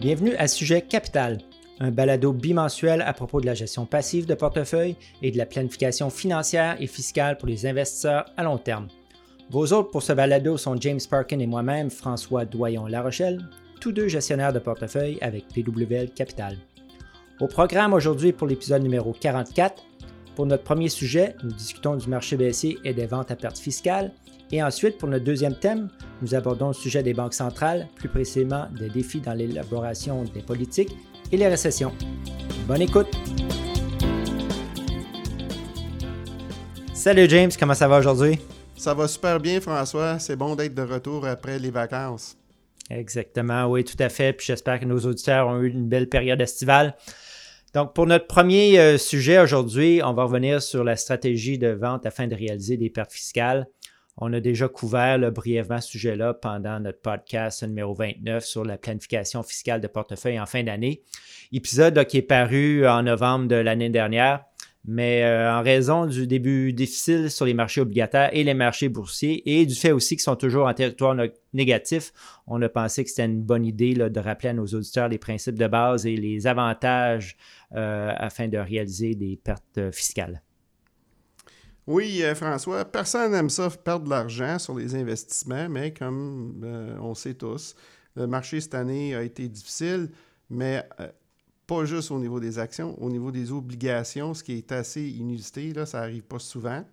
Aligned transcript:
Bienvenue 0.00 0.34
à 0.36 0.46
Sujet 0.46 0.82
Capital, 0.82 1.38
un 1.80 1.90
balado 1.90 2.32
bimensuel 2.32 3.02
à 3.02 3.12
propos 3.12 3.40
de 3.40 3.46
la 3.46 3.54
gestion 3.54 3.86
passive 3.86 4.26
de 4.26 4.34
portefeuille 4.34 4.96
et 5.22 5.30
de 5.30 5.38
la 5.38 5.46
planification 5.46 6.10
financière 6.10 6.76
et 6.80 6.86
fiscale 6.86 7.38
pour 7.38 7.48
les 7.48 7.66
investisseurs 7.66 8.26
à 8.36 8.44
long 8.44 8.58
terme. 8.58 8.88
Vos 9.50 9.72
hôtes 9.72 9.90
pour 9.92 10.02
ce 10.02 10.12
balado 10.12 10.56
sont 10.56 10.80
James 10.80 11.00
Parkin 11.08 11.38
et 11.38 11.46
moi-même, 11.46 11.90
François 11.90 12.44
Doyon-La 12.44 13.02
Rochelle, 13.02 13.40
tous 13.80 13.92
deux 13.92 14.08
gestionnaires 14.08 14.52
de 14.52 14.58
portefeuille 14.58 15.18
avec 15.20 15.46
PWL 15.48 16.10
Capital. 16.10 16.56
Au 17.40 17.46
programme 17.46 17.92
aujourd'hui 17.92 18.32
pour 18.32 18.46
l'épisode 18.46 18.82
numéro 18.82 19.12
44, 19.12 19.82
pour 20.36 20.44
notre 20.44 20.64
premier 20.64 20.90
sujet, 20.90 21.34
nous 21.42 21.50
discutons 21.50 21.96
du 21.96 22.08
marché 22.08 22.36
baissier 22.36 22.78
et 22.84 22.92
des 22.92 23.06
ventes 23.06 23.30
à 23.30 23.36
perte 23.36 23.58
fiscale. 23.58 24.12
Et 24.52 24.62
ensuite, 24.62 24.98
pour 24.98 25.08
notre 25.08 25.24
deuxième 25.24 25.58
thème, 25.58 25.88
nous 26.20 26.34
abordons 26.34 26.68
le 26.68 26.74
sujet 26.74 27.02
des 27.02 27.14
banques 27.14 27.32
centrales, 27.32 27.88
plus 27.96 28.10
précisément 28.10 28.68
des 28.78 28.90
défis 28.90 29.20
dans 29.20 29.32
l'élaboration 29.32 30.24
des 30.24 30.42
politiques 30.42 30.94
et 31.32 31.38
les 31.38 31.48
récessions. 31.48 31.90
Bonne 32.68 32.82
écoute! 32.82 33.08
Salut 36.92 37.26
James, 37.30 37.50
comment 37.58 37.74
ça 37.74 37.88
va 37.88 37.98
aujourd'hui? 37.98 38.38
Ça 38.76 38.92
va 38.92 39.08
super 39.08 39.40
bien, 39.40 39.60
François. 39.62 40.18
C'est 40.18 40.36
bon 40.36 40.54
d'être 40.54 40.74
de 40.74 40.82
retour 40.82 41.26
après 41.26 41.58
les 41.58 41.70
vacances. 41.70 42.36
Exactement, 42.90 43.66
oui, 43.66 43.84
tout 43.84 44.00
à 44.00 44.10
fait. 44.10 44.34
Puis 44.34 44.48
j'espère 44.48 44.80
que 44.80 44.84
nos 44.84 44.98
auditeurs 44.98 45.48
ont 45.48 45.60
eu 45.62 45.70
une 45.70 45.88
belle 45.88 46.10
période 46.10 46.42
estivale. 46.42 46.94
Donc, 47.76 47.92
pour 47.92 48.06
notre 48.06 48.26
premier 48.26 48.78
euh, 48.78 48.96
sujet 48.96 49.38
aujourd'hui, 49.38 50.00
on 50.02 50.14
va 50.14 50.24
revenir 50.24 50.62
sur 50.62 50.82
la 50.82 50.96
stratégie 50.96 51.58
de 51.58 51.68
vente 51.68 52.06
afin 52.06 52.26
de 52.26 52.34
réaliser 52.34 52.78
des 52.78 52.88
pertes 52.88 53.12
fiscales. 53.12 53.66
On 54.16 54.32
a 54.32 54.40
déjà 54.40 54.66
couvert 54.66 55.30
brièvement 55.30 55.82
ce 55.82 55.90
sujet-là 55.90 56.32
pendant 56.32 56.80
notre 56.80 57.02
podcast 57.02 57.62
numéro 57.64 57.92
29 57.92 58.42
sur 58.42 58.64
la 58.64 58.78
planification 58.78 59.42
fiscale 59.42 59.82
de 59.82 59.88
portefeuille 59.88 60.40
en 60.40 60.46
fin 60.46 60.62
d'année. 60.62 61.02
Épisode 61.52 62.02
qui 62.06 62.16
est 62.16 62.22
paru 62.22 62.88
en 62.88 63.02
novembre 63.02 63.46
de 63.46 63.56
l'année 63.56 63.90
dernière. 63.90 64.46
Mais 64.86 65.24
euh, 65.24 65.52
en 65.52 65.62
raison 65.62 66.06
du 66.06 66.26
début 66.26 66.72
difficile 66.72 67.30
sur 67.30 67.44
les 67.44 67.52
marchés 67.52 67.82
obligataires 67.82 68.30
et 68.32 68.42
les 68.42 68.54
marchés 68.54 68.88
boursiers 68.88 69.42
et 69.44 69.66
du 69.66 69.74
fait 69.74 69.92
aussi 69.92 70.16
qu'ils 70.16 70.22
sont 70.22 70.36
toujours 70.36 70.66
en 70.66 70.72
territoire 70.72 71.14
on 72.46 72.62
a 72.62 72.68
pensé 72.68 73.04
que 73.04 73.10
c'était 73.10 73.24
une 73.24 73.42
bonne 73.42 73.64
idée 73.64 73.94
de 73.94 74.20
rappeler 74.20 74.50
à 74.50 74.52
nos 74.52 74.66
auditeurs 74.66 75.08
les 75.08 75.18
principes 75.18 75.58
de 75.58 75.66
base 75.66 76.06
et 76.06 76.16
les 76.16 76.46
avantages 76.46 77.36
euh, 77.74 78.12
afin 78.16 78.48
de 78.48 78.58
réaliser 78.58 79.14
des 79.14 79.36
pertes 79.36 79.78
euh, 79.78 79.92
fiscales. 79.92 80.42
Oui, 81.86 82.20
François, 82.34 82.84
personne 82.84 83.30
n'aime 83.30 83.48
ça 83.48 83.70
perdre 83.70 84.06
de 84.06 84.10
l'argent 84.10 84.58
sur 84.58 84.76
les 84.76 84.96
investissements, 84.96 85.68
mais 85.68 85.94
comme 85.94 86.64
on 87.00 87.14
sait 87.14 87.34
tous, 87.34 87.76
le 88.16 88.26
marché 88.26 88.60
cette 88.60 88.74
année 88.74 89.14
a 89.14 89.22
été 89.22 89.48
difficile, 89.48 90.10
mais 90.50 90.84
pas 91.66 91.84
juste 91.84 92.10
au 92.10 92.18
niveau 92.18 92.40
des 92.40 92.58
actions, 92.58 93.00
au 93.02 93.10
niveau 93.10 93.30
des 93.30 93.52
obligations, 93.52 94.34
ce 94.34 94.44
qui 94.44 94.58
est 94.58 94.72
assez 94.72 95.02
inusité, 95.02 95.72
ça 95.84 96.00
n'arrive 96.00 96.22
pas 96.22 96.38
souvent. 96.38 96.84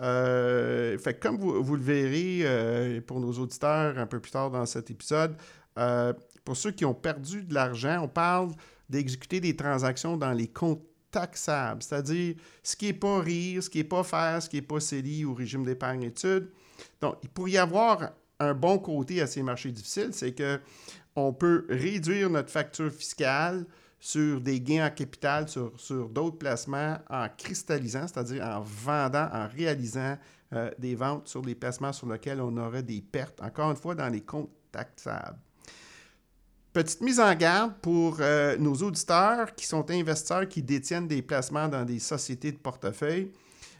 Euh, 0.00 0.96
fait 0.98 1.20
comme 1.20 1.36
vous, 1.36 1.76
le 1.76 1.82
verrez 1.82 2.40
euh, 2.42 3.00
pour 3.02 3.20
nos 3.20 3.32
auditeurs 3.32 3.98
un 3.98 4.06
peu 4.06 4.20
plus 4.20 4.30
tard 4.30 4.50
dans 4.50 4.64
cet 4.64 4.90
épisode, 4.90 5.36
euh, 5.78 6.12
pour 6.44 6.56
ceux 6.56 6.70
qui 6.70 6.84
ont 6.84 6.94
perdu 6.94 7.42
de 7.42 7.54
l'argent, 7.54 8.02
on 8.02 8.08
parle 8.08 8.52
d'exécuter 8.88 9.40
des 9.40 9.54
transactions 9.54 10.16
dans 10.16 10.32
les 10.32 10.48
comptes 10.48 10.82
taxables, 11.10 11.82
c'est-à-dire 11.82 12.36
ce 12.62 12.74
qui 12.74 12.86
n'est 12.86 12.94
pas 12.94 13.20
RIR, 13.20 13.62
ce 13.62 13.68
qui 13.68 13.78
n'est 13.78 13.84
pas 13.84 14.02
FAIR, 14.02 14.42
ce 14.42 14.48
qui 14.48 14.56
n'est 14.56 14.62
pas 14.62 14.80
CELI 14.80 15.26
ou 15.26 15.34
régime 15.34 15.64
d'épargne 15.64 16.04
études. 16.04 16.48
Donc, 17.00 17.16
il 17.22 17.28
pourrait 17.28 17.50
y 17.52 17.58
avoir 17.58 18.12
un 18.40 18.54
bon 18.54 18.78
côté 18.78 19.20
à 19.20 19.26
ces 19.26 19.42
marchés 19.42 19.70
difficiles, 19.70 20.10
c'est 20.12 20.32
que 20.32 20.58
on 21.14 21.34
peut 21.34 21.66
réduire 21.68 22.30
notre 22.30 22.50
facture 22.50 22.90
fiscale 22.90 23.66
sur 24.04 24.40
des 24.40 24.60
gains 24.60 24.84
en 24.84 24.90
capital, 24.90 25.46
sur, 25.48 26.08
d'autres 26.08 26.36
placements 26.36 26.98
en 27.08 27.28
cristallisant, 27.38 28.08
c'est-à-dire 28.08 28.44
en 28.44 28.60
vendant, 28.60 29.28
en 29.32 29.46
réalisant 29.46 30.18
euh, 30.52 30.72
des 30.76 30.96
ventes 30.96 31.28
sur 31.28 31.40
des 31.40 31.54
placements 31.54 31.92
sur 31.92 32.08
lesquels 32.08 32.40
on 32.40 32.56
aurait 32.56 32.82
des 32.82 33.00
pertes, 33.00 33.40
encore 33.40 33.70
une 33.70 33.76
fois, 33.76 33.94
dans 33.94 34.08
les 34.08 34.22
comptes 34.22 34.50
taxables. 34.72 35.38
Petite 36.72 37.00
mise 37.00 37.20
en 37.20 37.32
garde 37.36 37.74
pour 37.80 38.16
euh, 38.18 38.56
nos 38.56 38.74
auditeurs 38.74 39.54
qui 39.54 39.66
sont 39.66 39.88
investisseurs 39.88 40.48
qui 40.48 40.64
détiennent 40.64 41.06
des 41.06 41.22
placements 41.22 41.68
dans 41.68 41.84
des 41.84 42.00
sociétés 42.00 42.50
de 42.50 42.58
portefeuille. 42.58 43.30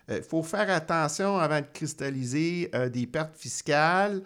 Il 0.06 0.14
euh, 0.14 0.22
faut 0.22 0.44
faire 0.44 0.70
attention 0.70 1.36
avant 1.36 1.60
de 1.60 1.66
cristalliser 1.74 2.70
des 2.92 3.08
pertes 3.08 3.36
fiscales 3.36 4.22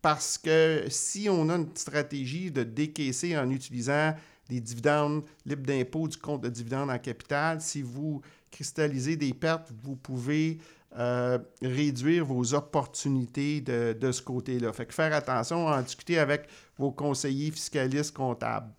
parce 0.00 0.38
que 0.38 0.84
si 0.88 1.28
on 1.28 1.48
a 1.48 1.56
une 1.56 1.74
stratégie 1.74 2.52
de 2.52 2.62
décaisser 2.62 3.36
en 3.36 3.50
utilisant 3.50 4.14
des 4.48 4.60
dividendes 4.60 5.24
libres 5.44 5.66
d'impôt 5.66 6.08
du 6.08 6.16
compte 6.16 6.42
de 6.42 6.48
dividendes 6.48 6.90
en 6.90 6.98
capital. 6.98 7.60
Si 7.60 7.82
vous 7.82 8.20
cristallisez 8.50 9.16
des 9.16 9.34
pertes, 9.34 9.72
vous 9.82 9.96
pouvez 9.96 10.58
euh, 10.98 11.38
réduire 11.60 12.24
vos 12.24 12.54
opportunités 12.54 13.60
de, 13.60 14.12
ce 14.12 14.22
côté-là. 14.22 14.72
Fait 14.72 14.86
que 14.86 14.94
faire 14.94 15.12
attention 15.12 15.68
à 15.68 15.78
en 15.78 15.82
discuter 15.82 16.18
avec 16.18 16.48
vos 16.78 16.90
conseillers 16.90 17.50
fiscalistes 17.50 18.14
comptables. 18.14 18.72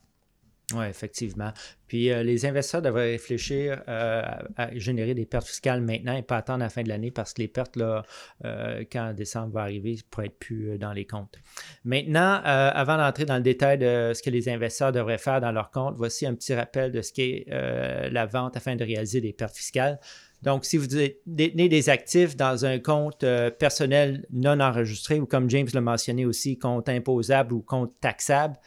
Oui, 0.73 0.85
effectivement. 0.85 1.53
Puis 1.87 2.11
euh, 2.11 2.23
les 2.23 2.45
investisseurs 2.45 2.81
devraient 2.81 3.11
réfléchir 3.11 3.81
euh, 3.87 4.21
à 4.57 4.77
générer 4.77 5.13
des 5.13 5.25
pertes 5.25 5.47
fiscales 5.47 5.79
maintenant 5.79 6.13
et 6.13 6.23
pas 6.23 6.35
attendre 6.35 6.59
la 6.59 6.67
fin 6.67 6.83
de 6.83 6.89
l'année 6.89 7.09
parce 7.09 7.33
que 7.33 7.41
les 7.41 7.47
pertes, 7.47 7.77
là, 7.77 8.03
euh, 8.43 8.83
quand 8.91 9.13
décembre 9.13 9.53
va 9.53 9.61
arriver, 9.61 9.97
pourraient 10.11 10.27
être 10.27 10.39
plus 10.39 10.77
dans 10.77 10.91
les 10.91 11.05
comptes. 11.05 11.37
Maintenant, 11.85 12.41
avant 12.43 12.97
d'entrer 12.97 13.23
dans 13.23 13.37
le 13.37 13.43
détail 13.43 13.77
de 13.77 14.11
ce 14.13 14.21
que 14.21 14.29
les 14.29 14.49
investisseurs 14.49 14.91
devraient 14.91 15.17
faire 15.17 15.39
dans 15.39 15.53
leur 15.53 15.71
compte, 15.71 15.95
voici 15.95 16.25
un 16.25 16.35
petit 16.35 16.53
rappel 16.53 16.91
de 16.91 17.01
ce 17.01 17.13
qu'est 17.13 17.45
la 17.47 18.25
vente 18.25 18.57
afin 18.57 18.75
de 18.75 18.83
réaliser 18.83 19.21
des 19.21 19.31
pertes 19.31 19.55
fiscales. 19.55 19.99
Donc, 20.43 20.65
si 20.65 20.77
vous 20.77 20.87
détenez 21.25 21.69
des 21.69 21.89
actifs 21.89 22.35
dans 22.35 22.65
un 22.65 22.79
compte 22.79 23.25
personnel 23.57 24.25
non 24.31 24.59
enregistré 24.59 25.19
ou 25.19 25.25
comme 25.25 25.49
James 25.49 25.67
l'a 25.73 25.81
mentionné 25.81 26.25
aussi, 26.25 26.59
compte 26.59 26.89
imposable 26.89 27.53
ou 27.53 27.61
compte 27.61 27.93
taxable, 28.01 28.57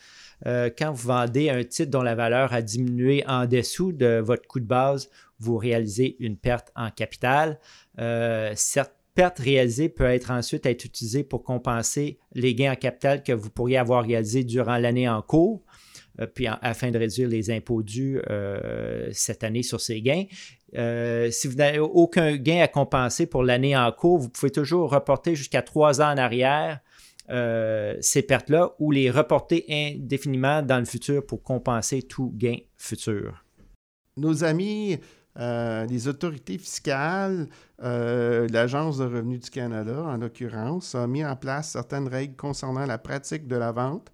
euh, 0.47 0.71
quand 0.77 0.93
vous 0.93 1.09
vendez 1.09 1.51
un 1.51 1.63
titre 1.65 1.91
dont 1.91 2.03
la 2.03 2.15
valeur 2.15 2.53
a 2.53 2.63
diminué 2.63 3.25
en 3.27 3.47
dessous 3.47 3.93
de 3.93 4.21
votre 4.25 4.47
coût 4.47 4.61
de 4.61 4.67
base, 4.67 5.11
vous 5.39 5.57
réalisez 5.57 6.17
une 6.21 6.37
perte 6.37 6.71
en 6.77 6.91
capital. 6.91 7.59
Euh, 7.99 8.53
cette 8.55 8.95
perte 9.15 9.39
réalisée 9.39 9.89
peut 9.89 10.19
ensuite 10.29 10.67
être 10.67 10.85
utilisée 10.85 11.25
pour 11.25 11.43
compenser 11.43 12.19
les 12.35 12.55
gains 12.55 12.73
en 12.73 12.77
capital 12.77 13.23
que 13.23 13.33
vous 13.33 13.51
pourriez 13.51 13.77
avoir 13.77 14.05
réalisés 14.05 14.45
durant 14.45 14.77
l'année 14.77 15.09
en 15.09 15.21
cours, 15.21 15.63
euh, 16.21 16.27
puis 16.27 16.47
afin 16.47 16.91
de 16.91 16.99
réduire 16.99 17.29
les 17.29 17.51
impôts 17.51 17.83
dus 17.83 18.21
cette 19.13 19.45
année 19.45 19.63
sur 19.63 19.81
ces 19.81 20.01
gains. 20.01 20.25
si 21.31 21.49
vous 21.49 21.57
n'avez 21.57 21.81
aucun 21.81 22.37
gain 22.37 22.63
à 22.63 22.69
compenser 22.69 23.27
pour 23.27 23.43
l'année 23.43 23.77
en 23.77 23.91
cours, 23.93 24.19
vous 24.19 24.29
pouvez 24.29 24.51
toujours 24.51 24.91
reporter 24.91 25.35
jusqu'à 25.35 25.63
trois 25.63 26.01
ans 26.01 26.13
en 26.13 26.19
arrière 26.19 26.81
euh, 27.31 27.97
ces 28.01 28.23
pertes-là 28.23 28.73
ou 28.79 28.91
les 28.91 29.11
reporter 29.11 29.65
indéfiniment 29.69 30.63
dans 30.63 30.79
le 30.79 30.85
futur 30.85 31.25
pour 31.25 31.43
compenser 31.43 32.03
tout 32.03 32.33
gain 32.35 32.57
futur? 32.77 33.45
Nos 34.17 34.43
amis, 34.43 34.99
euh, 35.39 35.87
les 35.87 36.09
autorités 36.09 36.59
fiscales, 36.59 37.49
euh, 37.83 38.49
l'Agence 38.49 38.99
de 38.99 39.05
revenus 39.05 39.41
du 39.41 39.51
Canada, 39.51 40.03
en 40.03 40.17
l'occurrence, 40.17 40.95
a 40.95 41.07
mis 41.07 41.25
en 41.25 41.37
place 41.37 41.71
certaines 41.71 42.09
règles 42.09 42.35
concernant 42.35 42.85
la 42.85 42.99
pratique 42.99 43.47
de 43.47 43.57
la 43.57 43.73
vente 43.73 44.11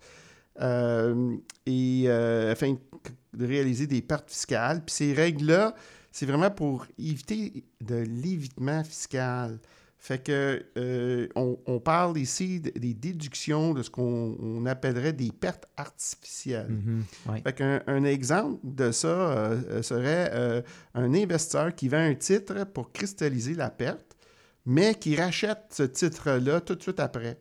afin 0.59 1.47
de 1.67 3.47
réaliser 3.47 3.87
des 3.87 4.03
pertes 4.03 4.31
fiscales. 4.31 4.83
Puis 4.85 4.95
ces 4.95 5.13
règles-là, 5.13 5.75
c'est 6.13 6.27
vraiment 6.27 6.51
pour 6.51 6.87
éviter 6.99 7.65
de 7.81 7.97
l'évitement 7.97 8.83
fiscal. 8.85 9.59
Fait 10.07 10.23
que 10.23 10.65
euh, 10.79 11.27
on, 11.35 11.81
parle 11.81 12.17
ici 12.17 12.61
des 12.61 12.95
déductions 12.95 13.75
de 13.75 13.83
ce 13.83 13.91
qu'on 13.91 14.65
appellerait 14.65 15.13
des 15.13 15.33
pertes 15.33 15.67
artificielles. 15.77 16.71
Mm-hmm. 16.71 17.43
Fait 17.43 17.53
qu'un 17.53 17.83
un 17.89 18.05
exemple 18.05 18.61
de 18.63 18.93
ça 18.93 19.09
euh, 19.09 19.83
serait 19.83 20.31
euh, 20.33 20.63
un 20.95 21.13
investisseur 21.13 21.75
qui 21.75 21.89
vend 21.89 21.99
un 21.99 22.15
titre 22.15 22.63
pour 22.67 22.93
cristalliser 22.93 23.55
la 23.55 23.69
perte, 23.69 24.17
mais 24.65 24.95
qui 24.95 25.17
rachète 25.17 25.65
ce 25.71 25.83
titre-là 25.83 26.61
tout 26.61 26.77
de 26.77 26.83
suite 26.83 27.01
après. 27.01 27.37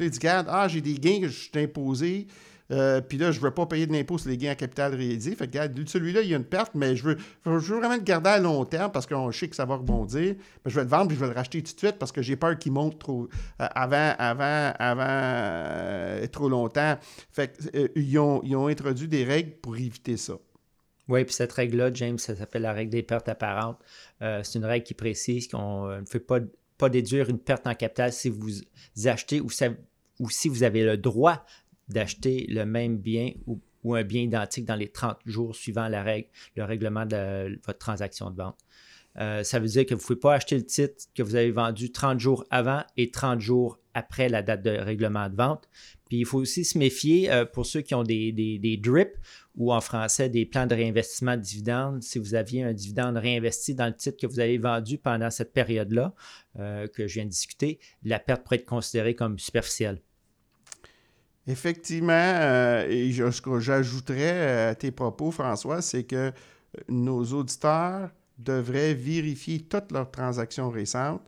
il 0.00 0.10
dit, 0.10 0.18
regarde, 0.18 0.48
ah, 0.50 0.66
j'ai 0.66 0.80
des 0.80 0.94
gains 0.94 1.20
que 1.20 1.28
je 1.28 1.38
suis 1.38 1.58
imposé, 1.60 2.26
euh, 2.70 3.00
puis 3.00 3.18
là, 3.18 3.32
je 3.32 3.38
ne 3.38 3.44
veux 3.44 3.50
pas 3.50 3.66
payer 3.66 3.86
de 3.86 3.92
l'impôt 3.92 4.18
sur 4.18 4.30
les 4.30 4.36
gains 4.36 4.52
en 4.52 4.56
capital 4.56 4.94
réalisés. 4.94 5.34
Fait 5.34 5.48
que, 5.48 5.58
celui-là, 5.86 6.22
il 6.22 6.28
y 6.28 6.34
a 6.34 6.36
une 6.36 6.44
perte, 6.44 6.74
mais 6.74 6.94
je 6.94 7.04
veux, 7.04 7.16
je 7.44 7.50
veux 7.50 7.78
vraiment 7.78 7.96
le 7.96 8.02
garder 8.02 8.30
à 8.30 8.38
long 8.38 8.64
terme 8.64 8.92
parce 8.92 9.06
qu'on 9.06 9.30
sait 9.32 9.48
que 9.48 9.56
ça 9.56 9.64
va 9.64 9.76
rebondir. 9.76 10.36
Mais 10.64 10.70
je 10.70 10.76
vais 10.76 10.84
le 10.84 10.88
vendre 10.88 11.08
puis 11.08 11.16
je 11.16 11.20
vais 11.20 11.28
le 11.28 11.34
racheter 11.34 11.62
tout 11.62 11.74
de 11.74 11.78
suite 11.78 11.98
parce 11.98 12.12
que 12.12 12.22
j'ai 12.22 12.36
peur 12.36 12.58
qu'il 12.58 12.72
monte 12.72 12.98
trop 12.98 13.28
euh, 13.60 13.66
avant, 13.74 14.14
avant, 14.18 14.72
avant 14.78 15.04
euh, 15.08 16.26
trop 16.28 16.48
longtemps. 16.48 16.96
Fait 17.32 17.58
ils, 17.96 18.18
ont, 18.18 18.40
ils 18.44 18.54
ont 18.54 18.68
introduit 18.68 19.08
des 19.08 19.24
règles 19.24 19.52
pour 19.62 19.76
éviter 19.76 20.16
ça. 20.16 20.34
Oui, 21.08 21.24
puis 21.24 21.34
cette 21.34 21.52
règle-là, 21.52 21.90
James, 21.92 22.18
ça 22.18 22.36
s'appelle 22.36 22.62
la 22.62 22.72
règle 22.72 22.92
des 22.92 23.02
pertes 23.02 23.28
apparentes. 23.28 23.80
c'est 24.20 24.54
une 24.54 24.64
règle 24.64 24.84
qui 24.84 24.94
précise 24.94 25.48
qu'on 25.48 25.88
ne 25.88 26.06
fait 26.06 26.20
pas, 26.20 26.38
pas 26.78 26.88
déduire 26.88 27.28
une 27.28 27.40
perte 27.40 27.66
en 27.66 27.74
capital 27.74 28.12
si 28.12 28.28
vous 28.28 28.48
achetez 29.06 29.40
ou 29.40 29.50
si 30.30 30.48
vous 30.48 30.62
avez 30.62 30.84
le 30.84 30.96
droit 30.96 31.44
d'acheter 31.92 32.46
le 32.48 32.64
même 32.64 32.98
bien 32.98 33.32
ou, 33.46 33.60
un 33.94 34.04
bien 34.04 34.22
identique 34.22 34.66
dans 34.66 34.76
les 34.76 34.88
30 34.88 35.18
jours 35.24 35.56
suivant 35.56 35.88
le 35.88 36.62
règlement 36.62 37.06
de 37.06 37.58
votre 37.64 37.78
transaction 37.78 38.30
de 38.30 38.36
vente. 38.36 38.58
Euh, 39.18 39.42
ça 39.42 39.58
veut 39.58 39.66
dire 39.66 39.84
que 39.86 39.94
vous 39.94 40.00
ne 40.00 40.06
pouvez 40.06 40.18
pas 40.18 40.34
acheter 40.34 40.56
le 40.56 40.64
titre 40.64 41.04
que 41.14 41.22
vous 41.22 41.34
avez 41.34 41.50
vendu 41.50 41.90
30 41.90 42.20
jours 42.20 42.44
avant 42.50 42.82
et 42.96 43.10
30 43.10 43.40
jours 43.40 43.78
après 43.92 44.28
la 44.28 44.42
date 44.42 44.62
de 44.62 44.70
règlement 44.70 45.28
de 45.28 45.34
vente. 45.34 45.68
Puis 46.08 46.18
il 46.18 46.26
faut 46.26 46.38
aussi 46.38 46.64
se 46.64 46.78
méfier 46.78 47.30
euh, 47.30 47.44
pour 47.44 47.66
ceux 47.66 47.80
qui 47.80 47.94
ont 47.94 48.04
des, 48.04 48.30
des, 48.32 48.76
DRIP 48.76 49.16
ou 49.56 49.72
en 49.72 49.80
français 49.80 50.28
des 50.28 50.46
plans 50.46 50.66
de 50.66 50.74
réinvestissement 50.74 51.36
de 51.36 51.42
dividendes. 51.42 52.02
Si 52.02 52.18
vous 52.18 52.34
aviez 52.34 52.62
un 52.62 52.72
dividende 52.72 53.16
réinvesti 53.16 53.74
dans 53.74 53.86
le 53.86 53.94
titre 53.94 54.16
que 54.20 54.26
vous 54.28 54.38
avez 54.38 54.58
vendu 54.58 54.96
pendant 54.96 55.30
cette 55.30 55.52
période-là 55.52 56.14
euh, 56.58 56.86
que 56.86 57.08
je 57.08 57.14
viens 57.14 57.24
de 57.24 57.30
discuter, 57.30 57.80
la 58.04 58.20
perte 58.20 58.44
pourrait 58.44 58.56
être 58.56 58.64
considérée 58.64 59.14
comme 59.14 59.38
superficielle. 59.38 60.00
Effectivement, 61.46 62.82
et 62.88 63.12
ce 63.12 63.40
que 63.40 63.58
j'ajouterais 63.58 64.68
à 64.68 64.74
tes 64.74 64.90
propos, 64.90 65.30
François, 65.30 65.82
c'est 65.82 66.04
que 66.04 66.32
nos 66.88 67.24
auditeurs 67.24 68.10
devraient 68.38 68.94
vérifier 68.94 69.60
toutes 69.60 69.92
leurs 69.92 70.10
transactions 70.10 70.70
récentes 70.70 71.26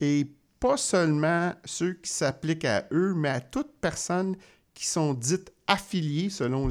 et 0.00 0.26
pas 0.58 0.76
seulement 0.76 1.52
ceux 1.64 1.94
qui 1.94 2.10
s'appliquent 2.10 2.66
à 2.66 2.86
eux, 2.92 3.14
mais 3.14 3.30
à 3.30 3.40
toute 3.40 3.72
personne 3.80 4.36
qui 4.74 4.86
sont 4.86 5.14
dites 5.14 5.52
affiliées 5.66 6.30
selon 6.30 6.68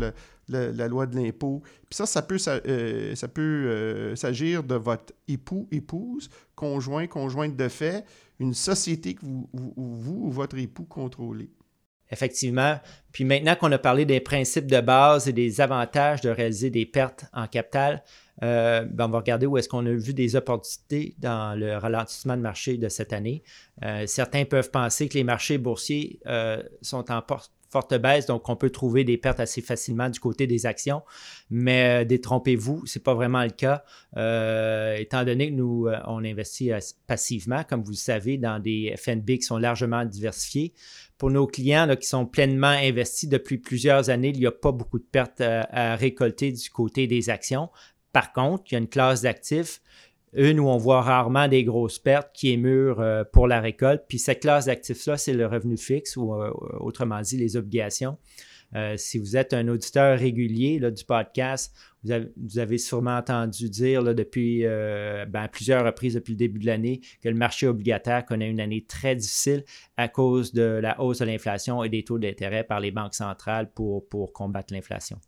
la 0.48 0.88
loi 0.88 1.06
de 1.08 1.16
l'impôt. 1.16 1.62
Puis 1.90 1.96
ça, 1.98 2.06
ça 2.06 2.22
peut, 2.22 2.38
euh, 2.48 3.16
euh, 3.38 4.16
s'agir 4.16 4.64
de 4.64 4.76
votre 4.76 5.14
époux, 5.28 5.68
épouse, 5.72 6.30
conjoint, 6.56 7.08
conjointe 7.08 7.56
de 7.56 7.68
fait, 7.68 8.06
une 8.40 8.54
société 8.54 9.16
que 9.16 9.26
vous, 9.26 9.50
vous 9.54 10.22
ou 10.26 10.32
votre 10.32 10.58
époux 10.58 10.86
contrôlez. 10.86 11.50
Effectivement. 12.12 12.80
Puis 13.12 13.24
maintenant 13.24 13.56
qu'on 13.56 13.72
a 13.72 13.78
parlé 13.78 14.06
des 14.06 14.20
principes 14.20 14.68
de 14.68 14.82
base 14.82 15.28
et 15.28 15.34
des 15.34 15.62
avantages 15.62 16.22
de 16.22 16.30
réaliser 16.30 16.70
des 16.70 16.86
pertes 16.86 17.26
en 17.34 17.48
capital, 17.48 18.04
euh, 18.42 18.86
ben, 18.86 19.06
on 19.06 19.10
va 19.10 19.20
regarder 19.20 19.46
où 19.46 19.58
est-ce 19.58 19.68
qu'on 19.68 19.86
a 19.86 19.92
vu 19.92 20.14
des 20.14 20.36
opportunités 20.36 21.16
dans 21.20 21.58
le 21.58 21.78
ralentissement 21.78 22.38
de 22.38 22.42
marché 22.42 22.78
de 22.78 22.88
cette 22.88 23.14
année. 23.14 23.44
Euh, 23.84 24.08
certains 24.08 24.46
peuvent 24.46 24.72
penser 24.72 25.10
que 25.10 25.16
les 25.16 25.24
marchés 25.24 25.58
boursiers 25.58 26.20
euh, 26.26 26.64
sont 26.82 27.12
en 27.12 27.22
forte 27.70 27.94
baisse, 27.96 28.26
donc 28.26 28.50
on 28.50 28.56
peut 28.56 28.70
trouver 28.70 29.04
des 29.04 29.18
pertes 29.18 29.40
assez 29.40 29.62
facilement 29.62 30.10
du 30.10 30.20
côté 30.20 30.48
des 30.48 30.66
actions. 30.66 31.04
Mais 31.50 32.06
détrompez-vous, 32.06 32.86
ce 32.86 32.98
n'est 32.98 33.04
pas 33.04 33.14
vraiment 33.14 33.44
le 33.44 33.50
cas, 33.52 33.84
étant 34.98 35.24
donné 35.24 35.50
que 35.50 35.56
nous, 35.56 35.88
on 36.08 36.24
investit 36.26 36.72
passivement, 37.08 37.64
comme 37.64 37.84
vous 37.84 37.92
le 37.92 37.96
savez, 37.96 38.38
dans 38.38 38.60
des 38.60 38.96
FNB 38.98 39.26
qui 39.38 39.44
sont 39.44 39.58
largement 39.58 40.06
diversifiés. 40.06 40.74
Pour 41.18 41.30
nos 41.32 41.48
clients 41.48 41.96
qui 41.96 42.08
sont 42.08 42.26
pleinement 42.26 42.68
investis 42.68 43.28
depuis 43.28 43.58
plusieurs 43.58 44.10
années, 44.10 44.30
il 44.30 44.40
n'y 44.40 44.46
a 44.46 44.52
pas 44.52 44.72
beaucoup 44.72 45.00
de 45.00 45.08
pertes 45.10 45.42
à 45.42 45.96
récolter 45.96 46.52
du 46.52 46.70
côté 46.70 47.08
des 47.08 47.30
actions. 47.30 47.70
Par 48.12 48.34
contre, 48.34 48.64
il 48.68 48.74
y 48.74 48.76
a 48.76 48.80
une 48.80 48.88
classe 48.88 49.22
d'actifs, 49.22 49.82
une 50.34 50.60
où 50.60 50.68
on 50.68 50.78
voit 50.78 51.02
rarement 51.02 51.48
des 51.48 51.64
grosses 51.64 52.00
pertes 52.00 52.30
qui 52.34 52.54
est 52.54 52.58
mûre 52.58 53.00
euh, 53.00 53.24
pour 53.32 53.48
la 53.48 53.60
récolte. 53.60 54.04
Puis 54.08 54.20
cette 54.20 54.42
classe 54.42 54.66
d'actifs-là, 54.66 55.18
c'est 55.18 55.34
le 55.34 55.48
revenu 55.48 55.78
fixe 55.78 56.18
ou 56.18 56.34
euh, 56.34 56.52
autrement 56.80 57.22
dit 57.22 57.38
les 57.38 57.58
obligations. 57.58 58.18
Euh, 58.76 58.96
si 58.98 59.18
vous 59.18 59.36
êtes 59.36 59.54
un 59.54 59.68
auditeur 59.68 60.20
régulier 60.20 60.80
du 60.92 61.04
podcast, 61.04 61.76
vous 62.04 62.60
avez, 62.60 62.78
sûrement 62.78 63.18
entendu 63.18 63.68
dire 63.68 64.04
depuis 64.16 64.64
ben, 64.64 65.50
plusieurs 65.52 65.84
reprises 65.84 66.14
depuis 66.14 66.32
le 66.32 66.38
début 66.38 66.60
de 66.60 66.68
l'année 66.68 67.02
que 67.22 67.28
le 67.28 67.36
marché 67.36 67.68
obligataire 67.68 68.24
connaît 68.26 68.50
une 68.50 68.62
année 68.62 68.86
très 68.88 69.16
difficile 69.16 69.66
à 69.98 70.08
cause 70.08 70.54
de 70.54 70.62
la 70.62 71.02
hausse 71.02 71.20
de 71.20 71.26
l'inflation 71.26 71.84
et 71.84 71.90
des 71.90 72.04
taux 72.04 72.18
d'intérêt 72.18 72.64
par 72.64 72.80
les 72.80 72.92
banques 72.92 73.16
centrales 73.16 73.70
pour 73.74 74.32
combattre 74.32 74.74
l'inflation. 74.74 75.20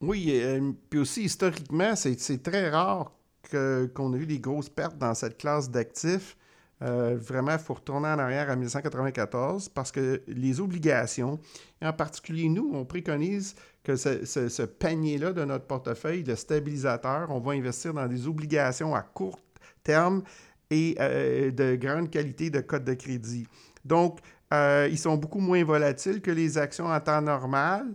Oui, 0.00 0.42
puis 0.90 0.98
aussi 0.98 1.22
historiquement, 1.22 1.94
c'est 1.94 2.42
très 2.42 2.70
rare 2.70 3.12
qu'on 3.50 4.14
ait 4.14 4.18
eu 4.18 4.26
des 4.26 4.40
grosses 4.40 4.68
pertes 4.68 4.98
dans 4.98 5.14
cette 5.14 5.38
classe 5.38 5.70
d'actifs. 5.70 6.36
Euh, 6.82 7.16
vraiment, 7.18 7.52
il 7.52 7.58
faut 7.58 7.74
retourner 7.74 8.08
en 8.08 8.18
arrière 8.18 8.50
à 8.50 8.56
1994 8.56 9.68
parce 9.68 9.92
que 9.92 10.22
les 10.26 10.60
obligations, 10.60 11.38
en 11.80 11.92
particulier 11.92 12.48
nous, 12.48 12.70
on 12.74 12.84
préconise 12.84 13.54
que 13.82 13.96
ce, 13.96 14.62
panier-là 14.62 15.32
de 15.32 15.44
notre 15.44 15.66
portefeuille 15.66 16.24
de 16.24 16.34
stabilisateur, 16.34 17.30
on 17.30 17.38
va 17.38 17.52
investir 17.52 17.94
dans 17.94 18.06
des 18.06 18.26
obligations 18.26 18.94
à 18.94 19.02
court 19.02 19.38
terme 19.82 20.22
et 20.70 20.96
euh, 21.00 21.50
de 21.50 21.76
grande 21.76 22.10
qualité 22.10 22.50
de 22.50 22.60
code 22.60 22.84
de 22.84 22.94
crédit. 22.94 23.46
Donc, 23.84 24.20
ils 24.52 24.98
sont 24.98 25.16
beaucoup 25.16 25.40
moins 25.40 25.64
volatiles 25.64 26.20
que 26.20 26.30
les 26.30 26.58
actions 26.58 26.86
en 26.86 27.00
temps 27.00 27.20
normal. 27.20 27.86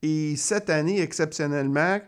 Et 0.00 0.36
cette 0.36 0.70
année, 0.70 1.00
exceptionnellement, 1.00 1.98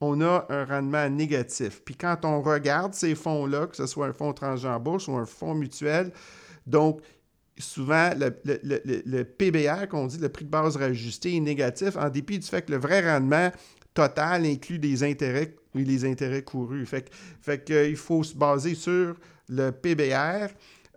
on 0.00 0.20
a 0.20 0.46
un 0.48 0.64
rendement 0.64 1.08
négatif. 1.08 1.82
Puis 1.84 1.94
quand 1.94 2.24
on 2.24 2.42
regarde 2.42 2.94
ces 2.94 3.14
fonds-là, 3.14 3.66
que 3.66 3.76
ce 3.76 3.86
soit 3.86 4.06
un 4.06 4.12
fonds 4.12 4.32
transgenre 4.32 4.80
bourse 4.80 5.08
ou 5.08 5.16
un 5.16 5.26
fonds 5.26 5.54
mutuel, 5.54 6.12
donc 6.66 7.00
souvent 7.58 8.10
le, 8.14 9.22
PBR, 9.22 9.88
qu'on 9.88 10.06
dit 10.06 10.18
le 10.18 10.28
prix 10.28 10.44
de 10.44 10.50
base 10.50 10.76
rajusté, 10.76 11.36
est 11.36 11.40
négatif 11.40 11.96
en 11.96 12.10
dépit 12.10 12.38
du 12.38 12.46
fait 12.46 12.62
que 12.62 12.72
le 12.72 12.78
vrai 12.78 13.10
rendement 13.10 13.50
total 13.94 14.44
inclut 14.44 14.78
des 14.78 15.02
intérêts 15.02 15.54
les 15.84 16.04
intérêts 16.04 16.42
courus. 16.42 16.88
Fait, 16.88 17.10
fait 17.40 17.64
qu'il 17.64 17.96
faut 17.96 18.22
se 18.22 18.34
baser 18.34 18.74
sur 18.74 19.16
le 19.48 19.70
PBR. 19.70 20.48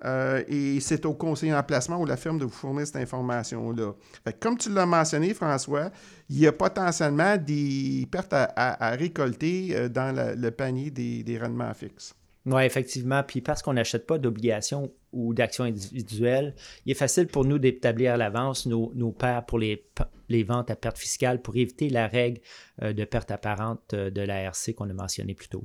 Euh, 0.06 0.44
et 0.48 0.80
c'est 0.80 1.06
au 1.06 1.14
conseiller 1.14 1.54
en 1.54 1.64
placement 1.64 2.00
ou 2.00 2.06
la 2.06 2.18
firme 2.18 2.40
de 2.40 2.46
vous 2.46 2.52
fournir 2.52 2.86
cette 2.86 2.96
information-là. 2.98 3.94
Comme 4.40 4.58
tu 4.58 4.72
l'as 4.72 4.86
mentionné, 4.86 5.34
François, 5.34 5.92
il 6.30 6.40
y 6.40 6.48
a 6.48 6.52
potentiellement 6.52 7.38
des 7.38 8.08
pertes 8.10 8.34
à, 8.34 8.92
récolter 8.92 9.76
euh, 9.76 9.90
dans 9.90 10.16
le 10.16 10.52
panier 10.52 10.92
des, 10.92 11.40
rendements 11.40 11.74
fixes. 11.74 12.16
Oui, 12.46 12.64
effectivement. 12.64 13.22
Puis 13.24 13.42
parce 13.42 13.62
qu'on 13.62 13.74
n'achète 13.74 14.08
pas 14.08 14.18
d'obligations 14.18 14.92
ou 15.12 15.34
d'actions 15.34 15.66
individuelles, 15.66 16.56
il 16.86 16.92
est 16.92 16.96
facile 16.96 17.28
pour 17.28 17.46
nous 17.46 17.60
d'établir 17.60 18.14
à 18.14 18.18
l'avance 18.18 18.66
nos, 18.66 18.92
nos 18.96 19.16
pour 19.48 19.60
les, 19.60 19.84
ventes 20.44 20.72
à 20.72 20.76
perte 20.76 20.98
fiscale 20.98 21.42
pour 21.42 21.56
éviter 21.58 21.90
la 21.90 22.08
règle 22.08 22.40
euh, 22.82 22.94
de 22.94 23.04
perte 23.04 23.32
apparente 23.32 23.94
de 23.94 24.22
l'ARC 24.22 24.74
qu'on 24.76 24.90
a 24.90 24.94
mentionné 24.94 25.34
plus 25.34 25.50
tôt. 25.50 25.64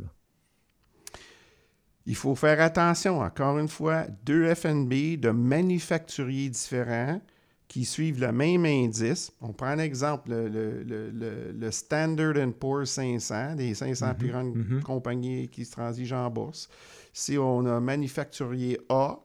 Il 2.06 2.16
faut 2.16 2.34
faire 2.34 2.60
attention, 2.60 3.20
encore 3.20 3.58
une 3.58 3.68
fois, 3.68 4.04
deux 4.24 4.54
FNB 4.54 5.18
de 5.18 5.30
manufacturiers 5.30 6.50
différents 6.50 7.20
qui 7.66 7.84
suivent 7.84 8.20
le 8.20 8.30
même 8.30 8.66
indice. 8.66 9.32
On 9.40 9.52
prend 9.52 9.68
un 9.68 9.78
exemple, 9.78 10.30
le, 10.30 11.70
Standard 11.70 12.34
Poor's 12.60 12.90
500, 12.90 13.56
des 13.56 13.74
500 13.74 14.06
mm-hmm. 14.06 14.14
plus 14.16 14.28
grandes 14.28 14.56
mm-hmm. 14.56 14.82
compagnies 14.82 15.48
qui 15.48 15.64
se 15.64 15.72
transigent 15.72 16.26
en 16.26 16.30
bourse. 16.30 16.68
Si 17.12 17.38
on 17.38 17.64
a 17.64 17.80
manufacturier 17.80 18.78
A 18.90 19.18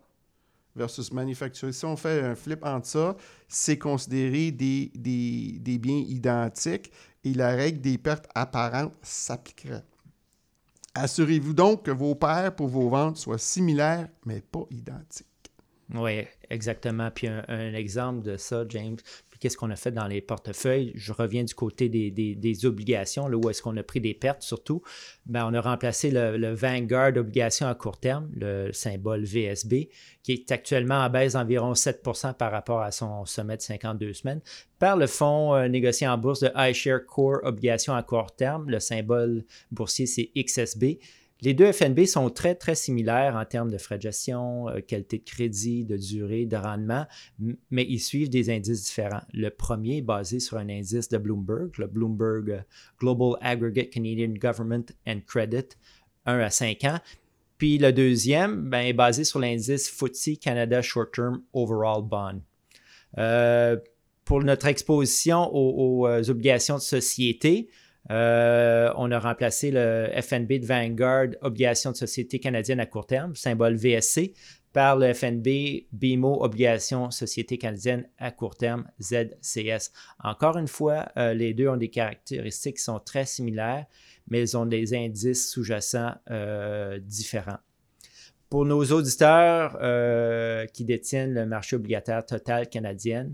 versus 0.75 1.12
manufacturier, 1.12 1.74
si 1.74 1.86
on 1.86 1.98
fait 1.98 2.21
un 2.21 2.36
flip 2.36 2.63
entre 2.63 2.88
ça, 2.88 3.17
c'est 3.50 3.77
considéré 3.77 4.51
des, 4.51 4.91
des 4.95 5.77
biens 5.77 6.03
identiques 6.07 6.91
et 7.25 7.33
la 7.33 7.50
règle 7.50 7.81
des 7.81 7.98
pertes 7.98 8.27
apparentes 8.33 8.93
s'appliquerait. 9.01 9.83
Assurez-vous 10.96 11.53
donc 11.53 11.84
que 11.84 11.91
vos 11.91 12.15
paires 12.15 12.55
pour 12.55 12.67
vos 12.67 12.89
ventes 12.89 13.17
soient 13.17 13.38
similaires, 13.38 14.08
mais 14.25 14.41
pas 14.41 14.65
identiques. 14.72 15.27
Oui, 15.93 16.25
exactement. 16.50 17.10
Puis 17.12 17.27
un, 17.27 17.74
exemple 17.74 18.24
de 18.24 18.38
ça, 18.38 18.63
James, 18.69 18.98
qu'est-ce 19.39 19.58
qu'on 19.58 19.69
a 19.69 19.75
fait 19.75 19.91
dans 19.91 20.08
les 20.08 20.22
portefeuilles? 20.22 20.91
Je 20.96 21.13
reviens 21.13 21.43
du 21.43 21.53
côté 21.53 21.89
des, 21.89 22.65
obligations, 22.65 23.27
là 23.27 23.38
où 23.38 23.50
est-ce 23.50 23.62
qu'on 23.62 23.75
a 23.77 23.84
pris 23.84 24.01
des 24.01 24.13
pertes 24.13 24.41
surtout. 24.41 24.81
Ben, 25.25 25.48
on 25.50 25.53
a 25.53 25.62
remplacé 25.62 26.12
le, 26.12 26.53
Vanguard 26.53 27.15
obligation 27.15 27.67
à 27.67 27.75
court 27.75 28.00
terme, 28.00 28.29
le 28.36 28.72
symbole 28.74 29.24
VSB, 29.24 29.89
qui 30.24 30.34
est 30.34 30.51
actuellement 30.51 31.00
en 31.00 31.10
baisse 31.10 31.34
d'environ 31.34 31.74
7% 31.74 32.34
par 32.34 32.51
rapport 32.51 32.81
à 32.81 32.91
son 32.91 33.25
sommet 33.25 33.58
de 33.58 33.62
52 33.62 34.13
semaines, 34.13 34.41
par 34.77 34.98
le 34.98 35.08
fonds 35.08 35.55
euh, 35.55 35.67
négocié 35.67 36.08
en 36.08 36.17
bourse 36.17 36.41
de 36.41 36.51
iShare 36.55 37.05
Core 37.05 37.39
obligation 37.43 37.93
à 37.93 38.03
court 38.03 38.36
terme. 38.36 38.69
Le 38.69 38.79
symbole 38.79 39.46
boursier, 39.72 40.05
c'est 40.05 40.31
XSB 40.36 41.00
les 41.41 41.53
deux 41.53 41.72
FNB 41.72 42.05
sont 42.05 42.29
très, 42.29 42.55
très 42.55 42.75
similaires 42.75 43.36
en 43.36 43.46
termes 43.46 43.72
de 43.72 43.77
frais 43.77 43.98
de 43.98 44.01
gestion, 44.03 44.67
euh, 44.69 44.81
qualité 44.81 45.19
de 45.19 45.24
crédit, 45.24 45.86
de 45.86 45.96
durée, 45.96 46.46
de 46.46 46.58
rendement, 46.58 47.05
mais 47.72 47.86
ils 47.88 48.00
suivent 48.00 48.29
des 48.29 48.50
indices 48.50 48.84
différents. 48.84 49.22
Le 49.34 49.50
premier 49.50 49.98
est 49.98 50.01
basé 50.01 50.39
sur 50.39 50.58
un 50.58 50.67
indice 50.69 51.08
de 51.08 51.17
Bloomberg, 51.17 51.77
le 51.77 51.88
Bloomberg 51.88 52.50
euh, 52.50 52.60
Global 53.00 53.38
Aggregate 53.41 53.89
Canadian 53.89 54.34
Government 54.38 54.86
and 55.08 55.22
Credit, 55.25 55.77
1 56.25 56.39
à 56.39 56.50
5 56.50 56.84
ans. 56.84 57.00
Puis 57.58 57.77
le 57.77 57.93
deuxième 57.93 58.69
ben, 58.69 58.81
est 58.81 58.93
basé 58.93 59.24
sur 59.24 59.39
l'indice 59.39 59.89
FTSE 59.89 60.39
Canada 60.39 60.81
Short 60.81 61.13
Term 61.13 61.41
Overall 61.53 62.03
Bond. 62.03 62.41
Euh, 63.17 63.77
pour 64.25 64.43
notre 64.43 64.67
exposition 64.67 65.50
aux 65.51 66.29
obligations 66.29 66.75
de 66.75 66.81
société, 66.81 67.67
euh, 68.12 68.91
on 68.96 69.12
a 69.12 69.20
remplacé 69.20 69.72
le 69.72 70.10
FNB 70.22 70.60
de 70.60 70.65
Vanguard, 70.65 71.27
obligation 71.41 71.91
de 71.91 71.96
société 71.96 72.39
canadienne 72.39 72.79
à 72.79 72.86
court 72.86 73.06
terme, 73.06 73.36
symbole 73.36 73.75
VSC, 73.75 74.34
par 74.74 74.98
le 74.98 75.13
FNB, 75.13 75.88
BMO, 75.91 76.44
Obligations 76.44 77.12
Société 77.12 77.58
canadienne 77.58 78.08
à 78.18 78.32
court 78.32 78.56
terme, 78.56 78.88
ZCS. 79.01 79.91
Encore 80.24 80.58
une 80.58 80.68
fois, 80.68 81.10
euh, 81.18 81.34
les 81.34 81.53
deux 81.53 81.68
ont 81.68 81.77
des 81.77 81.89
caractéristiques 81.89 82.77
qui 82.77 82.84
sont 82.84 83.00
très 83.00 83.25
similaires, 83.25 83.86
mais 84.27 84.41
ils 84.41 84.58
ont 84.58 84.65
des 84.65 84.94
indices 84.94 85.51
sous-jacents 85.51 86.13
euh, 86.29 87.00
différents. 87.00 87.58
Pour 88.50 88.65
nos 88.65 88.84
auditeurs 88.84 89.77
qui 90.72 90.84
détiennent 90.84 91.36
le 91.36 91.46
marché 91.46 91.75
obligataire 91.75 92.25
total 92.25 92.68
canadien, 92.68 93.29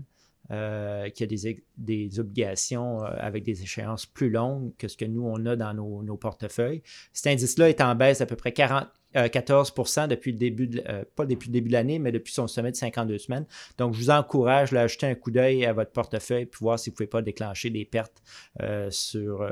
euh, 0.50 1.08
qui 1.10 1.24
a 1.24 1.26
des, 1.26 2.20
obligations 2.20 3.04
euh, 3.04 3.08
avec 3.18 3.42
des 3.42 3.62
échéances 3.62 4.06
plus 4.06 4.30
longues 4.30 4.72
que 4.78 4.88
ce 4.88 4.96
que 4.96 5.04
nous, 5.04 5.26
on 5.26 5.44
a 5.46 5.56
dans 5.56 5.74
nos, 5.74 6.02
nos 6.02 6.16
portefeuilles. 6.16 6.82
Cet 7.12 7.32
indice-là 7.32 7.68
est 7.68 7.80
en 7.80 7.94
baisse 7.94 8.18
d'à 8.20 8.26
peu 8.26 8.36
près 8.36 8.52
40, 8.52 8.86
14 9.16 9.72
euh, 9.78 10.06
depuis 10.06 10.32
le 10.32 10.38
début, 10.38 10.66
de, 10.66 10.82
euh, 10.88 11.04
pas 11.14 11.26
depuis 11.26 11.48
le 11.48 11.52
début 11.52 11.68
de 11.68 11.72
l'année, 11.72 11.98
mais 11.98 12.12
depuis 12.12 12.32
son 12.32 12.46
sommet 12.46 12.70
de 12.70 12.76
52 12.76 13.18
semaines. 13.18 13.46
Donc, 13.78 13.94
je 13.94 13.98
vous 13.98 14.10
encourage 14.10 14.72
à 14.74 14.86
jeter 14.86 15.06
un 15.06 15.14
coup 15.14 15.30
d'œil 15.30 15.64
à 15.64 15.72
votre 15.72 15.92
portefeuille 15.92 16.46
pour 16.46 16.64
voir 16.64 16.78
si 16.78 16.90
vous 16.90 16.94
ne 16.94 16.96
pouvez 16.96 17.06
pas 17.06 17.22
déclencher 17.22 17.70
des 17.70 17.84
pertes 17.84 18.22
euh, 18.60 18.90
sur 18.90 19.48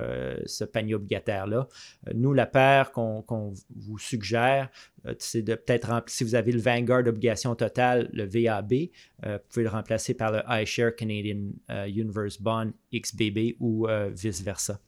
ce 0.47 0.65
panier 0.65 0.95
obligataire-là. 0.95 1.69
nous, 2.15 2.33
la 2.33 2.47
paire 2.47 2.93
qu'on 2.93 3.55
vous 3.77 3.99
suggère, 3.99 4.71
c'est 5.19 5.43
de 5.43 5.55
peut-être 5.55 5.89
remplacer, 5.89 6.19
si 6.19 6.25
vous 6.25 6.35
avez 6.35 6.53
le 6.53 6.61
Vanguard 6.61 7.07
Obligation 7.07 7.55
Totale, 7.55 8.11
le 8.13 8.25
VAB, 8.25 8.73
vous 9.23 9.39
pouvez 9.49 9.65
le 9.65 9.71
remplacer 9.71 10.15
par 10.15 10.33
le 10.33 10.43
iShare 10.49 10.95
Canadian 10.95 11.51
Universe 11.87 12.41
Bond 12.41 12.73
XBB 12.93 13.57
ou 13.61 13.87
vice-versa. 14.13 14.81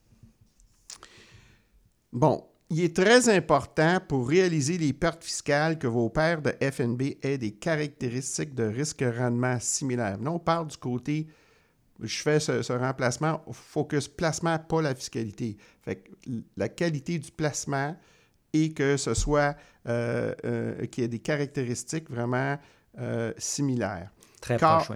Bon, 2.12 2.44
il 2.68 2.82
est 2.82 2.96
très 2.96 3.28
important 3.28 4.00
pour 4.08 4.28
réaliser 4.28 4.76
les 4.76 4.92
pertes 4.92 5.22
fiscales 5.22 5.78
que 5.78 5.86
vos 5.86 6.08
paires 6.08 6.42
de 6.42 6.52
FNB 6.60 7.16
aient 7.22 7.38
des 7.38 7.52
caractéristiques 7.52 8.54
de 8.54 8.64
risque-rendement 8.64 9.58
similaires. 9.60 10.18
Là, 10.20 10.32
on 10.32 10.40
parle 10.40 10.66
du 10.66 10.76
côté, 10.76 11.28
je 12.00 12.22
fais 12.22 12.40
ce, 12.40 12.72
remplacement, 12.72 13.44
focus 13.52 14.08
placement, 14.08 14.58
pas 14.58 14.82
la 14.82 14.94
fiscalité. 14.94 15.56
Fait 15.82 16.02
la 16.56 16.68
qualité 16.68 17.18
du 17.18 17.30
placement 17.30 17.96
et 18.52 18.72
que 18.72 18.96
ce 18.96 19.14
soit, 19.14 19.56
euh, 19.88 20.34
euh, 20.44 20.86
qu'il 20.86 21.02
y 21.02 21.04
ait 21.04 21.08
des 21.08 21.20
caractéristiques 21.20 22.10
vraiment 22.10 22.58
euh, 22.98 23.32
similaires. 23.38 24.10
Très 24.40 24.56
proche, 24.56 24.90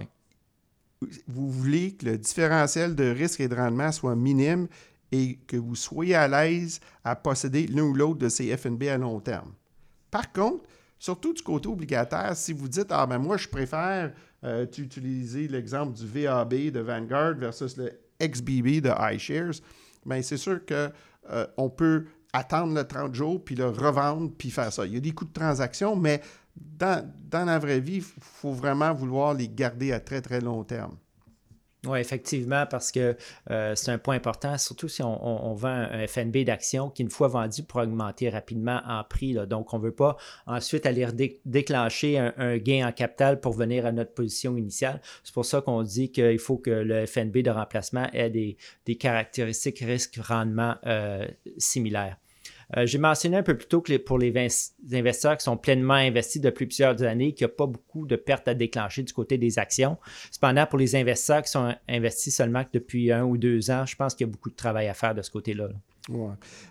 Vous 1.27 1.49
voulez 1.49 1.93
que 1.93 2.05
le 2.05 2.17
différentiel 2.17 2.95
de 2.95 3.05
risque 3.05 3.39
et 3.39 3.47
de 3.47 3.55
rendement 3.55 3.91
soit 3.91 4.15
minime 4.15 4.67
et 5.11 5.37
que 5.47 5.57
vous 5.57 5.75
soyez 5.75 6.15
à 6.15 6.27
l'aise 6.27 6.79
à 7.03 7.15
posséder 7.15 7.67
l'un 7.67 7.83
ou 7.83 7.93
l'autre 7.93 8.19
de 8.19 8.29
ces 8.29 8.55
FNB 8.55 8.83
à 8.83 8.97
long 8.97 9.19
terme. 9.19 9.51
Par 10.09 10.31
contre, 10.31 10.63
surtout 10.99 11.33
du 11.33 11.41
côté 11.41 11.67
obligataire, 11.67 12.35
si 12.35 12.53
vous 12.53 12.67
dites 12.67 12.87
Ah 12.91 13.05
ben 13.05 13.17
moi 13.17 13.37
je 13.37 13.47
préfère 13.47 14.13
euh, 14.43 14.65
utiliser 14.77 15.47
l'exemple 15.47 15.93
du 15.93 16.07
VAB 16.07 16.71
de 16.71 16.79
Vanguard 16.79 17.35
versus 17.35 17.77
le 17.77 17.91
XBB 18.21 18.81
de 18.81 19.13
iShares, 19.13 19.61
bien 20.05 20.21
c'est 20.21 20.37
sûr 20.37 20.65
qu'on 20.65 20.91
euh, 21.31 21.69
peut 21.75 22.05
attendre 22.33 22.73
le 22.73 22.85
30 22.85 23.13
jours, 23.13 23.43
puis 23.43 23.55
le 23.55 23.67
revendre, 23.67 24.31
puis 24.37 24.51
faire 24.51 24.71
ça. 24.71 24.85
Il 24.85 24.93
y 24.93 24.97
a 24.97 24.99
des 24.99 25.11
coûts 25.11 25.25
de 25.25 25.33
transaction, 25.33 25.95
mais 25.95 26.21
dans, 26.55 27.09
dans 27.29 27.45
la 27.45 27.59
vraie 27.59 27.79
vie, 27.79 27.97
il 27.97 28.01
faut 28.01 28.53
vraiment 28.53 28.93
vouloir 28.93 29.33
les 29.33 29.49
garder 29.49 29.91
à 29.91 29.99
très, 29.99 30.21
très 30.21 30.39
long 30.39 30.63
terme. 30.63 30.95
Oui, 31.87 31.97
effectivement, 31.97 32.67
parce 32.69 32.91
que 32.91 33.17
euh, 33.49 33.73
c'est 33.73 33.89
un 33.89 33.97
point 33.97 34.15
important, 34.15 34.55
surtout 34.59 34.87
si 34.87 35.01
on, 35.01 35.53
vend 35.55 35.87
un 35.91 36.05
FNB 36.05 36.43
d'action 36.43 36.91
qui, 36.91 37.01
une 37.01 37.09
fois 37.09 37.27
vendu, 37.27 37.63
pourra 37.63 37.85
augmenter 37.85 38.29
rapidement 38.29 38.81
en 38.85 39.03
prix. 39.03 39.33
Donc, 39.47 39.73
on 39.73 39.79
ne 39.79 39.85
veut 39.85 39.91
pas 39.91 40.15
ensuite 40.45 40.85
aller 40.85 41.07
déclencher 41.43 42.19
un, 42.19 42.57
gain 42.57 42.87
en 42.87 42.91
capital 42.91 43.39
pour 43.39 43.53
venir 43.53 43.87
à 43.87 43.91
notre 43.91 44.13
position 44.13 44.55
initiale. 44.57 45.01
C'est 45.23 45.33
pour 45.33 45.45
ça 45.45 45.61
qu'on 45.61 45.81
dit 45.81 46.11
qu'il 46.11 46.37
faut 46.37 46.57
que 46.57 46.69
le 46.69 47.07
FNB 47.07 47.39
de 47.39 47.49
remplacement 47.49 48.07
ait 48.13 48.29
des, 48.29 48.57
caractéristiques 48.95 49.79
risque-rendement 49.79 50.75
euh, 50.85 51.25
similaires. 51.57 52.17
Euh, 52.77 52.85
j'ai 52.85 52.97
mentionné 52.97 53.37
un 53.37 53.43
peu 53.43 53.57
plus 53.57 53.67
tôt 53.67 53.81
que 53.81 53.97
pour 53.97 54.17
les 54.17 54.33
investisseurs 54.93 55.37
qui 55.37 55.43
sont 55.43 55.57
pleinement 55.57 55.93
investis 55.93 56.41
depuis 56.41 56.65
plusieurs 56.65 57.01
années, 57.03 57.33
qu'il 57.33 57.45
n'y 57.45 57.51
a 57.51 57.55
pas 57.55 57.67
beaucoup 57.67 58.05
de 58.05 58.15
pertes 58.15 58.47
à 58.47 58.53
déclencher 58.53 59.03
du 59.03 59.13
côté 59.13 59.37
des 59.37 59.59
actions. 59.59 59.97
Cependant, 60.31 60.65
pour 60.65 60.79
les 60.79 60.95
investisseurs 60.95 61.41
qui 61.41 61.51
sont 61.51 61.75
investis 61.87 62.35
seulement 62.35 62.63
depuis 62.71 63.11
un 63.11 63.23
ou 63.23 63.37
deux 63.37 63.71
ans, 63.71 63.85
je 63.85 63.95
pense 63.95 64.15
qu'il 64.15 64.27
y 64.27 64.29
a 64.29 64.31
beaucoup 64.31 64.49
de 64.49 64.55
travail 64.55 64.87
à 64.87 64.93
faire 64.93 65.13
de 65.13 65.21
ce 65.21 65.31
côté-là. 65.31 65.69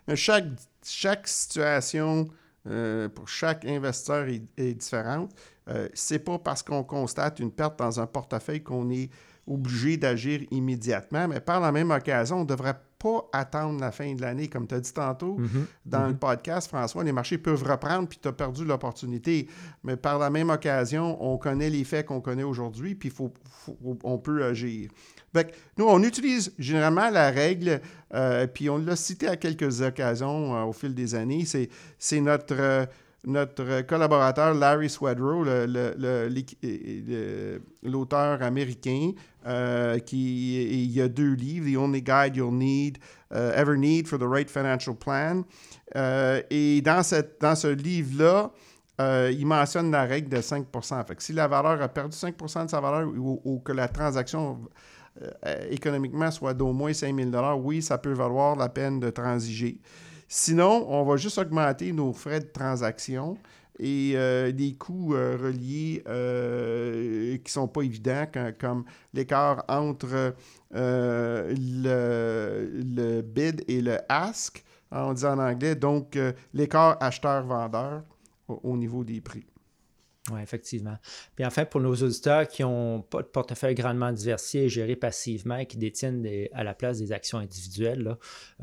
Mais 0.09 0.17
chaque, 0.17 1.29
situation 1.29 2.29
euh, 2.67 3.09
pour 3.09 3.29
chaque 3.29 3.65
investisseur 3.65 4.27
est, 4.29 4.75
différente. 4.75 5.31
Euh, 5.69 5.89
Ce 5.95 6.15
n'est 6.15 6.21
pas 6.21 6.39
parce 6.39 6.63
qu'on 6.63 6.83
constate 6.83 7.41
une 7.41 7.51
perte 7.51 7.79
dans 7.79 8.01
un 8.01 8.07
portefeuille 8.07 8.63
qu'on 8.63 8.91
est 8.91 9.11
obligé 9.47 9.97
d'agir 9.97 10.41
immédiatement, 10.51 11.29
mais 11.29 11.41
par 11.41 11.61
la 11.61 11.73
même 11.73 11.91
occasion, 11.91 12.41
on 12.41 12.45
devrait 12.45 12.77
pas 13.01 13.29
attendre 13.33 13.81
la 13.81 13.91
fin 13.91 14.15
de 14.15 14.21
l'année. 14.21 14.49
Comme 14.49 14.67
tu 14.67 14.75
as 14.75 14.81
dit 14.81 14.93
tantôt 14.93 15.39
mhm. 15.39 15.67
dans 15.87 16.07
le 16.07 16.13
mhm. 16.13 16.19
podcast, 16.19 16.69
François, 16.69 17.03
les 17.03 17.13
marchés 17.13 17.39
peuvent 17.39 17.63
reprendre 17.65 18.07
puis 18.07 18.19
tu 18.21 18.29
as 18.29 18.33
perdu 18.33 18.65
l'opportunité. 18.65 19.49
Mais 19.83 19.97
par 19.97 20.19
la 20.19 20.31
même 20.31 20.51
occasion, 20.51 21.17
on 21.21 21.39
connaît 21.39 21.71
les 21.71 21.85
faits 21.85 22.07
qu'on 22.07 22.21
connaît 22.21 22.43
aujourd'hui 22.43 22.95
puis 22.95 23.09
faut, 23.09 23.33
on 24.05 24.19
peut 24.19 24.45
agir. 24.45 24.91
nous, 25.79 25.87
on 25.87 26.03
utilise 26.03 26.53
généralement 26.59 27.09
la 27.09 27.31
règle, 27.31 27.81
euh, 28.15 28.47
puis 28.47 28.69
on 28.69 28.77
l'a 28.77 28.97
cité 28.97 29.29
à 29.29 29.37
quelques 29.37 29.81
occasions 29.81 30.55
euh, 30.55 30.65
au 30.65 30.73
fil 30.73 30.95
des 30.95 31.15
années, 31.15 31.45
c'est 31.99 32.21
notre... 32.21 32.55
Euh, 32.59 32.87
notre 33.25 33.83
collaborateur 33.83 34.55
Larry 34.55 34.89
Swedrow, 34.89 35.45
l'auteur 37.83 38.43
américain, 38.43 39.13
euh, 39.47 39.99
qui 39.99 40.63
il 40.85 40.91
y 40.91 41.01
a 41.01 41.09
deux 41.09 41.35
livres, 41.35 41.67
The 41.71 41.77
Only 41.77 42.03
Guide 42.03 42.37
You'll 42.37 42.55
Need, 42.55 42.99
uh, 43.31 43.53
Ever 43.55 43.77
Need 43.77 44.09
for 44.09 44.19
the 44.19 44.27
Right 44.27 44.51
Financial 44.51 44.95
Plan. 44.95 45.45
Euh, 45.97 46.43
et 46.51 46.81
dans, 46.83 47.03
ce 47.03 47.67
livre-là, 47.75 48.51
euh, 49.01 49.33
il 49.33 49.47
mentionne 49.47 49.91
la 49.91 50.05
règle 50.05 50.29
de 50.29 50.41
5 50.41 50.67
fait 51.07 51.17
que 51.17 51.23
Si 51.23 51.33
la 51.33 51.49
valeur 51.49 51.81
a 51.81 51.89
perdu 51.89 52.17
5 52.17 52.37
de 52.65 52.71
sa 52.71 52.81
valeur 52.81 53.09
ou, 53.17 53.61
que 53.65 53.73
la 53.73 53.89
transaction 53.89 54.61
économiquement 55.71 56.31
soit 56.31 56.55
d'au 56.55 56.73
moins 56.73 56.93
5 56.93 57.15
000 57.15 57.31
oui, 57.59 57.83
ça 57.83 57.99
peut 57.99 58.13
valoir 58.13 58.57
la 58.57 58.69
peine 58.69 59.01
de 59.01 59.11
transiger. 59.11 59.79
Sinon, 60.33 60.87
on 60.89 61.03
va 61.03 61.17
juste 61.17 61.39
augmenter 61.39 61.93
nos 61.93 62.13
frais 62.13 62.39
de 62.39 62.45
transaction 62.45 63.37
et 63.81 64.13
euh, 64.15 64.53
des 64.53 64.75
coûts 64.75 65.13
euh, 65.17 65.37
reliés 65.37 66.05
euh, 66.07 67.35
qui 67.39 67.47
ne 67.47 67.49
sont 67.49 67.67
pas 67.67 67.83
évidents, 67.83 68.27
comme 68.61 68.85
l'écart 69.13 69.65
entre 69.67 70.37
le, 70.71 71.53
le, 72.95 73.23
bid 73.23 73.65
et 73.67 73.81
le 73.83 73.99
ask, 74.09 74.63
on 74.93 75.15
dit 75.15 75.27
en 75.27 75.41
anglais, 75.41 75.75
donc 75.75 76.17
l'écart 76.55 76.97
acheteur-vendeur 77.01 78.05
au 78.47 78.77
niveau 78.77 79.03
des 79.03 79.21
prix. 79.21 79.50
Oui, 80.31 80.41
effectivement. 80.43 80.97
Puis 81.35 81.47
enfin, 81.47 81.65
pour 81.65 81.81
nos 81.81 81.95
auditeurs 81.95 82.47
qui 82.47 82.63
n'ont 82.63 83.01
pas 83.01 83.23
de 83.23 83.27
portefeuille 83.27 83.75
grandement 83.75 84.13
diversifié 84.13 84.65
et 84.65 84.69
géré 84.69 84.95
passivement 84.95 85.65
qui 85.65 85.79
détiennent 85.79 86.27
à 86.53 86.63
la 86.63 86.75
place 86.75 86.99
des 86.99 87.11
actions 87.11 87.39
individuelles, 87.39 88.17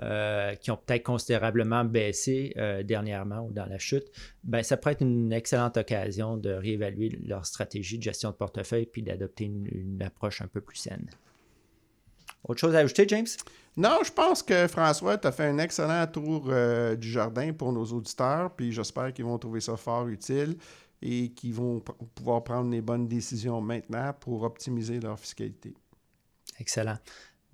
euh, 0.04 0.54
qui 0.56 0.70
ont 0.70 0.78
peut-être 0.78 1.04
considérablement 1.04 1.84
baissé 1.84 2.54
euh, 2.58 2.84
dernièrement 2.84 3.40
ou 3.40 3.52
dans 3.52 3.66
la 3.66 3.80
chute, 3.80 4.06
ben, 4.44 4.62
ça 4.62 4.78
pourrait 4.78 4.94
être 4.94 5.02
une 5.02 5.34
excellente 5.34 5.78
occasion 5.78 6.38
de 6.38 6.52
réévaluer 6.52 7.18
leur 7.26 7.46
stratégie 7.46 7.98
de 7.98 8.04
gestion 8.04 8.30
de 8.30 8.36
portefeuille 8.36 8.86
puis 8.86 9.02
d'adopter 9.02 9.46
une, 9.46 10.00
approche 10.06 10.42
un 10.42 10.48
peu 10.48 10.62
plus 10.62 10.78
saine. 10.78 11.10
Autre 12.44 12.60
chose 12.60 12.76
à 12.76 12.80
ajouter, 12.80 13.06
James? 13.08 13.26
Non, 13.76 14.00
je 14.06 14.12
pense 14.12 14.44
que 14.44 14.68
François, 14.68 15.18
tu 15.18 15.28
as 15.28 15.32
fait 15.32 15.46
un 15.46 15.58
excellent 15.58 16.06
tour 16.08 16.46
euh, 16.50 16.96
du 16.96 17.10
jardin 17.10 17.52
pour 17.52 17.74
nos 17.74 17.86
auditeurs, 17.86 18.52
puis 18.56 18.72
j'espère 18.72 19.12
qu'ils 19.12 19.26
vont 19.26 19.38
trouver 19.38 19.60
ça 19.60 19.76
fort 19.76 20.08
utile 20.08 20.56
et 21.02 21.32
qui 21.32 21.52
vont 21.52 21.82
pouvoir 22.16 22.44
prendre 22.44 22.72
les 22.72 22.82
bonnes 22.82 23.08
décisions 23.08 23.62
maintenant 23.62 24.14
pour 24.20 24.44
optimiser 24.44 25.00
leur 25.00 25.20
fiscalité. 25.20 25.74
Excellent. 26.60 26.98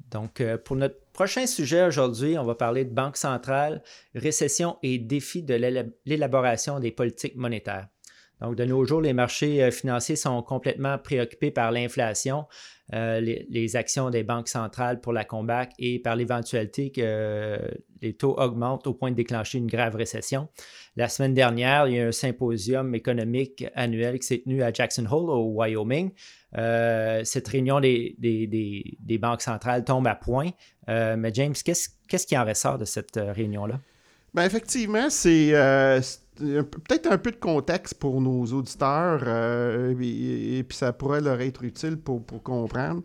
Donc, 0.09 0.41
euh, 0.41 0.57
pour 0.57 0.75
notre 0.75 0.99
prochain 1.11 1.45
sujet 1.47 1.85
aujourd'hui, 1.85 2.37
on 2.37 2.43
va 2.43 2.55
parler 2.55 2.85
de 2.85 2.93
banque 2.93 3.17
centrale, 3.17 3.81
récession 4.15 4.77
et 4.83 4.97
défis 4.97 5.43
de 5.43 5.55
l'élaboration 6.05 6.79
des 6.79 6.91
politiques 6.91 7.35
monétaires. 7.35 7.87
Donc, 8.43 8.57
de 8.57 8.65
nos 8.65 8.83
jours, 8.83 8.99
les 8.99 9.13
marchés 9.13 9.63
euh, 9.63 9.71
financiers 9.71 10.17
sont 10.17 10.43
complètement 10.43 10.97
préoccupés 10.97 11.49
par 11.49 11.71
l'inflation, 11.71 12.45
euh, 12.93 13.21
les, 13.21 13.75
actions 13.77 14.09
des 14.09 14.23
banques 14.23 14.49
centrales 14.49 14.99
pour 14.99 15.13
la 15.13 15.23
combattre 15.23 15.73
et 15.79 15.97
par 15.97 16.17
l'éventualité 16.17 16.91
que 16.91 17.57
les 18.01 18.13
taux 18.13 18.37
augmentent 18.37 18.85
au 18.85 18.93
point 18.93 19.11
de 19.11 19.15
déclencher 19.15 19.59
une 19.59 19.67
grave 19.67 19.95
récession. 19.95 20.49
La 20.97 21.07
semaine 21.07 21.33
dernière, 21.33 21.87
il 21.87 21.95
y 21.95 21.99
a 22.01 22.07
un 22.07 22.11
symposium 22.11 22.93
économique 22.93 23.65
annuel 23.75 24.19
qui 24.19 24.27
s'est 24.27 24.41
tenu 24.43 24.61
à 24.61 24.73
Jackson 24.73 25.05
Hole, 25.09 25.29
au 25.29 25.53
Wyoming. 25.53 26.11
Euh, 26.57 27.23
cette 27.23 27.47
réunion 27.47 27.79
des, 27.79 28.17
banques 29.21 29.41
centrales 29.41 29.85
tombe 29.85 30.05
à 30.05 30.15
point. 30.15 30.49
mais 30.87 31.33
James, 31.33 31.55
qu'est-ce 31.63 32.27
qui 32.27 32.37
en 32.37 32.43
ressort 32.43 32.77
de 32.77 32.85
cette 32.85 33.15
réunion-là? 33.15 33.79
Bien, 34.33 34.43
effectivement, 34.43 35.09
c'est 35.09 35.53
peut-être 36.37 37.11
un 37.11 37.17
peu 37.17 37.31
de 37.31 37.37
contexte 37.37 37.95
pour 37.95 38.21
nos 38.21 38.45
auditeurs, 38.45 39.27
et, 39.99 40.63
puis 40.67 40.77
ça 40.77 40.93
pourrait 40.93 41.21
leur 41.21 41.41
être 41.41 41.63
utile 41.63 41.97
pour, 41.97 42.25
comprendre. 42.43 43.01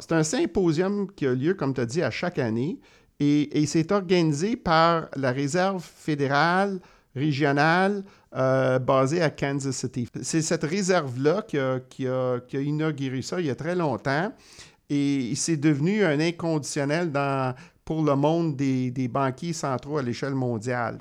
c'est 0.00 0.12
un 0.12 0.22
symposium 0.22 1.10
qui 1.14 1.26
a 1.26 1.34
lieu, 1.34 1.54
comme 1.54 1.74
tu 1.74 1.80
as 1.80 1.86
dit, 1.86 2.02
à 2.02 2.10
chaque 2.10 2.38
année, 2.38 2.78
et, 3.20 3.62
et 3.62 3.66
c'est 3.66 3.92
organisé 3.92 4.56
par 4.56 5.08
la 5.16 5.32
Réserve 5.32 5.84
fédérale 5.84 6.80
régionale 7.14 8.04
euh, 8.34 8.78
basée 8.78 9.22
à 9.22 9.30
Kansas 9.30 9.76
City. 9.76 10.08
C'est 10.22 10.42
cette 10.42 10.64
réserve-là 10.64 11.42
qui 11.42 11.58
a, 11.58 11.80
qui, 11.88 12.06
a, 12.06 12.40
qui 12.40 12.56
a, 12.56 12.60
inauguré 12.60 13.22
ça 13.22 13.40
il 13.40 13.46
y 13.46 13.50
a 13.50 13.54
très 13.54 13.74
longtemps 13.74 14.32
et 14.90 15.32
c'est 15.36 15.56
devenu 15.56 16.04
un 16.04 16.20
inconditionnel 16.20 17.10
dans, 17.12 17.54
pour 17.84 18.02
le 18.02 18.16
monde 18.16 18.56
des, 18.56 18.90
des 18.90 19.08
banquiers 19.08 19.52
centraux 19.52 19.98
à 19.98 20.02
l'échelle 20.02 20.34
mondiale. 20.34 20.98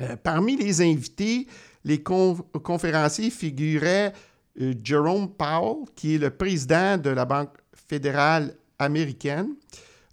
Euh, 0.00 0.16
parmi 0.16 0.56
les 0.56 0.82
invités, 0.82 1.46
les 1.84 2.02
conférenciers 2.02 3.30
figuraient 3.30 4.12
euh, 4.60 4.74
Jerome 4.82 5.30
Powell, 5.30 5.84
qui 5.94 6.16
est 6.16 6.18
le 6.18 6.30
président 6.30 6.98
de 6.98 7.10
la 7.10 7.24
Banque 7.24 7.56
fédérale 7.88 8.54
américaine, 8.78 9.54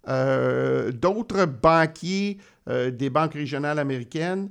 d'autres 0.06 1.44
banquiers 1.46 2.38
des 2.66 3.10
banques 3.10 3.34
régionales 3.34 3.78
américaines, 3.78 4.48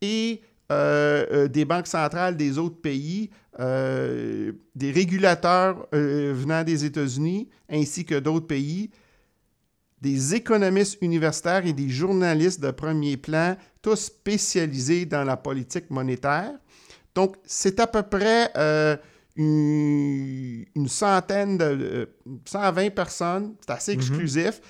et 0.00 0.42
euh, 0.72 1.26
euh, 1.30 1.48
des 1.48 1.64
banques 1.64 1.86
centrales 1.86 2.36
des 2.36 2.58
autres 2.58 2.80
pays, 2.80 3.30
euh, 3.60 4.50
des 4.74 4.90
régulateurs 4.90 5.86
venant 5.92 6.64
des 6.64 6.84
États-Unis 6.84 7.48
ainsi 7.70 8.04
que 8.04 8.16
d'autres 8.18 8.48
pays, 8.48 8.90
des 10.00 10.34
économistes 10.34 10.98
universitaires 11.00 11.64
et 11.66 11.72
des 11.72 11.88
journalistes 11.88 12.60
de 12.60 12.70
premier 12.70 13.16
plan, 13.16 13.56
tous 13.82 13.96
spécialisés 13.96 15.06
dans 15.06 15.24
la 15.24 15.36
politique 15.36 15.90
monétaire. 15.90 16.52
Donc, 17.14 17.36
c'est 17.44 17.80
à 17.80 17.86
peu 17.86 18.02
près 18.02 18.52
une, 19.36 20.64
centaine 20.86 21.56
de 21.56 22.08
120 22.44 22.90
personnes, 22.90 23.54
c'est 23.60 23.72
assez 23.72 23.92
mm-hmm. 23.92 23.96
exclusif. 23.96 24.60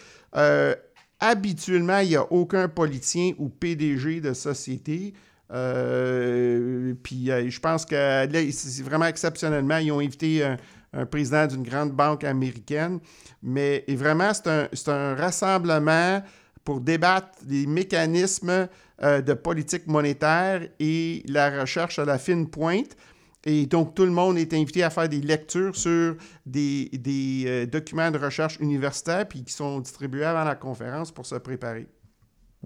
Habituellement, 1.19 1.99
il 2.01 2.09
n'y 2.09 2.17
a 2.17 2.31
aucun 2.31 2.69
politicien 2.69 3.33
ou 3.39 3.49
PDG 3.49 4.21
de 4.21 4.35
société. 4.35 5.15
Euh, 5.53 6.93
puis 7.03 7.31
euh, 7.31 7.49
je 7.49 7.61
pense 7.61 7.87
que 7.87 7.95
là, 7.95 8.53
c'est 8.53 8.83
vraiment 8.83 9.07
exceptionnellement, 9.07 9.79
ils 9.79 9.93
ont 9.93 10.01
invité 10.01 10.45
un, 10.45 10.57
président 11.05 11.47
d'une 11.47 11.63
grande 11.63 11.93
banque 11.93 12.25
américaine. 12.25 13.01
Mais 13.43 13.85
vraiment, 13.89 14.33
c'est 14.33 14.89
un, 14.89 15.15
rassemblement 15.15 16.23
pour 16.65 16.81
débattre 16.81 17.29
des 17.45 17.67
mécanismes 17.67 18.69
euh, 19.03 19.21
de 19.21 19.35
politique 19.35 19.87
monétaire 19.87 20.69
et 20.81 21.23
la 21.29 21.61
recherche 21.61 21.99
à 21.99 22.05
la 22.05 22.19
fine 22.19 22.49
pointe. 22.49 22.97
Et 23.45 23.67
donc, 23.67 23.95
tout 23.95 24.05
le 24.05 24.11
monde 24.11 24.39
est 24.39 24.53
invité 24.55 24.83
à 24.83 24.91
faire 24.91 25.09
des 25.09 25.21
lectures 25.21 25.77
sur 25.77 26.17
des, 26.45 26.91
euh, 27.47 27.67
documents 27.67 28.11
de 28.11 28.19
recherche 28.19 28.59
universitaires, 28.59 29.29
puis 29.29 29.45
qui 29.45 29.53
sont 29.53 29.79
distribués 29.79 30.25
avant 30.25 30.43
la 30.43 30.57
conférence 30.57 31.13
pour 31.13 31.27
se 31.27 31.37
préparer. 31.37 31.87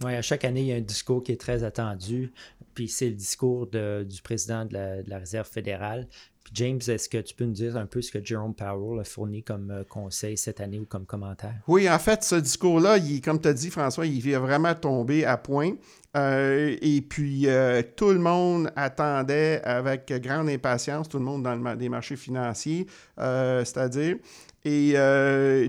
Oui, 0.03 0.15
à 0.15 0.23
chaque 0.23 0.45
année, 0.47 0.63
il 0.63 0.67
y 0.69 0.73
a 0.73 0.77
un 0.77 0.81
discours 0.81 1.23
qui 1.23 1.33
est 1.33 1.41
très 1.41 1.65
attendu, 1.65 2.33
puis 2.75 2.89
c'est 2.89 3.11
le 3.11 3.17
discours 3.17 3.67
du 3.67 4.23
président 4.23 4.65
de 4.65 5.03
la, 5.07 5.19
Réserve 5.19 5.49
fédérale. 5.49 6.09
James, 6.53 6.81
est-ce 6.89 7.09
que 7.09 7.19
tu 7.19 7.35
peux 7.35 7.45
nous 7.45 7.53
dire 7.53 7.77
un 7.77 7.87
peu 7.87 8.03
ce 8.03 8.11
que 8.11 8.25
Jerome 8.25 8.55
Powell 8.55 8.99
a 9.01 9.05
fourni 9.05 9.43
comme 9.43 9.71
euh, 9.71 9.85
conseil 9.85 10.37
cette 10.37 10.61
année 10.61 10.81
ou 10.81 10.85
comme 10.85 11.07
commentaire? 11.07 11.55
Oui, 11.69 11.89
en 11.89 11.99
fait, 11.99 12.25
ce 12.25 12.35
discours-là, 12.35 12.99
comme 13.23 13.41
tu 13.41 13.49
as 13.49 13.53
dit, 13.53 13.71
François, 13.71 14.07
il 14.07 14.21
vient 14.21 14.41
vraiment 14.41 14.75
tomber 14.75 15.25
à 15.25 15.37
point. 15.37 15.75
Euh, 16.17 16.77
et 16.83 17.03
puis, 17.03 17.47
euh, 17.47 17.83
tout 17.95 18.11
le 18.11 18.19
monde 18.19 18.73
attendait 18.75 19.63
avec 19.63 20.13
grande 20.23 20.49
impatience, 20.49 21.09
tout 21.09 21.19
le 21.19 21.25
monde 21.25 21.45
dans 21.45 21.55
le, 21.55 21.79
les 21.79 21.89
marchés 21.89 22.17
financiers, 22.17 22.87
c'est-à-dire. 23.17 24.17
Et 24.65 24.93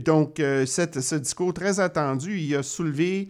donc, 0.04 0.38
ce 0.38 1.16
discours 1.16 1.54
très 1.54 1.80
attendu, 1.80 2.40
il 2.40 2.56
a 2.56 2.64
soulevé 2.64 3.30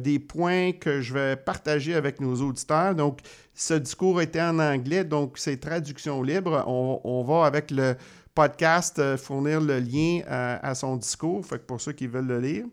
des 0.00 0.18
points 0.18 0.72
que 0.72 1.00
je 1.00 1.14
vais 1.14 1.36
partager 1.36 1.94
avec 1.94 2.20
nos 2.20 2.34
auditeurs. 2.42 2.94
Donc, 2.94 3.20
ce 3.54 3.74
discours 3.74 4.20
était 4.20 4.40
en 4.40 4.58
anglais, 4.58 5.04
donc 5.04 5.38
c'est 5.38 5.58
traduction 5.58 6.22
libre. 6.22 6.64
On, 6.66 7.22
va, 7.24 7.44
avec 7.46 7.70
le 7.70 7.96
podcast, 8.34 9.16
fournir 9.16 9.60
le 9.60 9.78
lien 9.78 10.20
à, 10.26 10.74
son 10.74 10.96
discours, 10.96 11.44
pour 11.66 11.80
ceux 11.80 11.92
qui 11.92 12.06
veulent 12.06 12.26
le 12.26 12.40
lire. 12.40 12.64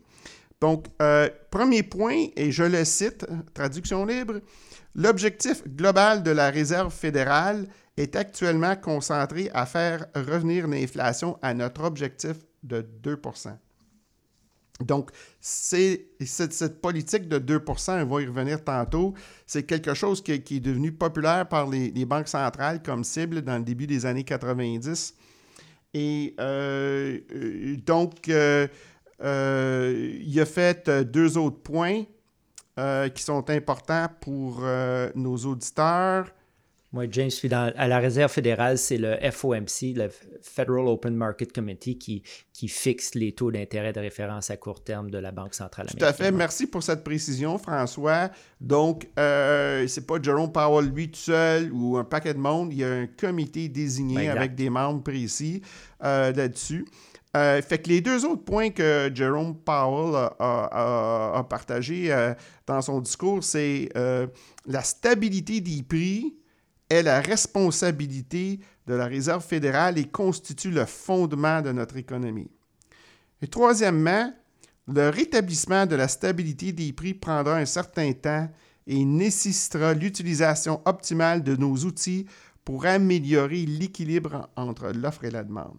Donc, 0.61 0.87
euh, 1.01 1.29
premier 1.51 1.83
point, 1.83 2.27
et 2.35 2.51
je 2.51 2.63
le 2.63 2.83
cite, 2.83 3.25
traduction 3.53 4.05
libre, 4.05 4.41
l'objectif 4.93 5.65
global 5.67 6.21
de 6.23 6.31
la 6.31 6.49
Réserve 6.49 6.93
fédérale 6.93 7.65
est 7.95 8.15
actuellement 8.15 8.75
concentré 8.75 9.49
à 9.53 9.65
faire 9.65 10.05
revenir 10.15 10.67
l'inflation 10.67 11.37
à 11.41 11.53
notre 11.53 11.83
objectif 11.83 12.37
de 12.63 12.81
2 12.81 13.21
donc, 14.85 15.11
c'est, 15.41 16.05
cette, 16.25 16.81
politique 16.81 17.27
de 17.27 17.37
2% 17.37 18.03
on 18.03 18.05
va 18.05 18.21
y 18.21 18.25
revenir 18.25 18.63
tantôt, 18.63 19.13
c'est 19.45 19.63
quelque 19.63 19.93
chose 19.93 20.21
qui, 20.21 20.31
est 20.31 20.59
devenu 20.59 20.91
populaire 20.91 21.47
par 21.47 21.69
les, 21.69 22.05
banques 22.05 22.29
centrales 22.29 22.81
comme 22.81 23.03
cible 23.03 23.41
dans 23.41 23.57
le 23.57 23.63
début 23.63 23.87
des 23.87 24.05
années 24.05 24.23
90. 24.23 25.15
Et 25.95 26.35
euh, 26.39 27.19
euh, 27.33 27.75
donc, 27.85 28.29
euh, 29.21 30.17
il 30.21 30.39
a 30.39 30.45
fait 30.45 30.87
euh, 30.87 31.03
deux 31.03 31.37
autres 31.37 31.61
points 31.61 32.03
euh, 32.77 33.09
qui 33.09 33.23
sont 33.23 33.49
importants 33.49 34.07
pour 34.21 34.63
nos 35.15 35.37
auditeurs. 35.37 36.31
Moi, 36.91 37.05
James, 37.11 37.29
suis 37.29 37.53
à 37.53 37.87
la 37.87 37.99
Réserve 37.99 38.31
fédérale, 38.31 38.77
c'est 38.77 38.97
le 38.97 39.15
FOMC, 39.31 39.93
le 39.95 40.09
Federal 40.41 40.87
Open 40.87 41.15
Market 41.15 41.53
Committee, 41.53 41.97
qui, 41.99 42.23
qui 42.51 42.67
fixe 42.67 43.13
les 43.13 43.33
taux 43.33 43.51
d'intérêt 43.51 43.93
de 43.93 43.99
référence 43.99 44.49
à 44.49 44.57
court 44.57 44.83
terme 44.83 45.11
de 45.11 45.19
la 45.19 45.31
Banque 45.31 45.53
centrale 45.53 45.85
américaine. 45.85 45.99
Tout 45.99 46.05
à 46.05 46.13
fait. 46.13 46.31
Merci 46.31 46.65
pour 46.65 46.81
cette 46.81 47.03
précision, 47.03 47.57
François. 47.59 48.31
Donc, 48.59 49.07
euh, 49.19 49.85
c'est 49.87 50.07
pas 50.07 50.15
Jerome 50.21 50.51
Powell 50.51 50.89
lui 50.89 51.11
tout 51.11 51.19
seul 51.19 51.71
ou 51.71 51.97
un 51.97 52.03
paquet 52.03 52.33
de 52.33 52.39
monde. 52.39 52.73
Il 52.73 52.79
y 52.79 52.83
a 52.83 52.91
un 52.91 53.07
comité 53.07 53.69
désigné 53.69 54.29
avec 54.29 54.55
des 54.55 54.69
membres 54.69 55.03
précis 55.03 55.61
là-dessus. 56.01 56.85
Euh, 57.37 57.61
fait 57.61 57.77
que 57.77 57.89
les 57.89 58.01
deux 58.01 58.25
autres 58.25 58.43
points 58.43 58.71
que 58.71 59.11
Jerome 59.13 59.55
Powell 59.55 60.15
a, 60.15 61.37
a, 61.37 61.43
partagés 61.43 62.11
euh, 62.11 62.33
dans 62.65 62.81
son 62.81 63.01
discours, 63.01 63.43
c'est 63.43 63.89
euh, 63.95 64.25
la 64.65 64.81
stabilité 64.81 65.61
des 65.61 65.83
prix 65.83 66.35
est 66.89 67.03
la 67.03 67.21
responsabilité 67.21 68.59
de 68.87 68.93
la 68.93 69.05
Réserve 69.05 69.45
fédérale 69.45 69.97
et 69.97 70.05
constitue 70.05 70.71
le 70.71 70.85
fondement 70.85 71.61
de 71.61 71.71
notre 71.71 71.97
économie. 71.97 72.49
Et 73.41 73.47
troisièmement, 73.47 74.33
le 74.87 75.09
rétablissement 75.09 75.85
de 75.85 75.95
la 75.95 76.07
stabilité 76.07 76.71
des 76.71 76.91
prix 76.93 77.13
prendra 77.13 77.57
un 77.57 77.65
certain 77.65 78.11
temps 78.13 78.49
et 78.87 79.05
nécessitera 79.05 79.93
l'utilisation 79.93 80.81
optimale 80.85 81.43
de 81.43 81.55
nos 81.55 81.75
outils 81.75 82.25
pour 82.65 82.85
améliorer 82.85 83.65
l'équilibre 83.65 84.49
entre 84.55 84.91
l'offre 84.91 85.25
et 85.25 85.31
la 85.31 85.43
demande. 85.43 85.77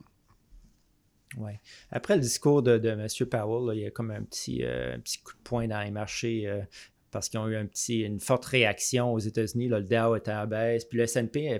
Oui. 1.36 1.52
Après 1.90 2.14
le 2.16 2.20
discours 2.20 2.62
de, 2.62 2.72
M. 2.72 3.06
Powell, 3.28 3.76
il 3.76 3.82
y 3.82 3.86
a 3.86 3.90
comme 3.90 4.10
un 4.10 4.22
petit, 4.22 4.64
euh, 4.64 4.98
petit 4.98 5.18
coup 5.18 5.32
de 5.32 5.42
poing 5.42 5.68
dans 5.68 5.80
les 5.80 5.90
marchés 5.90 6.48
euh, 6.48 6.62
parce 7.10 7.28
qu'ils 7.28 7.40
ont 7.40 7.48
eu 7.48 7.68
une 7.88 8.20
forte 8.20 8.44
réaction 8.44 9.12
aux 9.12 9.18
États-Unis. 9.18 9.68
Le 9.68 9.82
Dow 9.82 10.16
était 10.16 10.32
en 10.32 10.46
baisse, 10.46 10.84
puis 10.84 10.98
le 10.98 11.04
S&P 11.04 11.58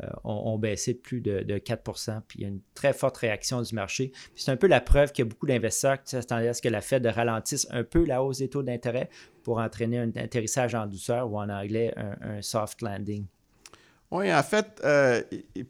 euh, 0.00 0.06
ont, 0.24 0.58
baissé 0.58 0.94
de 0.94 0.98
plus 0.98 1.20
de, 1.20 1.58
4% 1.58 2.20
Puis 2.26 2.38
il 2.40 2.42
y 2.42 2.44
a 2.44 2.48
une 2.48 2.60
très 2.74 2.92
forte 2.92 3.16
réaction 3.18 3.62
du 3.62 3.74
marché. 3.74 4.12
c'est 4.34 4.50
un 4.50 4.56
peu 4.56 4.66
la 4.66 4.80
preuve 4.80 5.12
qu'il 5.12 5.24
y 5.24 5.28
a 5.28 5.28
beaucoup 5.28 5.46
d'investisseurs 5.46 6.02
qui 6.02 6.10
s'attendaient 6.10 6.48
à 6.48 6.54
ce 6.54 6.62
que 6.62 6.68
la 6.68 6.80
Fed 6.80 7.06
ralentisse 7.06 7.66
un 7.70 7.84
peu 7.84 8.04
la 8.04 8.22
hausse 8.22 8.38
des 8.38 8.48
taux 8.48 8.62
d'intérêt 8.62 9.08
pour 9.42 9.58
entraîner 9.58 9.98
un 9.98 10.10
atterrissage 10.16 10.74
en 10.74 10.86
douceur 10.86 11.30
ou 11.30 11.38
en 11.38 11.48
anglais 11.48 11.94
un 11.96 12.42
soft 12.42 12.82
landing. 12.82 13.26
Oui, 14.10 14.32
en 14.32 14.42
fait, 14.42 14.80
euh, 14.84 15.22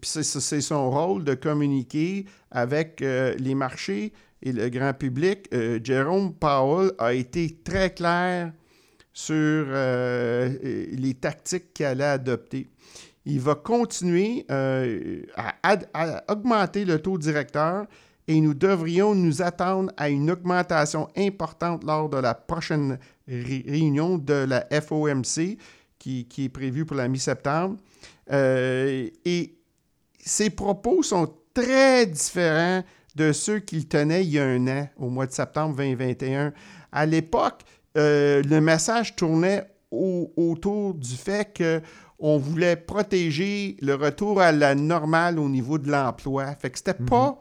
c'est 0.02 0.60
son 0.60 0.90
rôle 0.90 1.24
de 1.24 1.34
communiquer 1.34 2.26
avec 2.50 3.00
euh, 3.00 3.34
les 3.38 3.54
marchés 3.54 4.12
et 4.42 4.52
le 4.52 4.68
grand 4.68 4.92
public. 4.92 5.48
Euh, 5.54 5.80
Jérôme 5.82 6.34
Powell 6.34 6.92
a 6.98 7.14
été 7.14 7.56
très 7.64 7.94
clair 7.94 8.52
sur 9.18 9.64
les 9.72 11.14
tactiques 11.18 11.72
qu'il 11.72 11.86
allait 11.86 12.04
adopter. 12.04 12.68
Il 13.24 13.40
va 13.40 13.54
continuer 13.54 14.44
à, 14.48 16.22
augmenter 16.28 16.84
le 16.84 17.00
taux 17.00 17.16
directeur 17.16 17.86
et 18.28 18.38
nous 18.42 18.52
devrions 18.52 19.14
nous 19.14 19.40
attendre 19.40 19.90
à 19.96 20.10
une 20.10 20.30
augmentation 20.30 21.08
importante 21.16 21.82
lors 21.84 22.10
de 22.10 22.18
la 22.18 22.34
prochaine 22.34 22.98
réunion 23.26 24.18
de 24.18 24.44
la 24.44 24.66
FOMC 24.82 25.56
qui 25.98 26.26
est 26.38 26.48
prévue 26.50 26.84
pour 26.84 26.96
la 26.96 27.08
mi-septembre. 27.08 27.78
Euh, 28.32 29.08
et 29.24 29.54
ses 30.18 30.50
propos 30.50 31.02
sont 31.02 31.32
très 31.54 32.06
différents 32.06 32.82
de 33.14 33.32
ceux 33.32 33.60
qu'il 33.60 33.88
tenait 33.88 34.24
il 34.24 34.32
y 34.32 34.38
a 34.38 34.44
un 34.44 34.66
an, 34.66 34.88
au 34.98 35.08
mois 35.08 35.26
de 35.26 35.32
septembre 35.32 35.76
2021. 35.76 36.52
À 36.92 37.06
l'époque, 37.06 37.62
euh, 37.96 38.42
le 38.42 38.60
message 38.60 39.16
tournait 39.16 39.66
autour 39.90 40.94
du 40.94 41.16
fait 41.16 41.62
on 42.18 42.38
voulait 42.38 42.76
protéger 42.76 43.76
le 43.80 43.94
retour 43.94 44.40
à 44.40 44.50
la 44.50 44.74
normale 44.74 45.38
au 45.38 45.48
niveau 45.48 45.78
de 45.78 45.90
l'emploi. 45.90 46.54
Fait 46.56 46.70
que 46.70 46.78
c'était 46.78 46.94
pas 46.94 47.38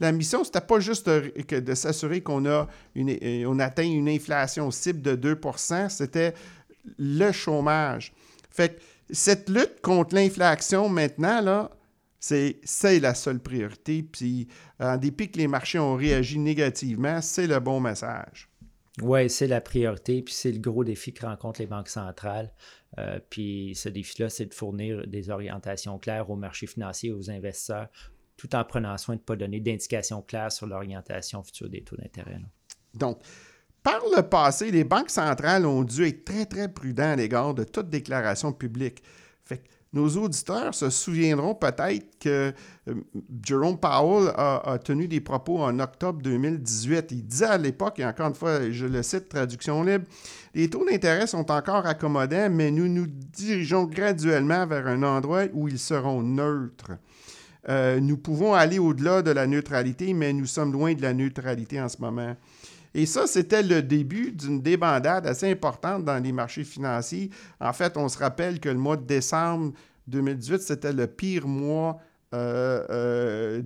la 0.00 0.12
mission, 0.12 0.42
c'était 0.44 0.60
pas 0.60 0.80
juste 0.80 1.08
de, 1.08 1.60
de 1.60 1.74
s'assurer 1.74 2.20
qu'on 2.20 2.46
a 2.46 2.66
une, 2.94 3.10
euh, 3.10 3.44
on 3.46 3.58
atteint 3.58 3.84
une 3.84 4.08
inflation 4.08 4.70
cible 4.70 5.02
de 5.02 5.34
2% 5.34 5.88
c'était 5.88 6.34
le 6.98 7.32
chômage. 7.32 8.12
Fait 8.50 8.76
que 8.76 8.80
cette 9.10 9.48
lutte 9.48 9.80
contre 9.82 10.14
l'inflation 10.14 10.88
maintenant, 10.88 11.40
là, 11.40 11.70
c'est, 12.18 13.00
la 13.00 13.14
seule 13.14 13.38
priorité. 13.38 14.02
Puis, 14.02 14.48
en 14.80 14.96
dépit 14.96 15.30
que 15.30 15.38
les 15.38 15.46
marchés 15.46 15.78
ont 15.78 15.94
réagi 15.94 16.38
négativement, 16.38 17.20
c'est 17.20 17.46
le 17.46 17.60
bon 17.60 17.80
message. 17.80 18.48
Oui, 19.02 19.28
c'est 19.28 19.48
la 19.48 19.60
priorité, 19.60 20.22
puis 20.22 20.34
c'est 20.34 20.52
le 20.52 20.60
gros 20.60 20.84
défi 20.84 21.12
que 21.12 21.26
rencontrent 21.26 21.60
les 21.60 21.66
banques 21.66 21.88
centrales. 21.88 22.52
Euh, 22.98 23.18
puis 23.28 23.72
ce 23.74 23.88
défi-là, 23.88 24.30
c'est 24.30 24.46
de 24.46 24.54
fournir 24.54 25.06
des 25.06 25.30
orientations 25.30 25.98
claires 25.98 26.30
aux 26.30 26.36
marchés 26.36 26.68
financiers, 26.68 27.10
aux 27.10 27.28
investisseurs, 27.28 27.88
tout 28.36 28.54
en 28.54 28.64
prenant 28.64 28.96
soin 28.98 29.16
de 29.16 29.20
ne 29.20 29.24
pas 29.24 29.34
donner 29.34 29.58
d'indications 29.58 30.22
claires 30.22 30.52
sur 30.52 30.66
l'orientation 30.66 31.42
future 31.42 31.68
des 31.68 31.82
taux 31.82 31.96
d'intérêt. 31.96 32.38
Donc, 32.94 33.20
par 33.82 34.00
le 34.16 34.22
passé, 34.22 34.70
les 34.70 34.84
banques 34.84 35.10
centrales 35.10 35.66
ont 35.66 35.82
dû 35.82 36.06
être 36.06 36.24
très, 36.24 36.46
très 36.46 36.72
prudents 36.72 37.10
à 37.10 37.16
l'égard 37.16 37.52
de 37.52 37.64
toute 37.64 37.90
déclaration 37.90 38.52
publique. 38.52 39.02
Fait 39.44 39.58
que 39.58 39.68
nos 39.94 40.08
auditeurs 40.16 40.74
se 40.74 40.90
souviendront 40.90 41.54
peut-être 41.54 42.18
que 42.18 42.52
euh, 42.88 42.94
Jerome 43.42 43.78
Powell 43.78 44.32
a, 44.36 44.78
tenu 44.82 45.06
des 45.06 45.20
propos 45.20 45.62
en 45.62 45.78
octobre 45.78 46.20
2018. 46.20 47.12
Il 47.12 47.26
disait 47.26 47.46
à 47.46 47.58
l'époque, 47.58 48.00
et 48.00 48.04
encore 48.04 48.28
une 48.28 48.34
fois, 48.34 48.70
je 48.70 48.86
le 48.86 49.02
cite, 49.02 49.28
traduction 49.28 49.82
libre, 49.82 50.04
les 50.54 50.68
taux 50.68 50.84
d'intérêt 50.84 51.26
sont 51.26 51.50
encore 51.50 51.86
accommodants, 51.86 52.50
mais 52.50 52.70
nous 52.70 52.88
nous 52.88 53.06
dirigeons 53.06 53.84
graduellement 53.84 54.66
vers 54.66 54.86
un 54.88 55.02
endroit 55.02 55.44
où 55.52 55.68
ils 55.68 55.78
seront 55.78 56.22
neutres. 56.22 56.92
Euh, 57.68 57.98
nous 58.00 58.18
pouvons 58.18 58.52
aller 58.52 58.78
au-delà 58.78 59.22
de 59.22 59.30
la 59.30 59.46
neutralité, 59.46 60.12
mais 60.12 60.32
nous 60.32 60.46
sommes 60.46 60.72
loin 60.72 60.92
de 60.94 61.02
la 61.02 61.14
neutralité 61.14 61.80
en 61.80 61.88
ce 61.88 62.00
moment. 62.00 62.36
Et 62.94 63.06
ça, 63.06 63.26
c'était 63.26 63.62
le 63.62 63.82
début 63.82 64.30
d'une 64.30 64.60
débandade 64.60 65.26
assez 65.26 65.50
importante 65.50 66.04
dans 66.04 66.22
les 66.22 66.32
marchés 66.32 66.64
financiers. 66.64 67.30
En 67.60 67.72
fait, 67.72 67.96
on 67.96 68.08
se 68.08 68.18
rappelle 68.18 68.60
que 68.60 68.68
le 68.68 68.78
mois 68.78 68.96
de 68.96 69.04
décembre 69.04 69.72
2018, 70.06 70.60
c'était 70.60 70.92
le 70.92 71.06
pire 71.06 71.48
mois 71.48 71.98
euh, 72.34 72.86
euh, 72.90 73.62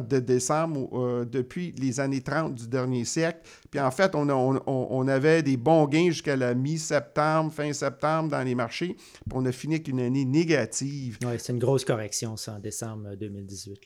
de, 0.00 0.18
décembre 0.18 0.88
euh, 0.92 1.24
depuis 1.24 1.72
les 1.78 2.00
années 2.00 2.20
30 2.20 2.54
du 2.54 2.66
dernier 2.66 3.04
siècle. 3.04 3.40
Puis 3.70 3.78
en 3.80 3.92
fait, 3.92 4.14
on, 4.14 5.08
avait 5.08 5.42
des 5.42 5.56
bons 5.56 5.86
gains 5.86 6.10
jusqu'à 6.10 6.36
la 6.36 6.54
mi-septembre, 6.54 7.52
fin 7.52 7.72
septembre 7.72 8.30
dans 8.30 8.42
les 8.42 8.56
marchés. 8.56 8.96
Puis 8.96 9.32
on 9.34 9.46
a 9.46 9.52
fini 9.52 9.76
avec 9.76 9.86
une 9.88 10.00
année 10.00 10.24
négative. 10.24 11.18
Oui, 11.24 11.34
c'est 11.38 11.52
une 11.52 11.60
grosse 11.60 11.84
correction, 11.84 12.36
ça, 12.36 12.54
en 12.54 12.58
décembre 12.58 13.14
2018, 13.14 13.78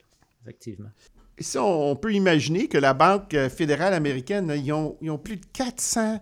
effectivement. 0.43 0.91
Ici, 1.39 1.59
on, 1.59 1.97
peut 1.97 2.13
imaginer 2.13 2.69
que 2.69 2.79
la 2.79 2.95
Banque 2.95 3.37
fédérale 3.49 3.95
américaine, 3.95 4.53
ils 4.55 4.73
ont, 4.73 5.19
plus 5.19 5.37
de 5.37 5.47
400 5.53 6.21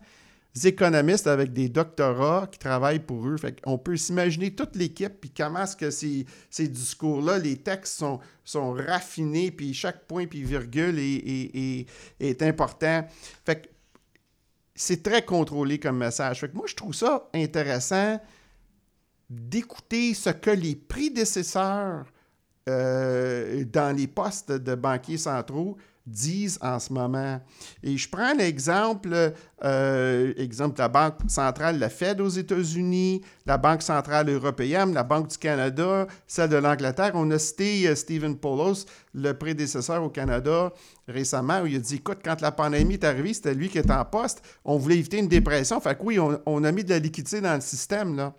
économistes 0.64 1.26
avec 1.26 1.52
des 1.52 1.68
doctorats 1.68 2.48
qui 2.50 2.58
travaillent 2.58 3.00
pour 3.00 3.26
eux. 3.26 3.36
On 3.64 3.78
peut 3.78 3.96
s'imaginer 3.96 4.54
toute 4.54 4.76
l'équipe, 4.76 5.20
puis 5.20 5.30
comment 5.30 5.64
est-ce 5.64 5.76
que 5.76 5.90
ces, 5.90 6.26
discours-là, 6.68 7.38
les 7.38 7.56
textes 7.56 8.02
sont, 8.44 8.72
raffinés, 8.72 9.50
puis 9.50 9.74
chaque 9.74 10.06
point 10.06 10.26
puis 10.26 10.42
virgule 10.42 10.98
est, 10.98 12.42
important. 12.42 13.06
Fait 13.44 13.70
c'est 14.74 15.02
très 15.02 15.22
contrôlé 15.22 15.78
comme 15.78 15.98
message. 15.98 16.40
Fait 16.40 16.54
moi, 16.54 16.64
je 16.66 16.74
trouve 16.74 16.94
ça 16.94 17.28
intéressant 17.34 18.18
d'écouter 19.28 20.14
ce 20.14 20.30
que 20.30 20.50
les 20.50 20.74
prédécesseurs 20.74 22.06
euh, 22.70 23.64
dans 23.64 23.96
les 23.96 24.06
postes 24.06 24.52
de 24.52 24.74
banquiers 24.74 25.18
centraux 25.18 25.76
disent 26.06 26.58
en 26.62 26.78
ce 26.78 26.92
moment. 26.92 27.40
Et 27.82 27.96
je 27.96 28.08
prends 28.08 28.34
l'exemple, 28.34 29.32
euh, 29.62 30.32
exemple, 30.36 30.78
la 30.78 30.88
Banque 30.88 31.18
centrale, 31.28 31.78
la 31.78 31.88
Fed 31.88 32.20
aux 32.20 32.28
États-Unis, 32.28 33.20
la 33.46 33.58
Banque 33.58 33.82
centrale 33.82 34.28
européenne, 34.28 34.92
la 34.92 35.04
Banque 35.04 35.28
du 35.28 35.38
Canada, 35.38 36.06
celle 36.26 36.50
de 36.50 36.56
l'Angleterre. 36.56 37.12
On 37.14 37.30
a 37.30 37.38
cité 37.38 37.86
euh, 37.86 37.94
Stephen 37.94 38.36
Polos, 38.36 38.86
le 39.14 39.32
prédécesseur 39.32 40.02
au 40.02 40.08
Canada, 40.08 40.72
récemment, 41.06 41.60
où 41.60 41.66
il 41.66 41.76
a 41.76 41.78
dit, 41.78 41.96
écoute, 41.96 42.18
quand 42.24 42.40
la 42.40 42.52
pandémie 42.52 42.94
est 42.94 43.04
arrivée, 43.04 43.34
c'était 43.34 43.54
lui 43.54 43.68
qui 43.68 43.78
était 43.78 43.92
en 43.92 44.04
poste, 44.04 44.42
on 44.64 44.78
voulait 44.78 44.98
éviter 44.98 45.18
une 45.18 45.28
dépression. 45.28 45.80
Fait 45.80 45.96
que 45.96 46.02
oui, 46.02 46.18
on, 46.18 46.40
on 46.46 46.64
a 46.64 46.72
mis 46.72 46.82
de 46.82 46.90
la 46.90 46.98
liquidité 46.98 47.40
dans 47.40 47.54
le 47.54 47.60
système, 47.60 48.16
là. 48.16 48.34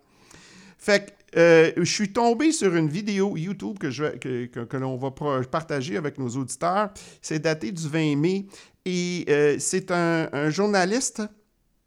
Fait 0.78 1.06
que 1.06 1.12
euh, 1.38 1.72
je 1.78 1.84
suis 1.84 2.12
tombé 2.12 2.52
sur 2.52 2.76
une 2.76 2.90
vidéo 2.90 3.38
YouTube 3.38 3.78
que, 3.80 4.78
l'on 4.78 4.98
va 4.98 5.12
partager 5.50 5.98
avec 5.98 6.18
nos 6.18 6.30
auditeurs. 6.30 6.90
C'est 7.22 7.40
daté 7.40 7.72
du 7.72 7.88
20 7.88 8.16
mai 8.18 8.48
et 8.86 9.26
euh, 9.30 9.56
c'est 9.60 9.92
un, 9.92 10.50
journaliste 10.50 11.22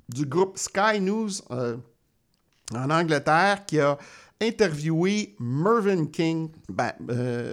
du 0.09 0.25
groupe 0.27 0.59
Sky 0.59 1.01
News 1.01 1.31
euh, 1.51 1.77
en 2.75 2.91
Angleterre 2.91 3.65
qui 3.67 3.81
a 3.81 3.99
interviewé 4.41 5.37
Mervyn 5.39 6.07
King. 6.07 6.51
Ben, 6.69 6.93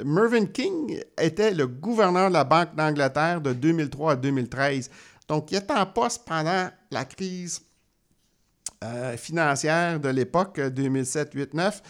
Mervyn 0.05 0.45
King 0.45 0.99
était 1.19 1.53
le 1.53 1.67
gouverneur 1.67 2.29
de 2.29 2.33
la 2.33 2.43
Banque 2.43 2.75
d'Angleterre 2.75 3.41
de 3.41 3.53
2003 3.53 4.13
à 4.13 4.15
2013. 4.15 4.89
Donc, 5.27 5.51
il 5.51 5.57
était 5.57 5.73
en 5.73 5.85
poste 5.85 6.25
pendant 6.25 6.69
la 6.89 7.05
crise 7.05 7.61
euh, 8.83 9.15
financière 9.15 9.99
de 9.99 10.09
l'époque, 10.09 10.57
2007-2009. 10.57 11.81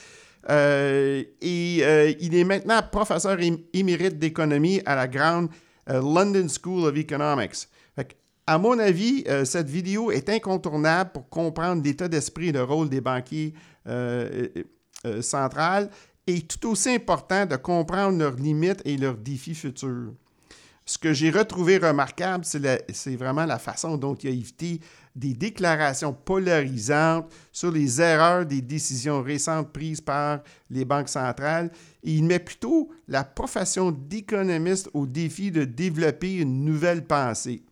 Euh, 0.50 1.24
et 1.42 1.80
euh, 1.84 2.14
il 2.20 2.36
est 2.36 2.44
maintenant 2.44 2.82
professeur 2.92 3.38
émérite 3.74 4.20
d'économie 4.20 4.82
à 4.86 4.96
la 4.96 5.08
grande 5.08 5.50
London 5.88 6.48
School 6.48 6.90
of 6.90 6.98
Economics. 6.98 7.70
à 8.48 8.58
mon 8.58 8.78
avis, 8.78 9.24
cette 9.46 9.70
vidéo 9.70 10.12
est 10.12 10.30
incontournable 10.30 11.12
pour 11.14 11.30
comprendre 11.30 11.84
l'état 11.84 12.08
d'esprit 12.08 12.50
et 12.50 12.52
le 12.52 12.64
rôle 12.64 12.90
des 12.90 13.02
banquiers 13.02 13.54
centrales 15.22 15.90
et 16.28 16.42
tout 16.42 16.70
aussi 16.70 16.90
important 16.90 17.46
de 17.46 17.56
comprendre 17.56 18.18
leurs 18.20 18.36
limites 18.36 18.82
et 18.86 18.98
leurs 18.98 19.18
défis 19.18 19.56
futurs. 19.56 20.14
Ce 20.86 20.98
que 20.98 21.14
j'ai 21.14 21.30
retrouvé 21.30 21.78
remarquable, 21.78 22.44
c'est 22.44 23.16
vraiment 23.16 23.46
la 23.46 23.60
façon 23.60 23.98
dont 23.98 24.16
il 24.16 24.28
a 24.28 24.32
évité 24.32 24.80
des 25.16 25.34
déclarations 25.34 26.14
polarisantes 26.14 27.32
sur 27.52 27.72
les 27.72 28.02
erreurs 28.02 28.46
des 28.46 28.62
décisions 28.62 29.22
récentes 29.22 29.72
prises 29.72 30.02
par 30.02 30.42
les 30.70 30.86
banques 30.86 31.10
centrales 31.10 31.72
et 32.04 32.14
il 32.14 32.24
met 32.24 32.40
plutôt 32.40 32.90
la 33.08 33.24
profession 33.24 33.92
d'économiste 33.92 34.90
au 34.94 35.06
défi 35.06 35.52
de 35.52 35.66
développer 35.66 36.38
une 36.38 36.64
nouvelle 36.64 37.06
pensée. 37.06 37.64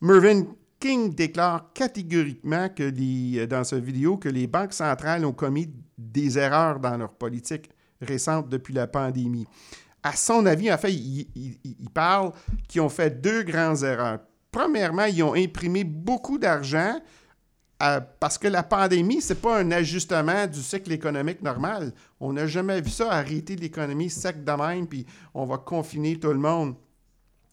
Mervyn 0.00 0.44
King 0.80 1.14
déclare 1.14 1.72
catégoriquement 1.72 2.68
que 2.68 3.44
dans 3.46 3.64
sa 3.64 3.78
vidéo 3.78 4.16
que 4.16 4.28
les 4.28 4.46
banques 4.46 4.74
centrales 4.74 5.24
ont 5.24 5.32
commis 5.32 5.70
des 5.96 6.38
erreurs 6.38 6.80
dans 6.80 6.96
leur 6.96 7.14
politique 7.14 7.70
récente 8.00 8.48
depuis 8.48 8.74
la 8.74 8.86
pandémie. 8.86 9.46
À 10.02 10.12
son 10.12 10.44
avis, 10.44 10.70
en 10.70 10.76
fait, 10.76 10.92
il, 10.92 11.26
il 11.64 11.90
parle 11.90 12.32
qu'ils 12.68 12.82
ont 12.82 12.90
fait 12.90 13.22
deux 13.22 13.44
grandes 13.44 13.82
erreurs 13.82 14.18
premièrement, 14.54 15.06
ils 15.06 15.22
ont 15.24 15.34
imprimé 15.34 15.82
beaucoup 15.82 16.38
d'argent 16.38 17.00
euh, 17.82 18.00
parce 18.20 18.38
que 18.38 18.46
la 18.46 18.62
pandémie, 18.62 19.20
ce 19.20 19.32
n'est 19.32 19.40
pas 19.40 19.58
un 19.58 19.72
ajustement 19.72 20.46
du 20.46 20.62
cycle 20.62 20.92
économique 20.92 21.42
normal. 21.42 21.92
On 22.20 22.32
n'a 22.32 22.46
jamais 22.46 22.80
vu 22.80 22.90
ça, 22.90 23.10
arrêter 23.10 23.56
l'économie 23.56 24.10
sec 24.10 24.44
de 24.44 24.52
même, 24.52 24.86
puis 24.86 25.06
on 25.34 25.44
va 25.44 25.58
confiner 25.58 26.20
tout 26.20 26.32
le 26.32 26.38
monde. 26.38 26.76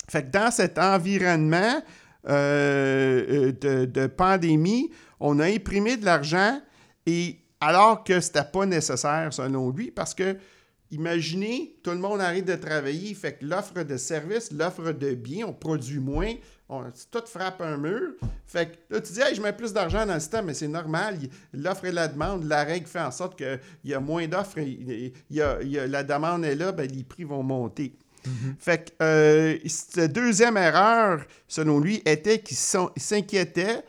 Fait 0.07 0.23
que 0.23 0.29
dans 0.29 0.51
cet 0.51 0.77
environnement 0.77 1.81
euh, 2.29 3.51
euh, 3.63 3.85
de, 3.87 4.05
pandémie, 4.05 4.91
on 5.19 5.39
a 5.39 5.45
imprimé 5.45 5.97
de 5.97 6.05
l'argent 6.05 6.61
et 7.07 7.39
alors 7.59 8.03
que 8.03 8.19
ce 8.19 8.27
n'était 8.27 8.51
pas 8.51 8.67
nécessaire 8.67 9.33
selon 9.33 9.71
lui, 9.71 9.89
parce 9.89 10.13
que 10.13 10.37
imaginez, 10.91 11.75
tout 11.83 11.91
le 11.91 11.97
monde 11.97 12.21
arrête 12.21 12.45
de 12.45 12.55
travailler, 12.55 13.13
fait 13.13 13.33
que 13.33 13.45
l'offre 13.45 13.83
de 13.83 13.97
services, 13.97 14.51
l'offre 14.51 14.91
de 14.91 15.13
biens, 15.13 15.47
on 15.47 15.53
produit 15.53 15.99
moins, 15.99 16.33
tout 17.11 17.23
frappe 17.25 17.61
un 17.61 17.77
mur. 17.77 18.13
Fait 18.45 18.71
que 18.71 18.93
là, 18.93 19.01
tu 19.01 19.13
dis, 19.13 19.19
je 19.35 19.41
mets 19.41 19.53
plus 19.53 19.73
d'argent 19.73 20.05
dans 20.05 20.13
le 20.13 20.19
système, 20.19 20.45
mais 20.45 20.53
c'est 20.53 20.67
normal. 20.67 21.17
L'offre 21.53 21.85
et 21.85 21.91
la 21.91 22.07
demande, 22.07 22.43
la 22.45 22.63
règle 22.63 22.87
fait 22.87 23.01
en 23.01 23.11
sorte 23.11 23.37
qu'il 23.37 23.59
y 23.85 23.93
a 23.93 23.99
moins 23.99 24.27
d'offres, 24.27 24.59
la 25.29 26.03
demande 26.03 26.45
est 26.45 26.55
là, 26.55 26.71
ben, 26.71 26.89
les 26.89 27.03
prix 27.03 27.23
vont 27.23 27.43
monter. 27.43 27.97
Mm-hmm. 28.25 28.55
Fait 28.59 28.85
que 28.85 29.03
euh, 29.03 29.57
cette 29.65 30.13
deuxième 30.13 30.57
erreur, 30.57 31.23
selon 31.47 31.79
lui, 31.79 32.01
était 32.05 32.39
qu'il 32.39 32.57
s'inquiétait 32.57 33.83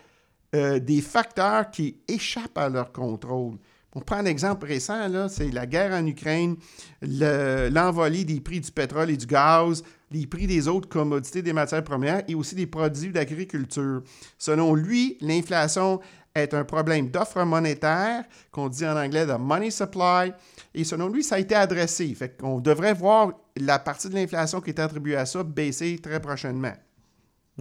euh, 0.54 0.78
des 0.78 1.00
facteurs 1.02 1.70
qui 1.70 1.98
échappent 2.08 2.58
à 2.58 2.68
leur 2.68 2.92
contrôle. 2.92 3.58
On 3.94 4.00
prend 4.00 4.16
un 4.16 4.24
exemple 4.24 4.66
récent, 4.66 5.28
c'est 5.28 5.50
la 5.50 5.66
guerre 5.66 5.92
en 5.92 6.07
Ukraine, 6.07 6.57
l'envolée 7.02 8.24
des 8.24 8.40
prix 8.40 8.61
du 8.61 8.70
pétrole 8.70 9.11
et 9.11 9.16
du 9.18 9.26
gaz, 9.26 9.83
les 10.11 10.26
prix 10.26 10.46
des 10.46 10.66
autres 10.66 10.88
commodités 10.88 11.42
des 11.42 11.52
matières 11.52 11.85
premières 11.85 12.22
et 12.26 12.35
aussi 12.35 12.55
des 12.55 12.66
produits 12.66 13.12
d'agriculture. 13.12 14.02
Selon 14.38 14.74
lui, 14.74 15.18
l'inflation 15.20 16.00
est 16.35 16.55
un 16.55 16.64
problème 16.64 17.11
d'offre 17.11 17.44
monétaire, 17.44 18.24
qu'on 18.50 18.70
dit 18.70 18.87
en 18.87 18.96
anglais 18.96 19.26
de 19.26 19.35
money 19.35 19.70
supply, 19.70 20.33
et 20.74 20.85
selon 20.85 21.09
lui, 21.09 21.22
ça 21.22 21.35
a 21.35 21.38
été 21.38 21.55
adressé. 21.55 22.14
Fait 22.14 22.35
qu'on 22.35 22.61
devrait 22.61 22.94
voir 22.94 23.33
la 23.57 23.78
partie 23.78 24.09
de 24.09 24.14
l'inflation 24.14 24.62
qui 24.62 24.70
est 24.70 24.81
attribuée 24.81 25.16
à 25.16 25.26
ça 25.26 25.42
baisser 25.42 25.98
très 25.98 26.20
prochainement. 26.20 26.72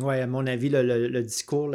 Oui, 0.01 0.19
à 0.19 0.27
mon 0.27 0.45
avis, 0.47 0.69
le, 0.69 1.21
discours 1.21 1.71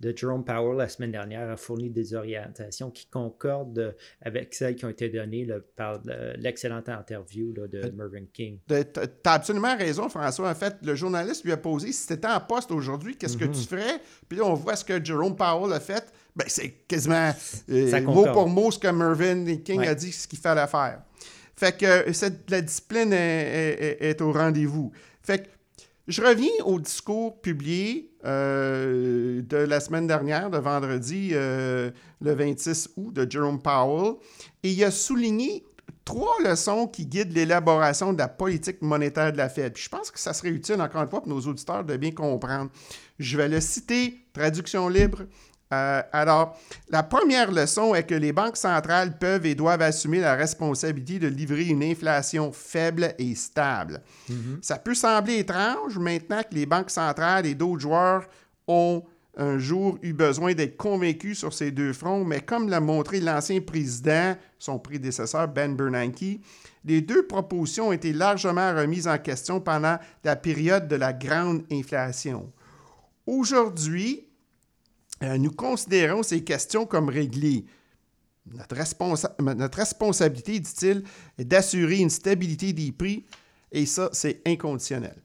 de 0.00 0.16
Jerome 0.16 0.44
Powell 0.44 0.76
la 0.76 0.88
semaine 0.88 1.12
dernière 1.12 1.50
a 1.50 1.56
fourni 1.56 1.90
des 1.90 2.14
orientations 2.14 2.90
qui 2.90 3.06
concordent 3.06 3.94
avec 4.22 4.54
celles 4.54 4.76
qui 4.76 4.84
ont 4.84 4.90
été 4.90 5.08
données 5.08 5.46
par 5.76 6.00
l'excellente 6.38 6.88
interview 6.88 7.52
de 7.52 7.68
euh, 7.74 7.90
Mervyn 7.94 8.26
King. 8.32 8.58
Tu 8.68 8.74
as 8.74 9.32
absolument 9.32 9.76
raison, 9.76 10.08
François. 10.08 10.50
En 10.50 10.54
fait, 10.54 10.76
le 10.82 10.94
journaliste 10.94 11.44
lui 11.44 11.52
a 11.52 11.56
posé 11.56 11.92
si 11.92 12.06
tu 12.06 12.12
étais 12.14 12.28
en 12.28 12.40
poste 12.40 12.70
aujourd'hui, 12.70 13.16
qu'est-ce 13.16 13.36
que 13.36 13.44
tu 13.44 13.50
mhm. 13.50 13.66
ferais? 13.66 14.00
Puis 14.28 14.38
là, 14.38 14.44
on 14.44 14.54
voit 14.54 14.76
ce 14.76 14.84
que 14.84 15.02
Jerome 15.02 15.36
Powell 15.36 15.72
a 15.72 15.80
fait. 15.80 16.12
Ben, 16.34 16.44
c'est 16.46 16.70
quasiment 16.86 17.32
euh, 17.70 18.00
mot 18.02 18.26
pour 18.32 18.48
mot 18.48 18.70
ce 18.70 18.78
que 18.78 18.88
Mervyn 18.88 19.56
King 19.64 19.86
a 19.86 19.94
dit, 19.94 20.12
ce 20.12 20.28
qu'il 20.28 20.38
fallait 20.38 20.66
faire. 20.66 21.02
Fait 21.56 21.76
que 21.76 22.12
cette, 22.12 22.48
la 22.50 22.60
discipline 22.60 23.12
est, 23.12 23.98
est 24.00 24.20
au 24.22 24.32
rendez-vous. 24.32 24.92
Fait 25.20 25.38
que 25.38 25.48
je 26.08 26.22
reviens 26.22 26.50
au 26.64 26.80
discours 26.80 27.38
publié 27.40 28.10
euh, 28.24 29.42
de 29.42 29.58
la 29.58 29.78
semaine 29.78 30.06
dernière, 30.06 30.48
de 30.48 30.56
vendredi, 30.56 31.30
euh, 31.32 31.90
le 32.22 32.34
26 32.34 32.90
août, 32.96 33.12
de 33.12 33.30
Jerome 33.30 33.60
Powell, 33.60 34.14
et 34.62 34.72
il 34.72 34.84
a 34.84 34.90
souligné 34.90 35.64
trois 36.06 36.34
leçons 36.42 36.86
qui 36.86 37.04
guident 37.04 37.34
l'élaboration 37.34 38.14
de 38.14 38.18
la 38.18 38.28
politique 38.28 38.80
monétaire 38.80 39.32
de 39.32 39.36
la 39.36 39.50
Fed. 39.50 39.76
je 39.76 39.88
pense 39.90 40.10
que 40.10 40.18
ça 40.18 40.32
serait 40.32 40.48
utile, 40.48 40.80
encore 40.80 41.02
une 41.02 41.08
fois, 41.08 41.20
pour 41.20 41.28
nos 41.28 41.40
auditeurs 41.42 41.84
de 41.84 41.98
bien 41.98 42.12
comprendre. 42.12 42.70
Je 43.18 43.36
vais 43.36 43.48
le 43.48 43.60
citer, 43.60 44.18
traduction 44.32 44.88
libre. 44.88 45.24
Euh, 45.72 46.02
alors, 46.12 46.56
la 46.88 47.02
première 47.02 47.52
leçon 47.52 47.94
est 47.94 48.04
que 48.04 48.14
les 48.14 48.32
banques 48.32 48.56
centrales 48.56 49.18
peuvent 49.18 49.44
et 49.44 49.54
doivent 49.54 49.82
assumer 49.82 50.20
la 50.20 50.34
responsabilité 50.34 51.18
de 51.18 51.28
livrer 51.28 51.66
une 51.66 51.82
inflation 51.82 52.52
faible 52.52 53.14
et 53.18 53.34
stable. 53.34 54.00
Mm-hmm. 54.30 54.62
Ça 54.62 54.78
peut 54.78 54.94
sembler 54.94 55.38
étrange 55.38 55.98
maintenant 55.98 56.42
que 56.42 56.54
les 56.54 56.64
banques 56.66 56.90
centrales 56.90 57.44
et 57.44 57.54
d'autres 57.54 57.80
joueurs 57.80 58.26
ont 58.66 59.02
un 59.38 59.58
jour 59.58 59.98
eu 60.02 60.12
besoin 60.12 60.52
d'être 60.52 60.76
convaincus 60.76 61.38
sur 61.38 61.52
ces 61.52 61.70
deux 61.70 61.92
fronts, 61.92 62.24
mais 62.24 62.40
comme 62.40 62.68
l'a 62.68 62.80
montré 62.80 63.20
l'ancien 63.20 63.60
président, 63.60 64.36
son 64.58 64.78
prédécesseur 64.78 65.46
Ben 65.46 65.76
Bernanke, 65.76 66.40
les 66.84 67.00
deux 67.00 67.24
propositions 67.26 67.88
ont 67.88 67.92
été 67.92 68.12
largement 68.12 68.74
remises 68.74 69.06
en 69.06 69.18
question 69.18 69.60
pendant 69.60 69.98
la 70.24 70.36
période 70.36 70.88
de 70.88 70.96
la 70.96 71.12
grande 71.12 71.62
inflation. 71.70 72.50
Aujourd'hui, 73.26 74.27
nous 75.22 75.50
considérons 75.50 76.22
ces 76.22 76.44
questions 76.44 76.86
comme 76.86 77.08
réglées. 77.08 77.64
Notre, 78.46 78.76
responsabilité, 79.76 80.58
dit-il, 80.60 81.02
est 81.38 81.44
d'assurer 81.44 81.98
une 81.98 82.10
stabilité 82.10 82.72
des 82.72 82.92
prix 82.92 83.26
et 83.72 83.84
ça, 83.84 84.08
c'est 84.12 84.40
inconditionnel. 84.46 85.16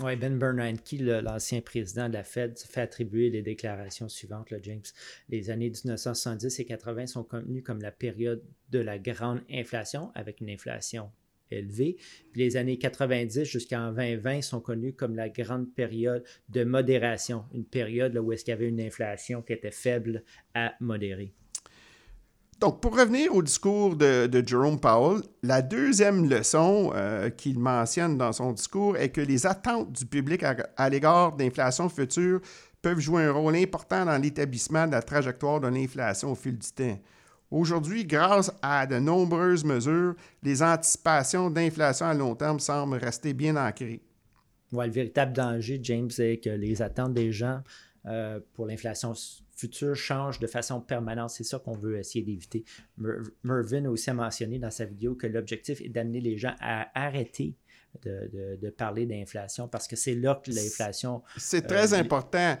Oui, 0.00 0.14
Ben 0.14 0.38
Bernanke, 0.38 0.92
l'ancien 1.00 1.60
président 1.60 2.08
de 2.08 2.14
la 2.14 2.22
Fed, 2.22 2.56
fait 2.58 2.82
attribuer 2.82 3.30
les 3.30 3.42
déclarations 3.42 4.08
suivantes, 4.08 4.52
James. 4.62 4.82
Les 5.28 5.50
années 5.50 5.70
1970 5.70 6.60
et 6.60 6.64
80 6.64 7.06
sont 7.08 7.24
connues 7.24 7.62
comme 7.62 7.80
la 7.80 7.90
période 7.90 8.44
de 8.70 8.78
la 8.78 8.98
grande 8.98 9.42
inflation, 9.50 10.12
avec 10.14 10.40
une 10.40 10.50
inflation 10.50 11.10
élevé. 11.50 11.96
les 12.34 12.56
années 12.56 12.78
90 12.78 13.44
jusqu'en 13.44 13.92
2020 13.92 14.42
sont 14.42 14.60
connues 14.60 14.92
comme 14.92 15.16
la 15.16 15.28
grande 15.28 15.72
période 15.74 16.24
de 16.48 16.64
modération, 16.64 17.44
une 17.52 17.64
période 17.64 18.16
où 18.16 18.32
est-ce 18.32 18.44
qu'il 18.44 18.52
y 18.52 18.56
avait 18.56 18.68
une 18.68 18.80
inflation 18.80 19.42
qui 19.42 19.52
était 19.52 19.70
faible 19.70 20.22
à 20.54 20.74
modérée. 20.80 21.32
Donc, 22.60 22.80
pour 22.80 22.98
revenir 22.98 23.32
au 23.32 23.42
discours 23.42 23.94
de, 23.94 24.42
Jerome 24.44 24.80
Powell, 24.80 25.22
la 25.44 25.62
deuxième 25.62 26.28
leçon 26.28 26.90
euh, 26.92 27.30
qu'il 27.30 27.58
mentionne 27.58 28.18
dans 28.18 28.32
son 28.32 28.52
discours 28.52 28.96
est 28.96 29.10
que 29.10 29.20
les 29.20 29.46
attentes 29.46 29.92
du 29.92 30.04
public 30.04 30.42
à 30.42 30.90
l'égard 30.90 31.36
d'inflation 31.36 31.88
future 31.88 32.40
peuvent 32.82 32.98
jouer 32.98 33.24
un 33.24 33.32
rôle 33.32 33.54
important 33.54 34.04
dans 34.04 34.18
l'établissement 34.20 34.86
de 34.86 34.92
la 34.92 35.02
trajectoire 35.02 35.60
de 35.60 35.68
l'inflation 35.68 36.32
au 36.32 36.34
fil 36.34 36.58
du 36.58 36.68
temps. 36.72 36.98
Aujourd'hui, 37.50 38.04
grâce 38.04 38.52
à 38.60 38.86
de 38.86 38.98
nombreuses 38.98 39.64
mesures, 39.64 40.14
les 40.42 40.62
anticipations 40.62 41.50
d'inflation 41.50 42.06
à 42.06 42.14
long 42.14 42.34
terme 42.34 42.60
semblent 42.60 42.96
rester 42.96 43.32
bien 43.32 43.56
ancrées. 43.56 44.02
Ouais, 44.70 44.86
le 44.86 44.92
véritable 44.92 45.32
danger, 45.32 45.80
James, 45.82 46.10
c'est 46.10 46.38
que 46.38 46.50
les 46.50 46.82
attentes 46.82 47.14
des 47.14 47.32
gens 47.32 47.62
euh, 48.06 48.38
pour 48.52 48.66
l'inflation 48.66 49.14
future 49.56 49.96
changent 49.96 50.38
de 50.38 50.46
façon 50.46 50.80
permanente. 50.80 51.30
C'est 51.30 51.44
ça 51.44 51.58
qu'on 51.58 51.76
veut 51.76 51.98
essayer 51.98 52.24
d'éviter. 52.24 52.64
Mervyn 53.42 53.86
a 53.86 53.90
aussi 53.90 54.12
mentionné 54.12 54.58
dans 54.58 54.70
sa 54.70 54.84
vidéo 54.84 55.14
que 55.14 55.26
l'objectif 55.26 55.80
est 55.80 55.88
d'amener 55.88 56.20
les 56.20 56.36
gens 56.36 56.54
à 56.60 56.88
arrêter 56.94 57.56
de, 58.02 58.70
parler 58.76 59.06
d'inflation 59.06 59.66
parce 59.68 59.88
que 59.88 59.96
c'est 59.96 60.14
là 60.14 60.40
que 60.44 60.50
l'inflation... 60.50 61.22
C'est 61.36 61.66
très 61.66 61.94
euh, 61.94 61.98
important 61.98 62.56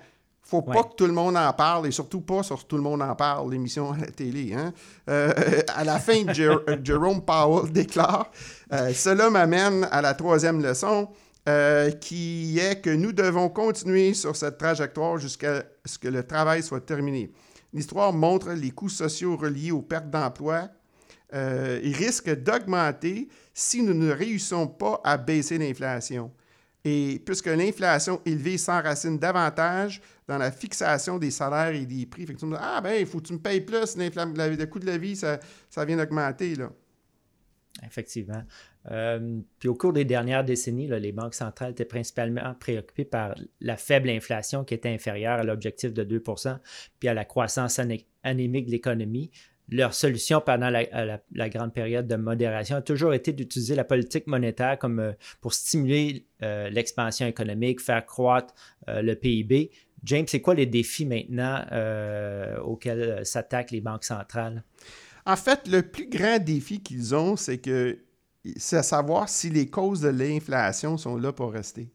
faut 0.48 0.62
pas 0.62 0.82
que 0.82 0.94
tout 0.96 1.06
le 1.06 1.12
monde 1.12 1.36
en 1.36 1.52
parle 1.52 1.86
et 1.86 1.90
surtout 1.90 2.22
pas 2.22 2.42
sur 2.42 2.66
Tout 2.66 2.76
le 2.76 2.82
monde 2.82 3.02
en 3.02 3.14
parle, 3.14 3.50
l'émission 3.50 3.92
à 3.92 3.98
la 3.98 4.06
télé. 4.06 4.54
Hein. 4.54 4.72
Euh, 5.10 5.30
à 5.74 5.84
la 5.84 5.98
fin, 5.98 6.24
Jerome 6.82 7.22
Powell 7.22 7.70
déclare 7.70 8.30
euh, 8.72 8.92
Cela 8.94 9.28
m'amène 9.28 9.86
à 9.90 10.00
la 10.00 10.14
troisième 10.14 10.62
leçon, 10.62 11.08
euh, 11.48 11.90
qui 11.90 12.58
est 12.58 12.80
que 12.80 12.88
nous 12.88 13.12
devons 13.12 13.50
continuer 13.50 14.14
sur 14.14 14.34
cette 14.36 14.56
trajectoire 14.56 15.18
jusqu'à 15.18 15.64
ce 15.84 15.98
que 15.98 16.08
le 16.08 16.26
travail 16.26 16.62
soit 16.62 16.80
terminé. 16.80 17.30
L'histoire 17.74 18.14
montre 18.14 18.52
les 18.52 18.70
coûts 18.70 18.88
sociaux 18.88 19.36
reliés 19.36 19.70
aux 19.70 19.82
pertes 19.82 20.08
d'emploi. 20.08 20.68
ils 21.34 21.94
risquent 21.94 22.34
d'augmenter 22.34 23.28
si 23.52 23.82
nous 23.82 23.92
ne 23.92 24.10
réussissons 24.10 24.66
pas 24.66 24.98
à 25.04 25.18
baisser 25.18 25.58
l'inflation. 25.58 26.32
Et 26.88 27.18
puisque 27.24 27.46
l'inflation 27.46 28.22
élevée 28.24 28.56
s'enracine 28.56 29.18
davantage 29.18 30.00
dans 30.26 30.38
la 30.38 30.50
fixation 30.50 31.18
des 31.18 31.30
salaires 31.30 31.74
et 31.74 31.84
des 31.84 32.06
prix, 32.06 32.24
tu 32.24 32.46
me 32.46 32.56
dis, 32.56 32.62
ah 32.62 32.80
ben, 32.80 32.94
il 32.98 33.06
faut 33.06 33.18
que 33.20 33.26
tu 33.26 33.34
me 33.34 33.38
payes 33.38 33.60
plus, 33.60 33.96
le 33.96 34.64
coût 34.64 34.78
de 34.78 34.86
la 34.86 34.96
vie, 34.96 35.14
ça, 35.14 35.38
ça 35.68 35.84
vient 35.84 35.98
d'augmenter. 35.98 36.54
Effectivement. 37.84 38.42
Euh, 38.90 39.40
puis 39.58 39.68
au 39.68 39.74
cours 39.74 39.92
des 39.92 40.06
dernières 40.06 40.44
décennies, 40.44 40.86
les 40.86 41.12
banques 41.12 41.34
centrales 41.34 41.72
étaient 41.72 41.84
principalement 41.84 42.54
préoccupées 42.58 43.04
par 43.04 43.34
la 43.60 43.76
faible 43.76 44.08
inflation 44.08 44.64
qui 44.64 44.72
était 44.72 44.88
inférieure 44.88 45.40
à 45.40 45.44
l'objectif 45.44 45.92
de 45.92 46.18
2% 46.18 46.58
puis 46.98 47.08
à 47.08 47.14
la 47.14 47.26
croissance 47.26 47.78
anémique 48.24 48.66
de 48.66 48.70
l'économie 48.70 49.30
leur 49.70 49.94
solution 49.94 50.40
pendant 50.40 50.70
la, 50.70 51.48
grande 51.48 51.72
période 51.72 52.06
de 52.06 52.16
modération 52.16 52.76
a 52.76 52.82
toujours 52.82 53.14
été 53.14 53.32
d'utiliser 53.32 53.74
la 53.74 53.84
politique 53.84 54.26
monétaire 54.26 54.78
comme 54.78 54.98
euh, 54.98 55.12
pour 55.40 55.52
stimuler 55.52 56.26
euh, 56.42 56.70
l'expansion 56.70 57.26
économique, 57.26 57.80
faire 57.80 58.04
croître 58.06 58.54
euh, 58.88 59.02
le 59.02 59.14
PIB. 59.14 59.70
James, 60.04 60.24
c'est 60.28 60.40
quoi 60.40 60.54
les 60.54 60.66
défis 60.66 61.06
maintenant 61.06 61.64
auxquels 62.62 63.26
s'attaquent 63.26 63.72
les 63.72 63.80
banques 63.80 64.04
centrales? 64.04 64.62
En 65.26 65.34
fait, 65.34 65.66
le 65.66 65.82
plus 65.82 66.08
grand 66.08 66.38
défi 66.38 66.80
qu'ils 66.80 67.16
ont, 67.16 67.34
c'est 67.34 67.58
que 67.58 67.98
c'est 68.56 68.76
à 68.76 68.84
savoir 68.84 69.28
si 69.28 69.50
les 69.50 69.68
causes 69.68 70.02
de 70.02 70.08
l'inflation 70.08 70.96
sont 70.96 71.16
là 71.16 71.32
pour 71.32 71.52
rester. 71.52 71.90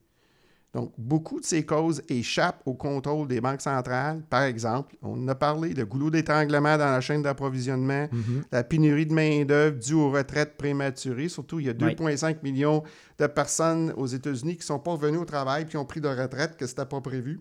Donc, 0.73 0.91
beaucoup 0.97 1.39
de 1.39 1.45
ces 1.45 1.63
causes 1.63 2.01
échappent 2.09 2.61
au 2.65 2.73
contrôle 2.73 3.27
des 3.27 3.39
banques 3.39 3.61
centrales. 3.61 4.23
Par 4.27 4.43
exemple, 4.43 4.95
on 5.03 5.27
a 5.27 5.35
parlé 5.35 5.75
de 5.75 5.83
goulot 5.83 6.09
d'étranglement 6.09 6.77
dans 6.77 6.89
la 6.89 6.99
chaîne 6.99 7.21
d'approvisionnement, 7.21 8.05
mm-hmm. 8.05 8.43
la 8.51 8.63
pénurie 8.63 9.05
de 9.05 9.13
main-d'œuvre 9.13 9.77
due 9.77 9.93
aux 9.93 10.09
retraites 10.09 10.57
prématurées. 10.57 11.29
Surtout, 11.29 11.59
il 11.59 11.67
y 11.67 11.69
a 11.69 11.73
2,5 11.73 12.37
millions 12.41 12.81
de 13.19 13.27
personnes 13.27 13.93
aux 13.97 14.07
États-Unis 14.07 14.53
qui 14.53 14.61
ne 14.61 14.63
sont 14.63 14.79
pas 14.79 14.91
revenues 14.91 15.19
au 15.19 15.25
travail 15.25 15.63
et 15.63 15.65
qui 15.67 15.77
ont 15.77 15.85
pris 15.85 16.01
de 16.01 16.07
retraite 16.07 16.57
que 16.57 16.65
ce 16.65 16.71
n'était 16.71 16.85
pas 16.85 17.01
prévu. 17.01 17.39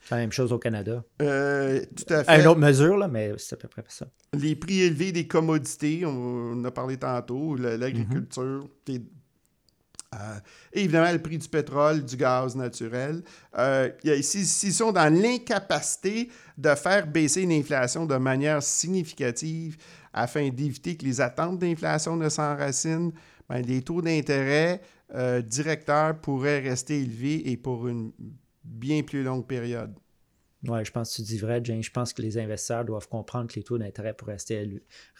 C'est 0.00 0.14
la 0.14 0.22
même 0.22 0.32
chose 0.32 0.52
au 0.52 0.58
Canada. 0.58 1.04
Euh, 1.22 1.84
tout 1.94 2.12
à 2.12 2.24
fait. 2.24 2.40
une 2.40 2.46
autre 2.46 2.60
mesure, 2.60 2.96
là, 2.96 3.08
mais 3.08 3.32
c'est 3.36 3.54
à 3.54 3.58
peu 3.58 3.68
près 3.68 3.84
ça. 3.88 4.06
Les 4.32 4.56
prix 4.56 4.80
élevés 4.80 5.12
des 5.12 5.26
commodités, 5.28 6.04
on 6.04 6.64
a 6.64 6.70
parlé 6.70 6.96
tantôt, 6.96 7.54
l'agriculture, 7.54 8.68
mm-hmm. 8.88 9.00
Évidemment, 10.72 11.12
le 11.12 11.20
prix 11.20 11.38
du 11.38 11.48
pétrole, 11.48 12.04
du 12.04 12.16
gaz 12.16 12.56
naturel. 12.56 13.22
Euh, 13.58 13.90
S'ils 14.22 14.72
sont 14.72 14.90
dans 14.90 15.12
l'incapacité 15.12 16.30
de 16.56 16.74
faire 16.74 17.06
baisser 17.06 17.44
l'inflation 17.44 18.06
de 18.06 18.16
manière 18.16 18.62
significative 18.62 19.76
afin 20.12 20.48
d'éviter 20.48 20.96
que 20.96 21.04
les 21.04 21.20
attentes 21.20 21.58
d'inflation 21.58 22.16
ne 22.16 22.28
s'enracinent, 22.28 23.12
ben, 23.48 23.60
les 23.60 23.82
taux 23.82 24.02
d'intérêt 24.02 24.80
euh, 25.14 25.42
directeurs 25.42 26.18
pourraient 26.20 26.60
rester 26.60 27.00
élevés 27.00 27.50
et 27.50 27.56
pour 27.56 27.88
une 27.88 28.12
bien 28.64 29.02
plus 29.02 29.22
longue 29.22 29.46
période. 29.46 29.94
Oui, 30.66 30.84
je 30.84 30.90
pense 30.90 31.12
que 31.12 31.16
tu 31.16 31.22
dis 31.22 31.38
vrai, 31.38 31.60
Jane. 31.62 31.82
Je 31.82 31.90
pense 31.90 32.12
que 32.12 32.20
les 32.20 32.36
investisseurs 32.36 32.84
doivent 32.84 33.08
comprendre 33.08 33.48
que 33.48 33.54
les 33.54 33.62
taux 33.62 33.78
d'intérêt 33.78 34.12
pourraient 34.12 34.38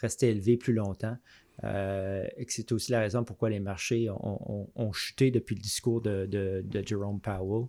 rester 0.00 0.28
élevés 0.28 0.56
plus 0.56 0.72
longtemps 0.72 1.16
et 1.62 2.44
que 2.46 2.52
c'est 2.52 2.70
aussi 2.72 2.92
la 2.92 3.00
raison 3.00 3.24
pourquoi 3.24 3.50
les 3.50 3.60
marchés 3.60 4.08
ont, 4.10 4.92
chuté 4.92 5.30
depuis 5.30 5.56
le 5.56 5.60
discours 5.60 6.00
de, 6.00 6.64
Jerome 6.84 7.20
Powell. 7.20 7.66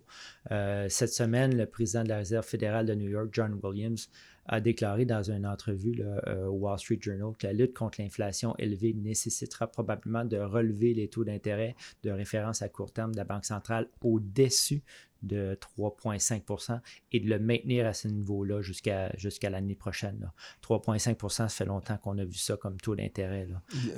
cette 0.88 1.12
semaine, 1.12 1.56
le 1.56 1.66
président 1.66 2.04
de 2.04 2.08
la 2.08 2.18
Réserve 2.18 2.46
fédérale 2.46 2.86
de 2.86 2.94
New 2.94 3.08
York, 3.08 3.28
John 3.32 3.58
Williams, 3.62 4.08
a 4.46 4.60
déclaré 4.60 5.04
dans 5.04 5.22
une 5.30 5.46
entrevue 5.46 6.02
au 6.46 6.50
Wall 6.50 6.78
Street 6.78 6.98
Journal 7.00 7.36
que 7.38 7.46
la 7.46 7.52
lutte 7.52 7.74
contre 7.74 8.00
l'inflation 8.00 8.54
élevée 8.58 8.94
nécessitera 8.94 9.66
probablement 9.68 10.24
de 10.24 10.38
relever 10.38 10.94
les 10.94 11.08
taux 11.08 11.24
d'intérêt 11.24 11.76
de 12.02 12.10
référence 12.10 12.62
à 12.62 12.68
court 12.68 12.92
terme 12.92 13.12
de 13.12 13.16
la 13.16 13.24
Banque 13.24 13.44
centrale 13.44 13.88
au-dessus 14.02 14.82
de 15.22 15.58
3,5% 15.78 16.80
et 17.12 17.20
de 17.20 17.28
le 17.28 17.38
maintenir 17.38 17.86
à 17.86 17.92
ce 17.92 18.08
niveau-là 18.08 18.62
jusqu'à 18.62 19.50
l'année 19.50 19.74
prochaine. 19.74 20.30
3,5 20.62 21.28
ça 21.30 21.48
fait 21.48 21.64
longtemps 21.64 21.96
qu'on 21.98 22.18
a 22.18 22.24
vu 22.24 22.34
ça 22.34 22.56
comme 22.56 22.80
taux 22.80 22.96
d'intérêt. 22.96 23.48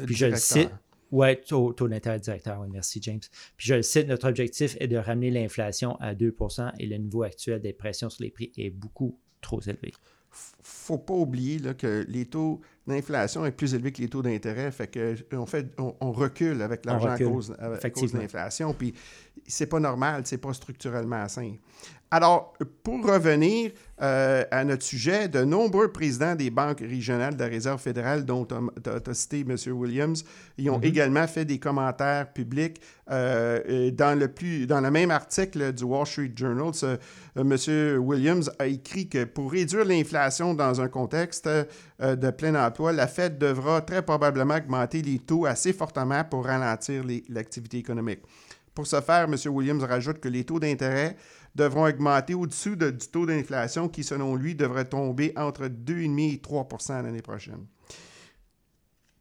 Puis 0.07 0.15
je 0.15 0.27
le 0.27 0.37
cite. 0.37 0.71
Oui, 1.11 1.39
taux, 1.43 1.75
taux 1.75 1.89
d'intérêt 1.89 2.19
directeur, 2.19 2.59
oui, 2.61 2.69
merci 2.71 2.99
James. 3.03 3.21
Puis 3.59 3.69
je 3.69 3.75
le 3.75 3.83
cite, 3.83 4.09
notre 4.09 4.27
objectif 4.27 4.79
est 4.81 4.89
de 4.89 4.97
ramener 4.97 5.31
l'inflation 5.31 5.97
à 5.97 6.15
2% 6.15 6.73
et 6.79 6.87
le 6.87 6.97
niveau 6.97 7.23
actuel 7.23 7.61
des 7.61 7.75
pressions 7.75 8.09
sur 8.09 8.25
les 8.25 8.31
prix 8.31 8.51
est 8.57 8.71
beaucoup 8.71 9.21
trop 9.43 9.61
élevé 9.61 9.93
faut 10.63 10.99
pas 10.99 11.15
oublier 11.15 11.59
là, 11.59 11.75
que 11.75 12.05
les 12.09 12.27
taux 12.27 12.61
d'inflation 12.87 13.45
est 13.45 13.53
plus 13.53 13.75
élevé 13.75 13.93
que 13.93 14.01
les 14.01 14.09
taux 14.09 14.23
d'intérêt. 14.23 14.71
Fait 14.71 14.87
que 14.87 15.15
on, 15.33 15.47
fait, 15.47 15.67
on, 15.79 16.13
recule 16.13 16.63
avec 16.63 16.85
l'argent 16.85 17.11
à 17.11 17.19
cause, 17.19 17.55
à 17.59 17.91
cause 17.91 18.13
de 18.13 18.19
l'inflation. 18.19 18.73
Puis 18.75 18.95
c'est 19.47 19.67
pas 19.67 19.81
normal, 19.81 20.23
c'est 20.25 20.39
pas 20.39 20.53
structurellement 20.53 21.29
sain. 21.29 21.55
Alors, 22.13 22.53
pour 22.83 23.07
revenir 23.07 23.71
euh, 24.03 24.45
à 24.51 24.65
notre 24.65 24.83
sujet, 24.83 25.29
de 25.29 25.45
nombreux 25.45 25.91
présidents 25.91 26.35
des 26.35 26.51
banques 26.51 26.81
régionales 26.81 27.37
de 27.37 27.43
la 27.43 27.49
Réserve 27.49 27.81
fédérale, 27.81 28.27
dont 28.27 28.45
tu 28.45 28.55
as, 28.55 29.15
cité 29.15 29.47
M. 29.49 29.57
Williams, 29.73 30.23
ils 30.59 30.69
ont 30.69 30.79
mm-hmm. 30.79 30.87
également 30.87 31.27
fait 31.27 31.47
des 31.47 31.59
commentaires 31.59 32.31
publics. 32.31 32.83
Euh, 33.11 33.91
dans, 33.93 34.19
le 34.19 34.29
plus, 34.29 34.67
dans 34.67 34.83
le 34.83 34.91
même 34.91 35.11
article 35.11 35.73
du 35.73 35.85
Wall 35.85 36.07
Street 36.07 36.33
Journal, 36.37 36.73
euh, 36.83 36.97
M. 37.35 37.99
Williams 37.99 38.53
a 38.59 38.67
écrit 38.67 39.09
que 39.09 39.25
pour 39.25 39.51
réduire 39.51 39.87
l'inflation 39.87 40.53
dans 40.53 40.83
un 40.83 40.89
contexte 40.89 41.49
de 41.99 42.31
plein 42.31 42.55
emploi, 42.63 42.93
la 42.93 43.07
Fed 43.07 43.39
devra 43.39 43.81
très 43.81 44.03
probablement 44.03 44.57
augmenter 44.57 45.01
les 45.01 45.19
taux 45.19 45.47
assez 45.47 45.73
fortement 45.73 46.25
pour 46.25 46.45
ralentir 46.45 47.05
l'activité 47.31 47.79
économique. 47.79 48.21
Pour 48.75 48.87
ce 48.87 49.01
faire, 49.01 49.25
M. 49.25 49.37
Williams 49.47 49.85
rajoute 49.85 50.19
que 50.19 50.29
les 50.29 50.45
taux 50.45 50.59
d'intérêt 50.59 51.17
devront 51.55 51.85
augmenter 51.87 52.35
au-dessus 52.35 52.77
du 52.77 53.09
taux 53.11 53.27
d'inflation 53.27 53.89
qui, 53.89 54.03
selon 54.03 54.35
lui, 54.35 54.55
devrait 54.55 54.87
tomber 54.87 55.33
entre 55.37 55.67
2,5 55.67 56.35
et 56.35 56.37
3% 56.39 57.03
l'année 57.03 57.23
prochaine. 57.23 57.67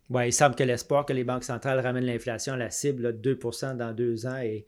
Oui, 0.10 0.28
il 0.28 0.34
semble 0.34 0.56
que 0.56 0.64
l'espoir 0.64 1.06
que 1.06 1.14
les 1.14 1.24
banques 1.24 1.44
centrales 1.44 1.80
ramènent 1.80 2.06
l'inflation 2.06 2.54
à 2.54 2.58
la 2.58 2.70
cible 2.70 3.22
de 3.22 3.36
2% 3.36 3.78
dans 3.78 3.94
deux 3.94 4.26
ans 4.26 4.38
est, 4.38 4.66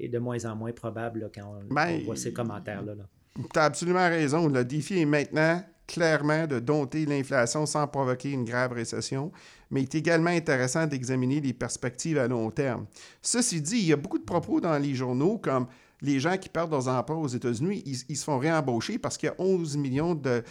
de 0.00 0.18
moins 0.18 0.44
en 0.44 0.56
moins 0.56 0.72
probable 0.72 1.30
quand 1.34 1.60
ben, 1.70 2.00
on, 2.00 2.04
voit 2.04 2.16
ces 2.16 2.32
commentaires-là. 2.32 2.94
tu 3.36 3.58
as 3.58 3.64
absolument 3.64 4.08
raison. 4.08 4.48
Le 4.48 4.64
défi 4.64 5.00
est 5.00 5.06
maintenant 5.06 5.62
clairement 5.86 6.46
de 6.46 6.60
dompter 6.60 7.06
l'inflation 7.06 7.66
sans 7.66 7.86
provoquer 7.86 8.30
une 8.30 8.44
grave 8.44 8.72
récession, 8.72 9.32
mais 9.70 9.82
il 9.82 9.84
est 9.84 9.94
également 9.96 10.30
intéressant 10.30 10.86
d'examiner 10.86 11.40
les 11.40 11.52
perspectives 11.52 12.18
à 12.18 12.28
long 12.28 12.50
terme. 12.50 12.86
Ceci 13.22 13.60
dit, 13.60 13.78
il 13.78 13.86
y 13.86 13.92
a 13.92 13.96
beaucoup 13.96 14.18
de 14.18 14.24
propos 14.24 14.60
dans 14.60 14.78
les 14.78 14.94
journaux 14.94 15.38
comme 15.38 15.66
les 16.04 16.20
gens 16.20 16.36
qui 16.36 16.48
perdent 16.48 16.70
leurs 16.70 16.88
emplois 16.88 17.16
aux 17.16 17.28
États-Unis, 17.28 17.82
ils, 17.86 18.16
se 18.16 18.24
font 18.24 18.38
réembaucher 18.38 18.98
parce 18.98 19.16
qu'il 19.16 19.28
y 19.28 19.32
a 19.32 19.34
11 19.38 19.76
millions 19.78 20.14
de, 20.14 20.42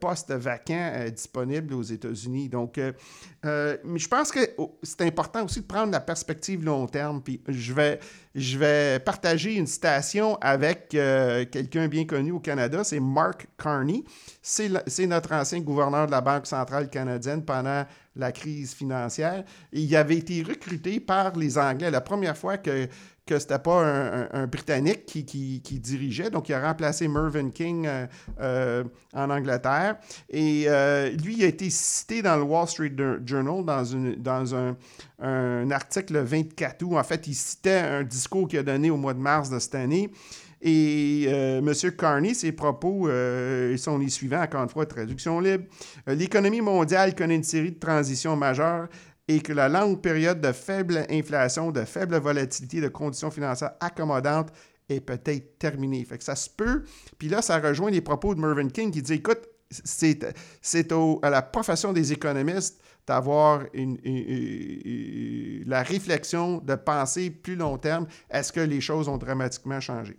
postes 0.00 0.32
vacants 0.32 0.90
euh, 0.94 1.08
disponibles 1.10 1.74
aux 1.74 1.82
États-Unis. 1.82 2.48
Donc, 2.48 2.76
euh, 2.78 2.92
euh, 3.44 3.76
je 3.94 4.08
pense 4.08 4.32
que 4.32 4.40
oh, 4.58 4.76
c'est 4.82 5.02
important 5.02 5.44
aussi 5.44 5.60
de 5.60 5.66
prendre 5.66 5.92
la 5.92 6.00
perspective 6.00 6.64
long 6.64 6.86
terme. 6.86 7.22
Puis 7.22 7.40
je 7.46 7.72
vais, 7.72 8.00
je 8.34 8.58
vais 8.58 8.98
partager 8.98 9.54
une 9.54 9.66
citation 9.66 10.36
avec 10.40 10.88
quelqu'un 10.88 11.86
bien 11.86 12.04
connu 12.04 12.32
au 12.32 12.40
Canada, 12.40 12.82
c'est 12.82 13.00
Mark 13.00 13.46
Carney. 13.56 14.04
C'est 14.42 15.06
notre 15.06 15.32
ancien 15.32 15.60
gouverneur 15.60 16.06
de 16.06 16.10
la 16.10 16.20
Banque 16.20 16.46
centrale 16.46 16.90
canadienne 16.90 17.44
pendant 17.44 17.84
la 18.16 18.32
crise 18.32 18.74
financière. 18.74 19.44
il 19.72 19.94
avait 19.96 20.16
été 20.16 20.42
recruté 20.42 21.00
par 21.00 21.36
les 21.36 21.58
Anglais. 21.58 21.90
La 21.90 22.00
première 22.00 22.36
fois 22.36 22.58
que 22.58 22.88
que 23.26 23.40
c'était 23.40 23.58
pas 23.58 23.84
un, 24.32 24.46
Britannique 24.46 25.04
qui, 25.04 25.80
dirigeait. 25.80 26.30
Donc, 26.30 26.48
il 26.48 26.54
a 26.54 26.60
remplacé 26.60 27.08
Mervyn 27.08 27.50
King 27.50 27.84
euh, 27.86 28.06
euh, 28.40 28.84
en 29.12 29.30
Angleterre. 29.30 29.96
Et 30.30 30.66
euh, 30.68 31.10
lui, 31.10 31.38
il 31.38 31.44
a 31.44 31.48
été 31.48 31.68
cité 31.68 32.22
dans 32.22 32.36
le 32.36 32.42
Wall 32.42 32.68
Street 32.68 32.94
Journal 33.24 33.64
dans, 33.64 33.84
une, 33.84 34.14
dans 34.14 34.54
un, 34.54 34.76
un, 35.20 35.70
article 35.72 36.18
24 36.18 36.84
août. 36.84 36.96
En 36.96 37.02
fait, 37.02 37.26
il 37.26 37.34
citait 37.34 37.80
un 37.80 38.04
discours 38.04 38.46
qu'il 38.46 38.60
a 38.60 38.62
donné 38.62 38.90
au 38.90 38.96
mois 38.96 39.14
de 39.14 39.18
mars 39.18 39.50
de 39.50 39.58
cette 39.58 39.74
année. 39.74 40.08
Et 40.68 41.26
M. 41.26 41.72
Carney, 41.96 42.34
ses 42.34 42.50
propos 42.50 43.08
sont 43.76 43.98
les 43.98 44.08
suivants, 44.08 44.42
encore 44.42 44.64
une 44.64 44.68
fois, 44.68 44.84
traduction 44.84 45.38
libre. 45.38 45.62
L'économie 46.08 46.60
mondiale 46.60 47.14
connaît 47.14 47.36
une 47.36 47.44
série 47.44 47.70
de 47.70 47.78
transitions 47.78 48.34
majeures 48.34 48.88
et 49.28 49.40
que 49.40 49.52
la 49.52 49.68
longue 49.68 50.00
période 50.02 50.40
de 50.40 50.50
faible 50.50 51.06
inflation, 51.08 51.70
de 51.70 51.84
faible 51.84 52.16
volatilité, 52.16 52.80
de 52.80 52.88
conditions 52.88 53.30
financières 53.30 53.74
accommodantes 53.78 54.50
est 54.88 55.00
peut-être 55.00 55.56
terminée. 55.60 56.04
Fait 56.04 56.18
que 56.18 56.24
ça 56.24 56.34
se 56.34 56.50
peut. 56.50 56.82
Puis 57.16 57.28
là, 57.28 57.42
ça 57.42 57.58
rejoint 57.60 57.92
les 57.92 58.00
propos 58.00 58.34
de 58.34 58.40
Mervyn 58.40 58.68
King 58.68 58.90
qui 58.90 59.02
dit 59.02 59.12
écoute, 59.14 59.48
c'est 59.70 60.24
à 61.22 61.30
la 61.30 61.42
profession 61.42 61.92
des 61.92 62.12
économistes 62.12 62.80
d'avoir 63.06 63.62
la 65.64 65.82
réflexion 65.84 66.58
de 66.58 66.74
penser 66.74 67.30
plus 67.30 67.54
long 67.54 67.78
terme. 67.78 68.08
Est-ce 68.30 68.52
que 68.52 68.58
les 68.58 68.80
choses 68.80 69.08
ont 69.08 69.16
dramatiquement 69.16 69.78
changé? 69.78 70.16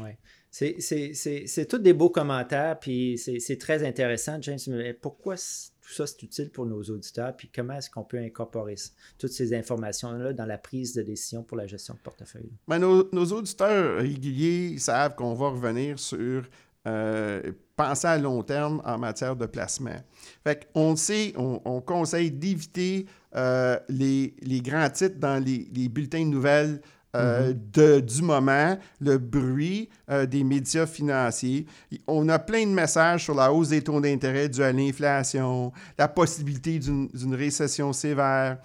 Oui. 0.00 0.10
C'est 0.50 1.66
tous 1.68 1.78
des 1.78 1.92
beaux 1.92 2.10
commentaires, 2.10 2.78
puis 2.78 3.18
c'est 3.18 3.58
très 3.58 3.84
intéressant, 3.84 4.40
James. 4.40 4.58
Mais 4.68 4.94
pourquoi 4.94 5.36
tout 5.84 5.92
ça, 5.92 6.06
c'est 6.06 6.22
utile 6.22 6.50
pour 6.50 6.64
nos 6.64 6.82
auditeurs, 6.82 7.36
puis 7.36 7.50
comment 7.54 7.74
est-ce 7.74 7.90
qu'on 7.90 8.04
peut 8.04 8.18
incorporer 8.18 8.76
toutes 9.18 9.32
ces 9.32 9.54
informations-là 9.54 10.32
dans 10.32 10.46
la 10.46 10.56
prise 10.56 10.94
de 10.94 11.02
décision 11.02 11.42
pour 11.42 11.58
la 11.58 11.66
gestion 11.66 11.94
de 11.94 11.98
portefeuille? 11.98 12.52
Ben, 12.66 12.78
nos, 12.78 13.26
auditeurs 13.32 13.98
réguliers 13.98 14.78
savent 14.78 15.14
qu'on 15.14 15.34
va 15.34 15.50
revenir 15.50 15.98
sur 15.98 16.44
euh, 16.86 17.52
penser 17.76 18.06
à 18.06 18.16
long 18.16 18.42
terme 18.42 18.80
en 18.84 18.96
matière 18.96 19.36
de 19.36 19.46
placement. 19.46 19.96
Fait 20.42 20.68
on 20.74 20.96
sait, 20.96 21.34
on, 21.36 21.80
conseille 21.82 22.30
d'éviter 22.30 23.06
euh, 23.34 23.78
les, 23.88 24.34
grands 24.62 24.88
titres 24.88 25.18
dans 25.18 25.42
les, 25.42 25.68
les 25.74 25.88
bulletins 25.88 26.24
de 26.24 26.30
nouvelles 26.30 26.80
euh, 27.14 27.48
mhm. 27.48 27.60
de, 27.72 28.00
du 28.00 28.22
moment, 28.22 28.78
le 29.00 29.18
bruit 29.18 29.88
euh, 30.10 30.26
des 30.26 30.44
médias 30.44 30.86
financiers. 30.86 31.66
On 32.06 32.28
a 32.28 32.38
plein 32.38 32.66
de 32.66 32.72
messages 32.72 33.24
sur 33.24 33.34
la 33.34 33.52
hausse 33.52 33.68
des 33.68 33.82
taux 33.82 34.00
d'intérêt 34.00 34.48
dû 34.48 34.62
à 34.62 34.72
l'inflation, 34.72 35.72
la 35.98 36.08
possibilité 36.08 36.78
d'une 36.78 37.34
récession 37.34 37.92
sévère. 37.92 38.58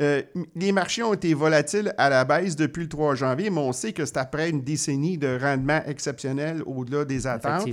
Euh, 0.00 0.22
les 0.54 0.72
marchés 0.72 1.02
ont 1.02 1.12
été 1.12 1.34
volatiles 1.34 1.94
à 1.98 2.08
la 2.08 2.24
baisse 2.24 2.56
depuis 2.56 2.84
le 2.84 2.88
3 2.88 3.14
janvier, 3.14 3.50
mais 3.50 3.60
on 3.60 3.72
sait 3.72 3.92
que 3.92 4.06
c'est 4.06 4.16
après 4.16 4.48
une 4.48 4.62
décennie 4.62 5.18
de 5.18 5.38
rendement 5.38 5.82
exceptionnel 5.86 6.62
au-delà 6.64 7.04
des 7.04 7.26
attentes. 7.26 7.68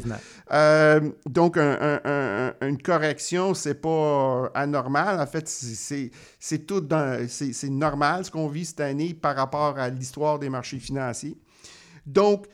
Euh, 0.52 1.00
donc, 1.26 1.58
une 1.58 2.82
correction, 2.84 3.54
c'est 3.54 3.82
pas 3.82 4.52
anormal. 4.54 5.20
En 5.20 5.28
fait, 5.28 5.48
c'est 5.48 6.68
tout 6.68 6.88
c'est 7.30 7.70
normal 7.70 8.26
ce 8.26 8.32
qu'on 8.32 8.48
vit 8.48 8.66
cette 8.66 8.82
année 8.82 9.14
par 9.14 9.36
rapport 9.36 9.78
à 9.80 9.90
l'histoire 9.90 10.40
des 10.40 10.50
marchés 10.50 10.80
financiers. 10.80 11.38
Donc, 12.06 12.48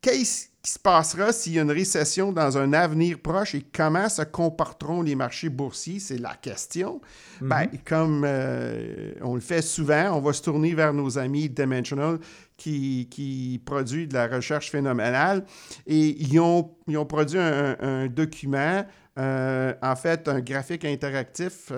qu'est-ce 0.00 0.46
qui 0.62 0.72
se 0.72 0.78
passera 0.78 1.32
s'il 1.32 1.54
y 1.54 1.58
a 1.58 1.62
une 1.62 1.70
récession 1.70 2.32
dans 2.32 2.58
un 2.58 2.72
avenir 2.72 3.18
proche 3.20 3.54
et 3.54 3.62
comment 3.62 4.08
se 4.08 4.22
comporteront 4.22 5.02
les 5.02 5.14
marchés 5.14 5.48
boursiers? 5.48 6.00
C'est 6.00 6.18
la 6.18 6.34
question. 6.34 7.00
Ben, 7.40 7.62
mhm. 7.62 7.78
comme 7.84 8.24
euh, 8.26 9.12
on 9.22 9.34
le 9.34 9.40
fait 9.40 9.62
souvent, 9.62 10.16
on 10.16 10.20
va 10.20 10.32
se 10.32 10.42
tourner 10.42 10.74
vers 10.74 10.92
nos 10.92 11.18
amis 11.18 11.48
Dimensional 11.48 12.18
qui, 12.56 13.08
qui 13.10 13.60
produisent 13.64 14.08
de 14.08 14.14
la 14.14 14.26
recherche 14.26 14.70
phénoménale 14.70 15.44
et 15.86 16.20
ils 16.20 16.38
ont, 16.40 16.72
ils 16.86 16.98
ont 16.98 17.06
produit 17.06 17.38
un, 17.38 18.06
document, 18.08 18.84
euh, 19.18 19.74
en 19.82 19.96
fait, 19.96 20.28
un 20.28 20.40
graphique 20.40 20.84
interactif 20.84 21.72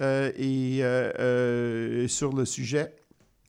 euh, 0.00 0.32
et, 0.36 2.08
sur 2.08 2.32
le 2.32 2.44
sujet. 2.44 2.94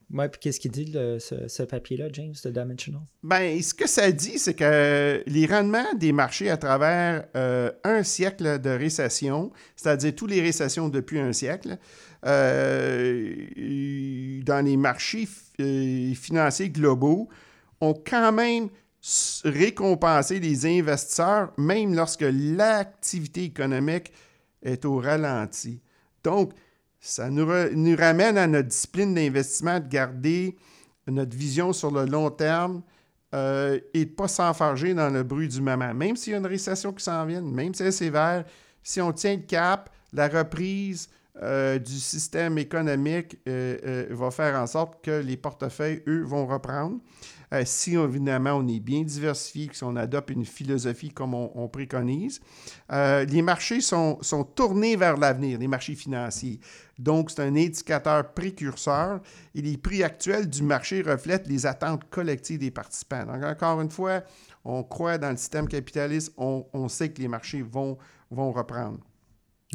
Oui, 0.10 0.26
puis 0.30 0.40
qu'est-ce 0.40 0.60
qu'il 0.60 0.72
dit, 0.72 0.94
ce, 0.94 1.64
papier-là, 1.64 2.08
James, 2.14 2.34
de 2.44 2.50
Dimensional? 2.50 3.02
Bien, 3.24 3.62
ce 3.62 3.74
que 3.74 3.88
ça 3.88 4.10
dit, 4.12 4.40
c'est 4.40 4.54
que 4.54 5.22
les 5.28 5.46
rendements 5.46 5.94
des 5.96 6.14
marchés 6.14 6.50
à 6.50 6.56
travers 6.56 7.26
euh, 7.36 7.72
un 7.84 8.04
siècle 8.04 8.60
de 8.60 8.70
récession, 8.70 9.52
c'est-à-dire 9.76 10.16
toutes 10.16 10.32
les 10.32 10.42
récessions 10.42 10.88
depuis 10.88 11.20
un 11.20 11.34
siècle, 11.34 11.78
euh, 12.26 14.42
dans 14.44 14.66
les 14.66 14.78
marchés 14.78 15.28
euh, 15.60 16.14
financiers 16.14 16.70
globaux, 16.70 17.28
ont 17.82 17.94
quand 17.94 18.32
même 18.32 18.70
récompensé 19.44 20.40
les 20.40 20.66
investisseurs, 20.66 21.52
même 21.58 21.94
lorsque 21.94 22.26
l'activité 22.28 23.44
économique 23.44 24.14
est 24.64 24.86
au 24.86 25.00
ralenti. 25.00 25.82
Donc, 26.24 26.54
Ça 27.08 27.30
nous, 27.30 27.48
ramène 27.96 28.38
à 28.38 28.48
notre 28.48 28.68
discipline 28.68 29.14
d'investissement 29.16 29.80
de 29.80 29.88
garder 29.88 30.58
notre 31.08 31.38
vision 31.38 31.72
sur 31.72 31.90
le 31.90 32.04
long 32.04 32.30
terme 32.30 32.82
euh, 33.34 33.80
et 33.94 34.04
de 34.04 34.10
ne 34.10 34.16
pas 34.16 34.28
s'enfarger 34.28 34.94
dans 34.94 35.10
le 35.10 35.24
bruit 35.24 35.48
du 35.48 35.62
moment. 35.62 35.94
Même 35.94 36.18
s'il 36.18 36.34
y 36.34 36.36
a 36.36 36.40
une 36.40 36.46
récession 36.46 36.92
qui 36.92 37.02
s'en 37.02 37.26
vient, 37.26 37.40
même 37.40 37.74
si 37.74 37.82
elle 37.82 37.88
est 37.88 37.92
sévère, 37.94 38.44
si 38.84 39.00
on 39.00 39.14
tient 39.14 39.38
le 39.38 39.44
cap, 39.44 39.90
la 40.12 40.28
reprise 40.28 41.08
euh, 41.42 41.80
du 41.80 41.98
système 41.98 42.58
économique 42.58 43.38
euh, 43.48 44.08
va 44.10 44.30
faire 44.30 44.60
en 44.60 44.68
sorte 44.68 45.02
que 45.02 45.22
les 45.22 45.38
portefeuilles, 45.38 46.04
eux, 46.08 46.24
vont 46.24 46.46
reprendre. 46.46 47.00
Euh, 47.54 47.64
si 47.66 47.96
évidemment 47.96 48.56
on 48.56 48.68
est 48.68 48.80
bien 48.80 49.04
diversifié, 49.04 49.70
si 49.72 49.84
on 49.84 49.96
adopte 49.96 50.32
une 50.32 50.46
philosophie 50.46 51.12
comme 51.12 51.34
on, 51.34 51.68
préconise. 51.68 52.42
Euh, 52.92 53.24
les 53.26 53.42
marchés 53.42 53.82
sont, 53.82 54.18
sont, 54.22 54.44
tournés 54.44 54.96
vers 54.96 55.18
l'avenir, 55.18 55.60
les 55.60 55.68
marchés 55.68 55.96
financiers. 55.96 56.60
Donc, 57.00 57.32
c'est 57.32 57.42
un 57.42 57.56
indicateur 57.56 58.34
précurseur 58.34 59.22
et 59.54 59.62
les 59.62 59.78
prix 59.78 60.04
actuels 60.04 60.50
du 60.50 60.64
marché 60.64 61.02
reflètent 61.02 61.48
les 61.48 61.66
attentes 61.66 62.10
collectives 62.10 62.60
des 62.60 62.72
participants. 62.72 63.26
Donc, 63.26 63.44
encore 63.44 63.82
une 63.82 63.92
fois, 63.92 64.24
on 64.66 64.84
croit 64.84 65.18
dans 65.18 65.32
le 65.32 65.38
système 65.38 65.68
capitaliste, 65.68 66.34
on, 66.38 66.66
on 66.74 66.88
sait 66.90 67.10
que 67.10 67.22
les 67.22 67.28
marchés 67.28 67.62
vont, 67.62 67.98
vont 68.32 68.52
reprendre. 68.52 69.00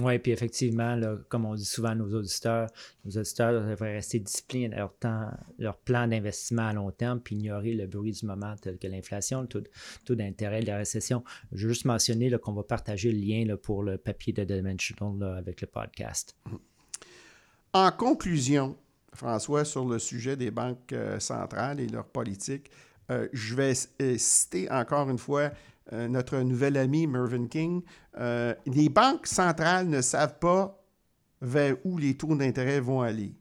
Oui, 0.01 0.18
puis 0.18 0.32
effectivement, 0.32 0.99
comme 1.28 1.45
on 1.45 1.55
dit 1.55 1.66
souvent 1.66 1.90
à 1.90 1.95
nos 1.95 2.14
auditeurs, 2.14 2.68
nos 3.05 3.20
auditeurs 3.20 3.53
devraient 3.53 3.93
rester 3.97 4.20
disciplinés 4.20 4.70
dans 5.03 5.30
leur, 5.59 5.76
plan 5.76 6.09
d'investissement 6.09 6.68
à 6.68 6.72
long 6.72 6.90
terme, 6.90 7.20
puis 7.20 7.34
ignorer 7.34 7.74
le 7.74 7.86
bruit 7.86 8.12
du 8.12 8.24
moment 8.24 8.55
tel 8.57 8.78
que 8.78 8.86
l'inflation, 8.86 9.43
le 9.43 9.49
taux, 9.49 10.14
d'intérêt, 10.14 10.62
la 10.62 10.78
récession. 10.78 11.22
Je 11.53 11.66
veux 11.66 11.74
juste 11.74 11.84
mentionner 11.84 12.30
qu'on 12.38 12.55
va 12.55 12.62
partager 12.62 13.12
le 13.12 13.18
lien 13.18 13.57
pour 13.57 13.82
le 13.82 13.99
papier 13.99 14.32
de 14.32 14.45
Dimensional 14.45 15.36
avec 15.36 15.61
le 15.61 15.66
podcast. 15.66 16.36
En 17.74 17.90
conclusion, 17.90 18.76
François, 19.12 19.66
sur 19.66 19.84
le 19.84 19.99
sujet 19.99 20.36
des 20.36 20.51
banques 20.51 20.93
euh, 20.93 21.20
centrales 21.20 21.80
et 21.80 21.86
leur 21.86 22.07
politique, 22.07 22.70
euh, 23.11 23.28
je 23.32 23.55
vais 23.55 23.72
euh, 24.01 24.16
citer 24.16 24.70
encore 24.70 25.11
une 25.11 25.18
fois 25.18 25.51
euh, 25.93 26.09
notre 26.09 26.39
nouvel 26.39 26.76
ami 26.76 27.07
Mervyn 27.07 27.47
King, 27.47 27.83
euh, 28.18 28.55
les 28.66 28.89
banques 28.89 29.26
centrales 29.26 29.89
ne 29.89 30.01
savent 30.01 30.39
pas 30.39 30.78
vers 31.41 31.76
où 31.85 31.99
les 31.99 32.16
taux 32.16 32.37
d'intérêt 32.37 32.80
vont 32.80 33.01
aller. 33.01 33.35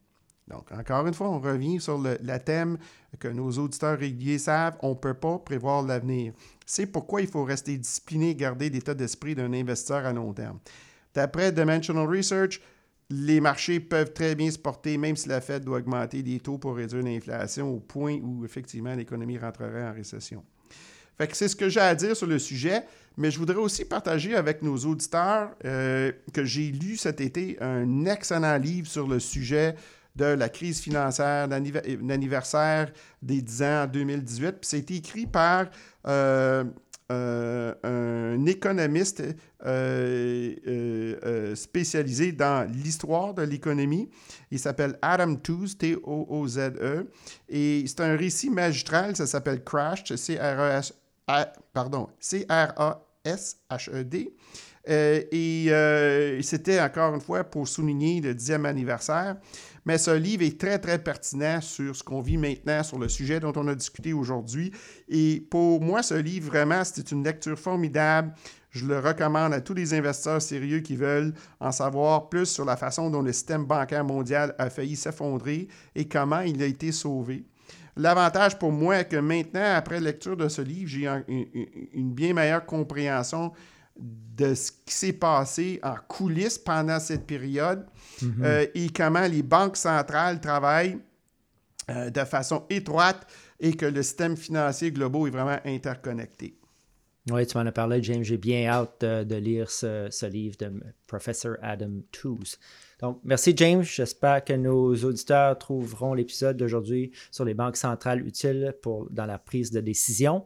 Donc, 0.48 0.72
encore 0.72 1.08
une 1.08 1.14
fois, 1.14 1.30
on 1.30 1.40
revient 1.40 1.80
sur 1.80 1.98
le 1.98 2.38
thème 2.40 2.78
que 3.20 3.28
nos 3.28 3.52
auditeurs 3.52 3.98
réguliers 3.98 4.40
savent, 4.40 4.78
on 4.82 4.90
ne 4.90 4.96
peut 4.96 5.14
pas 5.14 5.38
prévoir 5.40 5.84
l'avenir. 5.84 6.34
C'est 6.66 6.88
pourquoi 6.88 7.22
il 7.22 7.28
faut 7.28 7.46
rester 7.46 7.78
discipliné 7.78 8.32
et 8.32 8.36
garder 8.36 8.70
l'état 8.70 8.94
d'esprit 8.94 9.36
d'un 9.36 9.54
investisseur 9.54 10.06
à 10.06 10.12
long 10.12 10.34
terme. 10.34 10.60
D'après 11.14 11.52
Dimensional 11.52 12.08
Research, 12.08 12.60
les 13.10 13.40
marchés 13.40 13.80
peuvent 13.80 14.14
très 14.14 14.36
bien 14.36 14.50
se 14.50 14.58
porter, 14.58 14.98
même 14.98 15.16
si 15.16 15.30
la 15.30 15.42
Fed 15.42 15.64
doit 15.64 15.80
augmenter 15.80 16.22
les 16.22 16.40
taux 16.40 16.58
pour 16.58 16.76
réduire 16.76 17.04
l'inflation 17.04 17.74
au 17.74 17.80
point 17.80 18.18
où 18.22 18.44
effectivement 18.44 18.96
l'économie 18.96 19.38
rentrerait 19.38 19.88
en 19.88 19.94
récession 19.94 20.44
c'est 21.34 21.48
ce 21.48 21.56
que 21.56 21.70
j'ai 21.70 21.80
à 21.80 21.96
dire 21.96 22.16
sur 22.16 22.28
le 22.28 22.40
sujet, 22.40 22.84
mais 23.18 23.32
je 23.32 23.38
voudrais 23.38 23.58
aussi 23.58 23.86
partager 23.86 24.36
avec 24.36 24.62
nos 24.62 24.78
auditeurs 24.78 25.52
euh, 25.66 26.12
que 26.34 26.46
j'ai 26.46 26.72
lu 26.72 26.98
cet 26.98 27.22
été 27.22 27.58
un 27.62 28.06
excellent 28.06 28.58
livre 28.58 28.88
sur 28.88 29.08
le 29.08 29.20
sujet 29.20 29.76
de 30.16 30.26
la 30.26 30.50
crise 30.50 30.80
financière, 30.82 31.48
l'anniversaire 31.48 32.92
des 33.22 33.42
10 33.42 33.62
ans 33.64 33.84
en 33.84 33.88
2018. 33.88 34.56
C'est 34.62 34.92
écrit 34.92 35.26
par 35.26 35.68
euh, 36.06 36.66
euh, 37.12 37.74
un 37.84 38.46
économiste 38.46 39.24
spécialisé 41.56 42.34
dans 42.34 42.70
l'histoire 42.70 43.34
de 43.34 43.44
l'économie. 43.44 44.10
Il 44.52 44.60
s'appelle 44.60 44.98
Adam 45.02 45.36
Tooze, 45.36 45.78
T-O-O-Z-E. 45.78 47.08
Et 47.48 47.84
c'est 47.88 48.02
un 48.02 48.18
récit 48.18 48.50
magistral, 48.50 49.16
ça 49.16 49.28
s'appelle 49.28 49.64
Crash, 49.64 50.14
C-R-E-S 50.14 50.94
pardon, 51.74 52.10
C-R-A-S-H-E-D. 52.20 52.64
Euh, 54.90 55.22
et 55.32 55.68
euh, 55.70 56.42
c'était 56.42 56.82
encore 56.82 57.14
une 57.14 57.22
fois 57.22 57.44
pour 57.44 57.68
souligner 57.68 58.20
le 58.22 58.34
10e 58.34 58.66
anniversaire. 58.66 59.38
Mais 59.86 59.98
ce 59.98 60.12
livre 60.12 60.44
est 60.44 60.60
très, 60.60 60.78
très 60.80 61.00
pertinent 61.00 61.60
sur 61.62 61.96
ce 61.96 62.04
qu'on 62.04 62.22
vit 62.22 62.38
maintenant, 62.38 62.84
sur 62.84 63.00
le 63.00 63.10
sujet 63.10 63.40
dont 63.40 63.54
on 63.56 63.68
a 63.68 63.76
discuté 63.76 64.14
aujourd'hui. 64.14 64.72
Et 65.10 65.46
pour 65.50 65.82
moi, 65.82 66.04
ce 66.04 66.14
livre, 66.14 66.48
vraiment, 66.48 66.84
c'était 66.84 67.12
une 67.12 67.24
lecture 67.24 67.58
formidable. 67.58 68.34
Je 68.70 68.86
le 68.86 69.00
recommande 69.00 69.54
à 69.54 69.62
tous 69.62 69.74
les 69.74 69.94
investisseurs 69.94 70.42
sérieux 70.42 70.80
qui 70.80 70.96
veulent 70.96 71.34
en 71.60 71.72
savoir 71.72 72.30
plus 72.30 72.46
sur 72.46 72.64
la 72.64 72.78
façon 72.78 73.10
dont 73.10 73.22
le 73.22 73.34
système 73.34 73.66
bancaire 73.66 74.06
mondial 74.06 74.56
a 74.58 74.70
failli 74.70 74.96
s'effondrer 74.96 75.68
et 75.94 76.08
comment 76.08 76.40
il 76.40 76.62
a 76.62 76.68
été 76.68 76.92
sauvé. 76.92 77.44
L'avantage 77.96 78.58
pour 78.58 78.72
moi 78.72 79.00
est 79.00 79.10
que 79.10 79.18
maintenant, 79.18 79.76
après 79.76 80.00
lecture 80.00 80.38
de 80.38 80.48
ce 80.48 80.62
livre, 80.62 80.90
j'ai 80.90 81.08
une, 81.08 82.14
bien 82.14 82.34
meilleure 82.34 82.66
compréhension 82.66 83.52
de 83.98 84.54
ce 84.54 84.72
qui 84.72 84.94
s'est 84.94 85.14
passé 85.14 85.80
en 85.84 85.96
coulisses 86.08 86.58
pendant 86.58 87.00
cette 87.00 87.28
période 87.28 87.86
mm-hmm. 88.22 88.44
euh, 88.44 88.66
et 88.74 88.90
comment 88.90 89.28
les 89.28 89.44
banques 89.44 89.76
centrales 89.78 90.40
travaillent 90.40 90.98
euh, 91.90 92.10
de 92.10 92.24
façon 92.24 92.64
étroite 92.70 93.28
et 93.60 93.74
que 93.74 93.86
le 93.86 94.02
système 94.02 94.38
financier 94.38 94.92
global 94.92 95.28
est 95.28 95.32
vraiment 95.32 95.60
interconnecté. 95.66 96.58
Oui, 97.30 97.46
tu 97.46 97.56
m'en 97.56 97.66
as 97.68 97.72
parlé, 97.72 98.02
James. 98.02 98.24
J'ai 98.24 98.38
bien 98.38 98.66
hâte 98.66 99.02
de, 99.06 99.36
lire 99.36 99.70
ce, 99.70 100.08
ce, 100.10 100.26
livre 100.26 100.58
de 100.58 100.72
Professor 101.06 101.56
Adam 101.62 102.02
Tooze. 102.12 102.58
Donc, 103.00 103.20
merci 103.24 103.54
James. 103.58 103.84
J'espère 103.84 104.44
que 104.44 104.54
nos 104.54 104.96
auditeurs 104.96 105.58
trouveront 105.60 106.16
l'épisode 106.16 106.58
d'aujourd'hui 106.58 107.12
sur 107.30 107.46
les 107.46 107.54
banques 107.54 107.78
centrales 107.78 108.26
utiles 108.26 108.74
pour, 108.82 109.08
dans 109.12 109.28
la 109.28 109.38
prise 109.38 109.70
de 109.70 109.82
décision. 109.82 110.46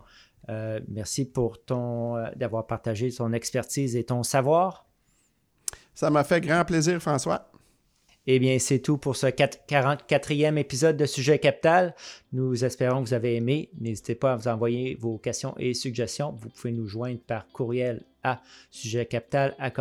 Euh, 0.50 0.80
merci 0.90 1.26
pour 1.26 1.64
ton 1.64 2.18
euh, 2.18 2.28
d'avoir 2.36 2.68
partagé 2.68 3.12
ton 3.12 3.32
expertise 3.32 3.96
et 3.96 4.04
ton 4.04 4.24
savoir. 4.24 4.86
Ça 5.94 6.10
m'a 6.10 6.24
fait 6.26 6.42
grand 6.42 6.66
plaisir, 6.66 7.02
François. 7.02 7.50
Eh 8.28 8.40
bien, 8.40 8.58
c'est 8.58 8.80
tout 8.80 8.98
pour 8.98 9.16
ce 9.16 9.28
44e 9.28 10.58
épisode 10.58 10.98
de 10.98 11.06
Sujet 11.06 11.38
Capital. 11.38 11.94
Nous 12.34 12.66
espérons 12.66 13.04
que 13.04 13.10
vous 13.10 13.14
avez 13.14 13.36
aimé. 13.36 13.70
N'hésitez 13.80 14.16
pas 14.16 14.34
à 14.34 14.36
vous 14.36 14.48
envoyer 14.48 14.98
vos 15.00 15.20
questions 15.20 15.54
et 15.60 15.76
suggestions. 15.76 16.36
Vous 16.40 16.50
pouvez 16.50 16.74
nous 16.74 16.88
joindre 16.88 17.20
par 17.28 17.48
courriel 17.50 18.02
à 18.24 18.42
sujet 18.72 19.06
capital 19.06 19.54
à. 19.60 19.72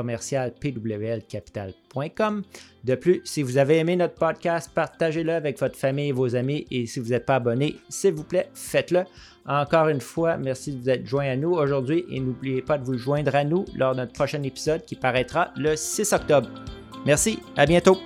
De 2.84 2.94
plus, 2.94 3.22
si 3.24 3.42
vous 3.42 3.56
avez 3.56 3.78
aimé 3.78 3.96
notre 3.96 4.14
podcast, 4.14 4.70
partagez-le 4.74 5.32
avec 5.32 5.58
votre 5.58 5.76
famille 5.76 6.08
et 6.08 6.12
vos 6.12 6.36
amis. 6.36 6.66
Et 6.70 6.84
si 6.84 7.00
vous 7.00 7.10
n'êtes 7.10 7.24
pas 7.24 7.36
abonné, 7.36 7.76
s'il 7.88 8.12
vous 8.12 8.24
plaît, 8.24 8.50
faites-le. 8.52 9.04
Encore 9.46 9.88
une 9.88 10.02
fois, 10.02 10.36
merci 10.36 10.72
de 10.72 10.80
vous 10.80 10.90
être 10.90 11.06
joint 11.06 11.30
à 11.30 11.36
nous 11.36 11.52
aujourd'hui 11.52 12.04
et 12.10 12.20
n'oubliez 12.20 12.60
pas 12.60 12.76
de 12.76 12.84
vous 12.84 12.98
joindre 12.98 13.34
à 13.34 13.44
nous 13.44 13.64
lors 13.74 13.94
de 13.94 14.00
notre 14.00 14.12
prochain 14.12 14.42
épisode 14.42 14.84
qui 14.84 14.96
paraîtra 14.96 15.50
le 15.56 15.76
6 15.76 16.12
octobre. 16.12 16.50
Merci, 17.06 17.38
à 17.56 17.66
bientôt. 17.66 17.98